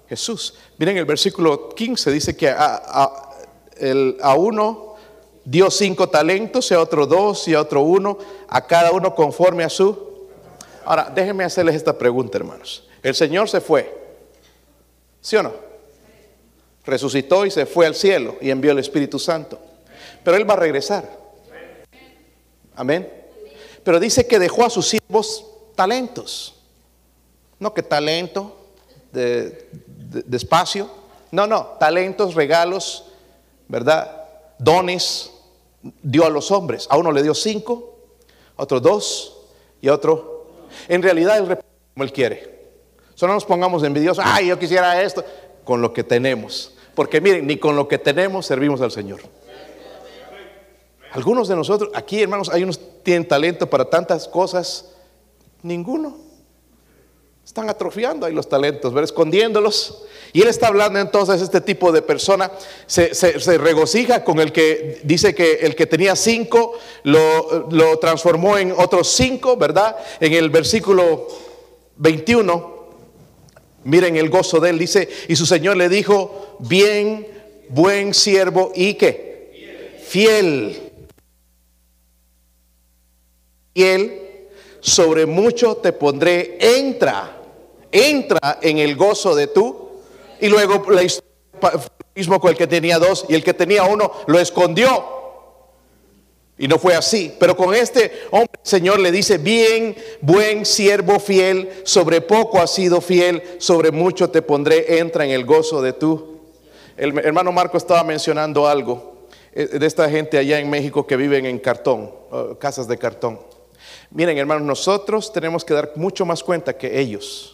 Jesús. 0.10 0.56
Miren 0.80 0.98
el 0.98 1.06
versículo 1.06 1.70
15 1.70 2.12
dice 2.12 2.36
que 2.36 2.50
a, 2.50 3.30
el, 3.78 4.18
a 4.20 4.34
uno 4.34 4.93
dio 5.46 5.70
cinco 5.70 6.10
talentos, 6.10 6.72
y 6.72 6.74
a 6.74 6.80
otro 6.80 7.06
dos, 7.06 7.48
y 7.48 7.54
a 7.54 7.62
otro 7.62 7.82
uno, 7.82 8.18
a 8.48 8.66
cada 8.66 8.92
uno 8.92 9.14
conforme 9.14 9.64
a 9.64 9.70
su. 9.70 10.28
Ahora, 10.86 11.12
déjenme 11.14 11.44
hacerles 11.44 11.76
esta 11.76 11.98
pregunta, 11.98 12.38
hermanos. 12.38 12.88
El 13.02 13.16
Señor 13.16 13.50
se 13.50 13.62
fue, 13.62 13.94
¿sí 15.22 15.36
o 15.36 15.44
no? 15.44 15.54
Resucitó 16.86 17.46
y 17.46 17.52
se 17.52 17.66
fue 17.66 17.86
al 17.86 17.96
cielo 17.96 18.36
y 18.42 18.50
envió 18.50 18.72
el 18.72 18.80
Espíritu 18.80 19.20
Santo. 19.20 19.60
Pero 20.24 20.38
Él 20.38 20.50
va 20.50 20.54
a 20.54 20.58
regresar. 20.58 21.10
Amén. 22.76 23.12
Pero 23.84 24.00
dice 24.00 24.28
que 24.28 24.40
dejó 24.40 24.66
a 24.66 24.70
sus 24.70 24.88
siervos 24.88 25.46
talentos. 25.76 26.56
No 27.60 27.74
que 27.74 27.84
talento 27.84 28.58
de, 29.12 29.70
de 29.72 30.38
espacio. 30.38 30.90
No, 31.32 31.48
no, 31.48 31.66
talentos, 31.80 32.36
regalos, 32.36 33.06
¿verdad? 33.68 34.26
Dones, 34.60 35.33
dio 36.02 36.26
a 36.26 36.30
los 36.30 36.52
hombres. 36.52 36.88
A 36.90 36.98
uno 36.98 37.12
le 37.12 37.22
dio 37.22 37.34
cinco, 37.34 37.98
a 38.58 38.64
otro 38.64 38.80
dos 38.80 39.38
y 39.82 39.88
a 39.88 39.94
otro. 39.94 40.48
En 40.88 41.02
realidad 41.02 41.38
él 41.38 41.58
como 41.94 42.04
él 42.04 42.12
quiere. 42.12 42.54
Solo 43.16 43.34
nos 43.34 43.46
pongamos 43.46 43.84
envidiosos, 43.84 44.24
ay, 44.28 44.48
yo 44.48 44.58
quisiera 44.58 45.02
esto, 45.02 45.24
con 45.64 45.82
lo 45.82 45.94
que 45.94 46.04
tenemos. 46.04 46.74
Porque 46.96 47.22
miren, 47.22 47.46
ni 47.46 47.58
con 47.58 47.76
lo 47.76 47.88
que 47.88 47.98
tenemos 47.98 48.46
servimos 48.46 48.82
al 48.82 48.92
Señor. 48.92 49.22
Algunos 51.12 51.48
de 51.48 51.56
nosotros, 51.56 51.92
aquí 51.94 52.24
hermanos, 52.24 52.50
hay 52.50 52.64
unos 52.64 52.80
tienen 53.04 53.28
talento 53.28 53.70
para 53.70 53.86
tantas 53.86 54.28
cosas, 54.28 54.96
ninguno. 55.62 56.18
Están 57.46 57.70
atrofiando 57.70 58.26
ahí 58.26 58.34
los 58.34 58.48
talentos, 58.48 58.94
ver, 58.94 59.04
escondiéndolos. 59.04 60.06
Y 60.32 60.42
él 60.42 60.48
está 60.48 60.68
hablando 60.68 61.00
entonces, 61.00 61.42
este 61.42 61.62
tipo 61.62 61.92
de 61.92 62.02
persona 62.02 62.52
se, 62.88 63.12
regocija 63.58 64.24
con 64.24 64.40
el 64.40 64.52
que 64.52 65.02
dice 65.04 65.36
que 65.36 65.56
el 65.62 65.76
que 65.76 65.86
tenía 65.86 66.16
cinco 66.16 66.74
lo, 67.04 67.70
lo 67.70 68.00
transformó 68.00 68.58
en 68.58 68.72
otros 68.72 69.10
cinco, 69.10 69.58
¿verdad? 69.58 69.96
En 70.20 70.34
el 70.34 70.50
versículo 70.50 71.28
21, 71.98 72.74
miren 73.84 74.16
el 74.16 74.30
gozo 74.30 74.60
de 74.60 74.70
él, 74.72 74.80
dice, 74.80 75.10
y 75.28 75.36
su 75.36 75.46
Señor 75.46 75.78
le 75.78 75.90
dijo, 75.90 76.58
bien, 76.60 77.28
buen 77.70 78.14
siervo 78.14 78.72
y 78.74 78.96
qué? 78.96 80.00
Fiel. 80.08 80.92
Fiel, 83.74 84.23
sobre 84.84 85.26
mucho 85.26 85.78
te 85.78 85.94
pondré, 85.94 86.58
entra, 86.60 87.38
entra 87.90 88.60
en 88.62 88.80
el 88.80 88.98
gozo 88.98 89.34
de 89.34 89.48
tú 89.48 89.92
y 90.42 90.50
luego 90.50 90.92
la 90.92 91.04
historia 91.04 91.32
mismo 92.14 92.40
con 92.42 92.52
el 92.52 92.58
que 92.58 92.68
tenía 92.68 93.00
dos 93.00 93.26
y 93.30 93.34
el 93.34 93.44
que 93.46 93.54
tenía 93.54 93.86
uno 93.86 94.12
lo 94.28 94.40
escondió. 94.40 95.22
Y 96.58 96.68
no 96.68 96.78
fue 96.78 96.96
así. 96.96 97.34
Pero 97.40 97.56
con 97.56 97.74
este 97.74 98.12
hombre 98.30 98.60
el 98.62 98.70
Señor 98.70 99.00
le 99.00 99.12
dice, 99.12 99.38
bien, 99.38 99.96
buen 100.20 100.66
siervo 100.66 101.18
fiel, 101.18 101.70
sobre 101.84 102.20
poco 102.20 102.60
has 102.60 102.74
sido 102.74 103.00
fiel, 103.00 103.42
sobre 103.60 103.92
mucho 103.92 104.30
te 104.30 104.42
pondré, 104.42 105.00
entra 105.00 105.24
en 105.24 105.32
el 105.32 105.46
gozo 105.46 105.82
de 105.82 105.94
tú. 105.94 106.42
El 106.98 107.18
hermano 107.20 107.54
Marco 107.54 107.78
estaba 107.78 108.04
mencionando 108.04 108.68
algo 108.68 109.28
eh, 109.54 109.66
de 109.66 109.86
esta 109.86 110.10
gente 110.10 110.38
allá 110.38 110.60
en 110.60 110.70
México 110.70 111.08
que 111.08 111.16
viven 111.16 111.46
en 111.46 111.58
cartón, 111.58 112.12
casas 112.60 112.88
de 112.90 112.98
cartón. 112.98 113.40
Miren 114.14 114.38
hermanos, 114.38 114.64
nosotros 114.64 115.34
tenemos 115.34 115.66
que 115.66 115.74
dar 115.74 115.92
mucho 115.96 116.26
más 116.26 116.44
cuenta 116.44 116.78
que 116.78 117.00
ellos 117.00 117.54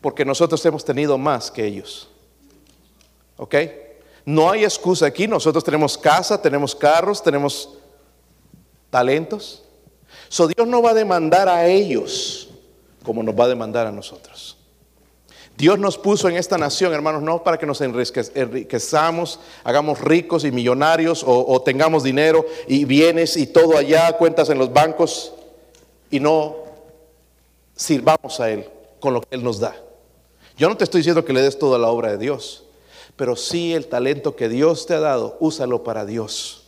porque 0.00 0.24
nosotros 0.24 0.64
hemos 0.66 0.84
tenido 0.84 1.16
más 1.18 1.50
que 1.50 1.64
ellos. 1.64 2.08
¿Ok? 3.36 3.54
No 4.24 4.50
hay 4.50 4.64
excusa 4.64 5.06
aquí, 5.06 5.26
nosotros 5.26 5.62
tenemos 5.62 5.96
casa, 5.96 6.40
tenemos 6.40 6.74
carros, 6.74 7.22
tenemos 7.22 7.70
talentos. 8.90 9.62
So 10.28 10.48
Dios 10.48 10.66
no 10.66 10.82
va 10.82 10.90
a 10.90 10.94
demandar 10.94 11.48
a 11.48 11.66
ellos 11.66 12.50
como 13.04 13.22
nos 13.22 13.38
va 13.38 13.44
a 13.44 13.48
demandar 13.48 13.86
a 13.86 13.92
nosotros. 13.92 14.56
Dios 15.56 15.78
nos 15.78 15.96
puso 15.96 16.28
en 16.28 16.36
esta 16.36 16.58
nación, 16.58 16.92
hermanos, 16.92 17.22
no 17.22 17.42
para 17.42 17.58
que 17.58 17.64
nos 17.64 17.80
enriquezamos, 17.80 19.40
hagamos 19.64 20.00
ricos 20.00 20.44
y 20.44 20.50
millonarios 20.50 21.22
o, 21.22 21.46
o 21.46 21.62
tengamos 21.62 22.02
dinero 22.02 22.44
y 22.66 22.84
bienes 22.84 23.36
y 23.36 23.46
todo 23.46 23.78
allá, 23.78 24.16
cuentas 24.18 24.50
en 24.50 24.58
los 24.58 24.72
bancos 24.72 25.32
y 26.10 26.20
no 26.20 26.56
sirvamos 27.74 28.40
a 28.40 28.50
Él 28.50 28.68
con 29.00 29.14
lo 29.14 29.20
que 29.20 29.34
Él 29.34 29.42
nos 29.42 29.60
da. 29.60 29.76
Yo 30.56 30.68
no 30.68 30.76
te 30.76 30.84
estoy 30.84 31.00
diciendo 31.00 31.24
que 31.24 31.32
le 31.32 31.42
des 31.42 31.58
toda 31.58 31.78
la 31.78 31.88
obra 31.88 32.10
de 32.10 32.18
Dios, 32.18 32.64
pero 33.16 33.36
sí 33.36 33.74
el 33.74 33.86
talento 33.86 34.36
que 34.36 34.48
Dios 34.48 34.86
te 34.86 34.94
ha 34.94 35.00
dado, 35.00 35.36
úsalo 35.40 35.84
para 35.84 36.04
Dios. 36.04 36.66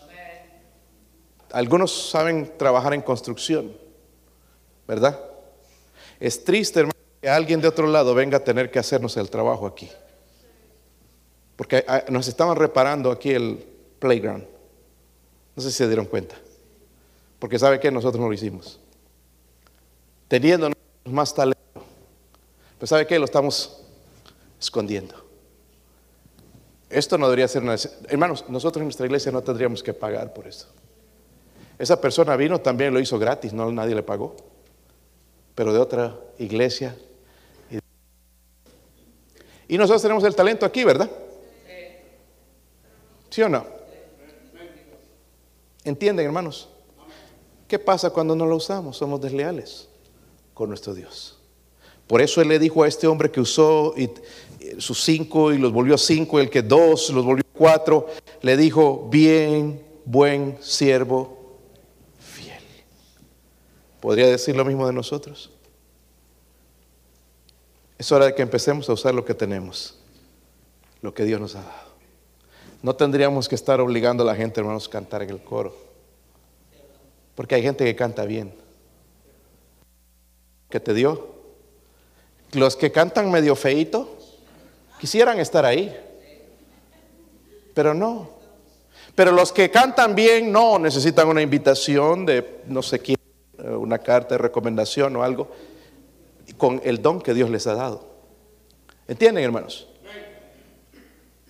Algunos 1.51 2.11
saben 2.11 2.53
trabajar 2.59 2.93
en 2.93 3.01
construcción, 3.01 3.72
¿verdad? 4.86 5.18
Es 6.20 6.45
triste, 6.45 6.80
hermano, 6.80 6.95
que 7.22 7.28
alguien 7.28 7.61
de 7.61 7.68
otro 7.68 7.86
lado 7.86 8.14
venga 8.14 8.39
a 8.39 8.45
tener 8.45 8.70
que 8.70 8.78
hacernos 8.78 9.16
el 9.16 9.30
trabajo 9.30 9.66
aquí. 9.66 9.89
Porque 11.57 11.84
ah, 11.89 12.05
nos 12.09 12.28
estaban 12.28 12.57
reparando 12.57 13.11
aquí 13.11 13.30
el 13.30 13.64
playground. 13.99 14.45
No 15.57 15.62
sé 15.62 15.70
si 15.70 15.78
se 15.78 15.86
dieron 15.86 16.07
cuenta. 16.07 16.36
Porque 17.39 17.59
sabe 17.59 17.80
que 17.80 17.91
nosotros 17.91 18.20
no 18.20 18.28
lo 18.28 18.34
hicimos. 18.34 18.78
Teniendo 20.29 20.70
más 21.07 21.35
talento. 21.35 21.59
Pero 22.79 22.87
sabe 22.87 23.07
que 23.07 23.18
lo 23.18 23.24
estamos 23.24 23.81
escondiendo. 24.61 25.14
Esto 26.91 27.18
no 27.18 27.26
debería 27.26 27.49
ser 27.49 27.62
una... 27.62 27.76
Hermanos, 28.09 28.45
nosotros 28.49 28.81
en 28.81 28.85
nuestra 28.85 29.07
iglesia 29.07 29.33
no 29.33 29.43
tendríamos 29.43 29.83
que 29.83 29.93
pagar 29.95 30.33
por 30.33 30.47
eso. 30.47 30.68
Esa 31.79 32.01
persona 32.01 32.37
vino 32.37 32.61
también 32.61 32.93
lo 32.93 33.01
hizo 33.01 33.18
gratis, 33.18 33.53
no 33.53 33.70
nadie 33.72 33.95
le 33.95 34.03
pagó. 34.03 34.37
Pero 35.55 35.72
de 35.72 35.79
otra 35.79 36.18
iglesia. 36.39 36.97
Y 39.66 39.76
nosotros 39.76 40.03
tenemos 40.03 40.24
el 40.24 40.35
talento 40.35 40.64
aquí, 40.64 40.85
¿verdad? 40.85 41.11
¿Sí 43.31 43.43
o 43.43 43.49
no? 43.49 43.66
¿Entienden, 45.85 46.26
hermanos? 46.26 46.68
¿Qué 47.66 47.79
pasa 47.79 48.11
cuando 48.11 48.35
no 48.35 48.47
lo 48.47 48.57
usamos? 48.57 48.97
Somos 48.97 49.20
desleales 49.20 49.89
con 50.59 50.71
nuestro 50.71 50.93
Dios. 50.93 51.39
Por 52.09 52.21
eso 52.21 52.43
él 52.43 52.49
le 52.49 52.59
dijo 52.59 52.83
a 52.83 52.89
este 52.89 53.07
hombre 53.07 53.31
que 53.31 53.41
usó 53.41 53.95
sus 54.79 55.01
cinco 55.05 55.53
y 55.53 55.59
los 55.59 55.73
volvió 55.73 55.97
cinco, 55.97 56.41
el 56.41 56.51
que 56.51 56.63
dos 56.63 57.11
los 57.11 57.25
volvió 57.25 57.45
cuatro, 57.53 58.09
le 58.43 58.57
dijo, 58.57 59.07
bien, 59.09 59.81
buen 60.05 60.59
siervo, 60.61 61.59
fiel. 62.19 62.59
¿Podría 64.01 64.27
decir 64.27 64.57
lo 64.57 64.65
mismo 64.65 64.85
de 64.85 64.93
nosotros? 64.93 65.53
Es 67.97 68.11
hora 68.11 68.27
de 68.27 68.35
que 68.35 68.43
empecemos 68.43 68.89
a 68.89 68.95
usar 68.95 69.15
lo 69.15 69.25
que 69.25 69.35
tenemos, 69.35 69.97
lo 71.03 71.15
que 71.15 71.25
Dios 71.25 71.41
nos 71.41 71.55
ha 71.55 71.63
dado. 71.63 71.89
No 72.83 72.97
tendríamos 72.97 73.49
que 73.49 73.55
estar 73.55 73.81
obligando 73.81 74.25
a 74.25 74.27
la 74.27 74.35
gente, 74.35 74.59
hermanos, 74.59 74.89
a 74.89 74.91
cantar 74.91 75.23
en 75.23 75.31
el 75.31 75.41
coro. 75.41 75.77
Porque 77.37 77.55
hay 77.55 77.63
gente 77.63 77.85
que 77.85 77.95
canta 77.95 78.25
bien. 78.25 78.53
¿Qué 80.69 80.81
te 80.81 80.95
dio? 80.95 81.35
Los 82.53 82.77
que 82.77 82.93
cantan 82.93 83.31
medio 83.31 83.57
feito 83.57 84.16
quisieran 85.01 85.39
estar 85.39 85.64
ahí. 85.64 85.97
Pero 87.75 87.95
no. 87.95 88.31
Pero 89.14 89.33
los 89.33 89.53
que 89.53 89.71
cantan 89.71 90.14
bien 90.14 90.53
no 90.53 90.79
necesitan 90.79 91.29
una 91.29 91.43
invitación 91.43 92.25
de 92.25 92.61
no 92.66 92.83
sé 92.83 93.01
quién, 93.01 93.19
eh, 93.59 93.71
una 93.71 93.99
carta 93.99 94.35
de 94.35 94.39
recomendación 94.39 95.16
o 95.16 95.23
algo, 95.23 95.49
con 96.57 96.81
el 96.85 97.03
don 97.03 97.21
que 97.21 97.35
Dios 97.35 97.51
les 97.51 97.66
ha 97.66 97.75
dado. 97.75 98.07
¿Entienden, 99.09 99.45
hermanos? 99.45 99.88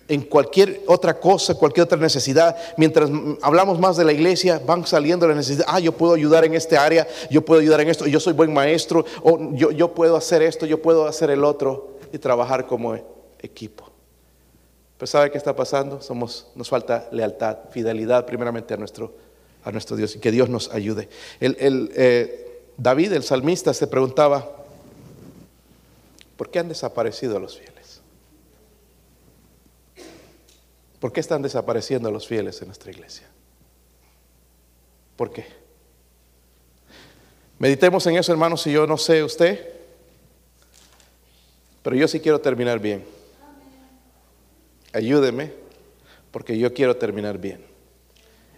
En 0.09 0.23
cualquier 0.23 0.81
otra 0.87 1.19
cosa, 1.19 1.55
cualquier 1.55 1.85
otra 1.85 1.97
necesidad. 1.97 2.57
Mientras 2.75 3.09
hablamos 3.41 3.79
más 3.79 3.95
de 3.95 4.03
la 4.03 4.11
iglesia, 4.11 4.61
van 4.65 4.85
saliendo 4.85 5.27
las 5.27 5.37
necesidades. 5.37 5.71
Ah, 5.73 5.79
yo 5.79 5.93
puedo 5.93 6.13
ayudar 6.13 6.43
en 6.43 6.55
este 6.55 6.77
área, 6.77 7.07
yo 7.29 7.45
puedo 7.45 7.61
ayudar 7.61 7.79
en 7.81 7.89
esto, 7.89 8.07
yo 8.07 8.19
soy 8.19 8.33
buen 8.33 8.51
maestro, 8.51 9.05
yo 9.55 9.93
puedo 9.93 10.17
hacer 10.17 10.41
esto, 10.41 10.65
yo 10.65 10.81
puedo 10.81 11.07
hacer 11.07 11.29
el 11.29 11.43
otro 11.43 11.99
y 12.11 12.17
trabajar 12.17 12.65
como 12.65 12.97
equipo. 13.39 13.89
Pero 14.97 15.07
¿sabe 15.07 15.31
qué 15.31 15.37
está 15.37 15.55
pasando? 15.55 16.01
Somos, 16.01 16.47
nos 16.55 16.67
falta 16.67 17.07
lealtad, 17.11 17.57
fidelidad 17.71 18.25
primeramente 18.25 18.73
a 18.73 18.77
nuestro, 18.77 19.13
a 19.63 19.71
nuestro 19.71 19.95
Dios 19.95 20.15
y 20.17 20.19
que 20.19 20.29
Dios 20.29 20.49
nos 20.49 20.73
ayude. 20.73 21.07
El, 21.39 21.89
eh, 21.95 22.63
David, 22.77 23.13
el 23.13 23.23
salmista, 23.23 23.73
se 23.73 23.87
preguntaba, 23.87 24.49
¿por 26.35 26.49
qué 26.49 26.59
han 26.59 26.67
desaparecido 26.67 27.39
los 27.39 27.57
fieles? 27.57 27.78
¿Por 30.99 31.13
qué 31.13 31.21
están 31.21 31.41
desapareciendo 31.41 32.11
los 32.11 32.27
fieles 32.27 32.61
en 32.61 32.67
nuestra 32.67 32.91
iglesia? 32.91 33.27
¿Por 35.15 35.31
qué? 35.31 35.45
Meditemos 37.57 38.05
en 38.07 38.17
eso, 38.17 38.31
hermanos, 38.31 38.61
si 38.61 38.71
yo 38.71 38.85
no 38.85 38.97
sé 38.97 39.23
usted, 39.23 39.73
pero 41.83 41.95
yo 41.95 42.07
sí 42.07 42.19
quiero 42.19 42.39
terminar 42.39 42.79
bien. 42.79 43.05
Ayúdeme, 44.93 45.53
porque 46.31 46.57
yo 46.57 46.73
quiero 46.73 46.95
terminar 46.97 47.37
bien. 47.37 47.65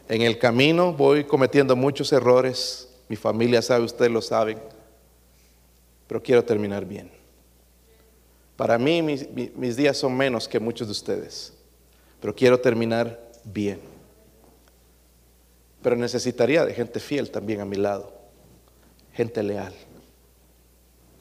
En 0.07 0.23
el 0.23 0.39
camino 0.39 0.93
voy 0.93 1.23
cometiendo 1.23 1.75
muchos 1.75 2.11
errores, 2.11 2.89
mi 3.07 3.15
familia 3.15 3.61
sabe, 3.61 3.85
ustedes 3.85 4.11
lo 4.11 4.21
saben, 4.21 4.59
pero 6.07 6.21
quiero 6.21 6.43
terminar 6.43 6.85
bien. 6.85 7.11
Para 8.55 8.77
mí 8.77 9.01
mis, 9.01 9.27
mis 9.55 9.75
días 9.75 9.97
son 9.97 10.15
menos 10.15 10.47
que 10.47 10.59
muchos 10.59 10.87
de 10.87 10.91
ustedes 10.91 11.53
pero 12.21 12.35
quiero 12.35 12.59
terminar 12.59 13.19
bien. 13.43 13.81
Pero 15.81 15.95
necesitaría 15.95 16.63
de 16.63 16.73
gente 16.73 16.99
fiel 16.99 17.31
también 17.31 17.59
a 17.59 17.65
mi 17.65 17.75
lado, 17.75 18.13
gente 19.13 19.41
leal. 19.41 19.73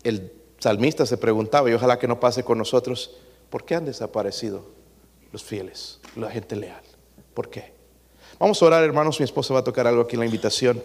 El 0.05 0.33
salmista 0.59 1.07
se 1.07 1.17
preguntaba, 1.17 1.71
y 1.71 1.73
ojalá 1.73 1.99
que 1.99 2.07
no 2.07 2.21
pase 2.21 2.45
con 2.45 2.59
nosotros, 2.59 3.17
¿por 3.49 3.65
qué 3.65 3.75
han 3.75 3.87
desaparecido 3.87 4.67
los 5.33 5.43
fieles, 5.43 5.99
la 6.15 6.31
gente 6.31 6.55
leal? 6.55 6.83
¿Por 7.33 7.49
qué? 7.49 7.73
Vamos 8.39 8.63
a 8.63 8.67
orar, 8.67 8.85
hermanos, 8.85 9.19
mi 9.19 9.25
esposa 9.25 9.55
va 9.55 9.61
a 9.61 9.65
tocar 9.65 9.87
algo 9.87 10.03
aquí 10.03 10.17
en 10.17 10.21
la 10.21 10.27
invitación. 10.27 10.83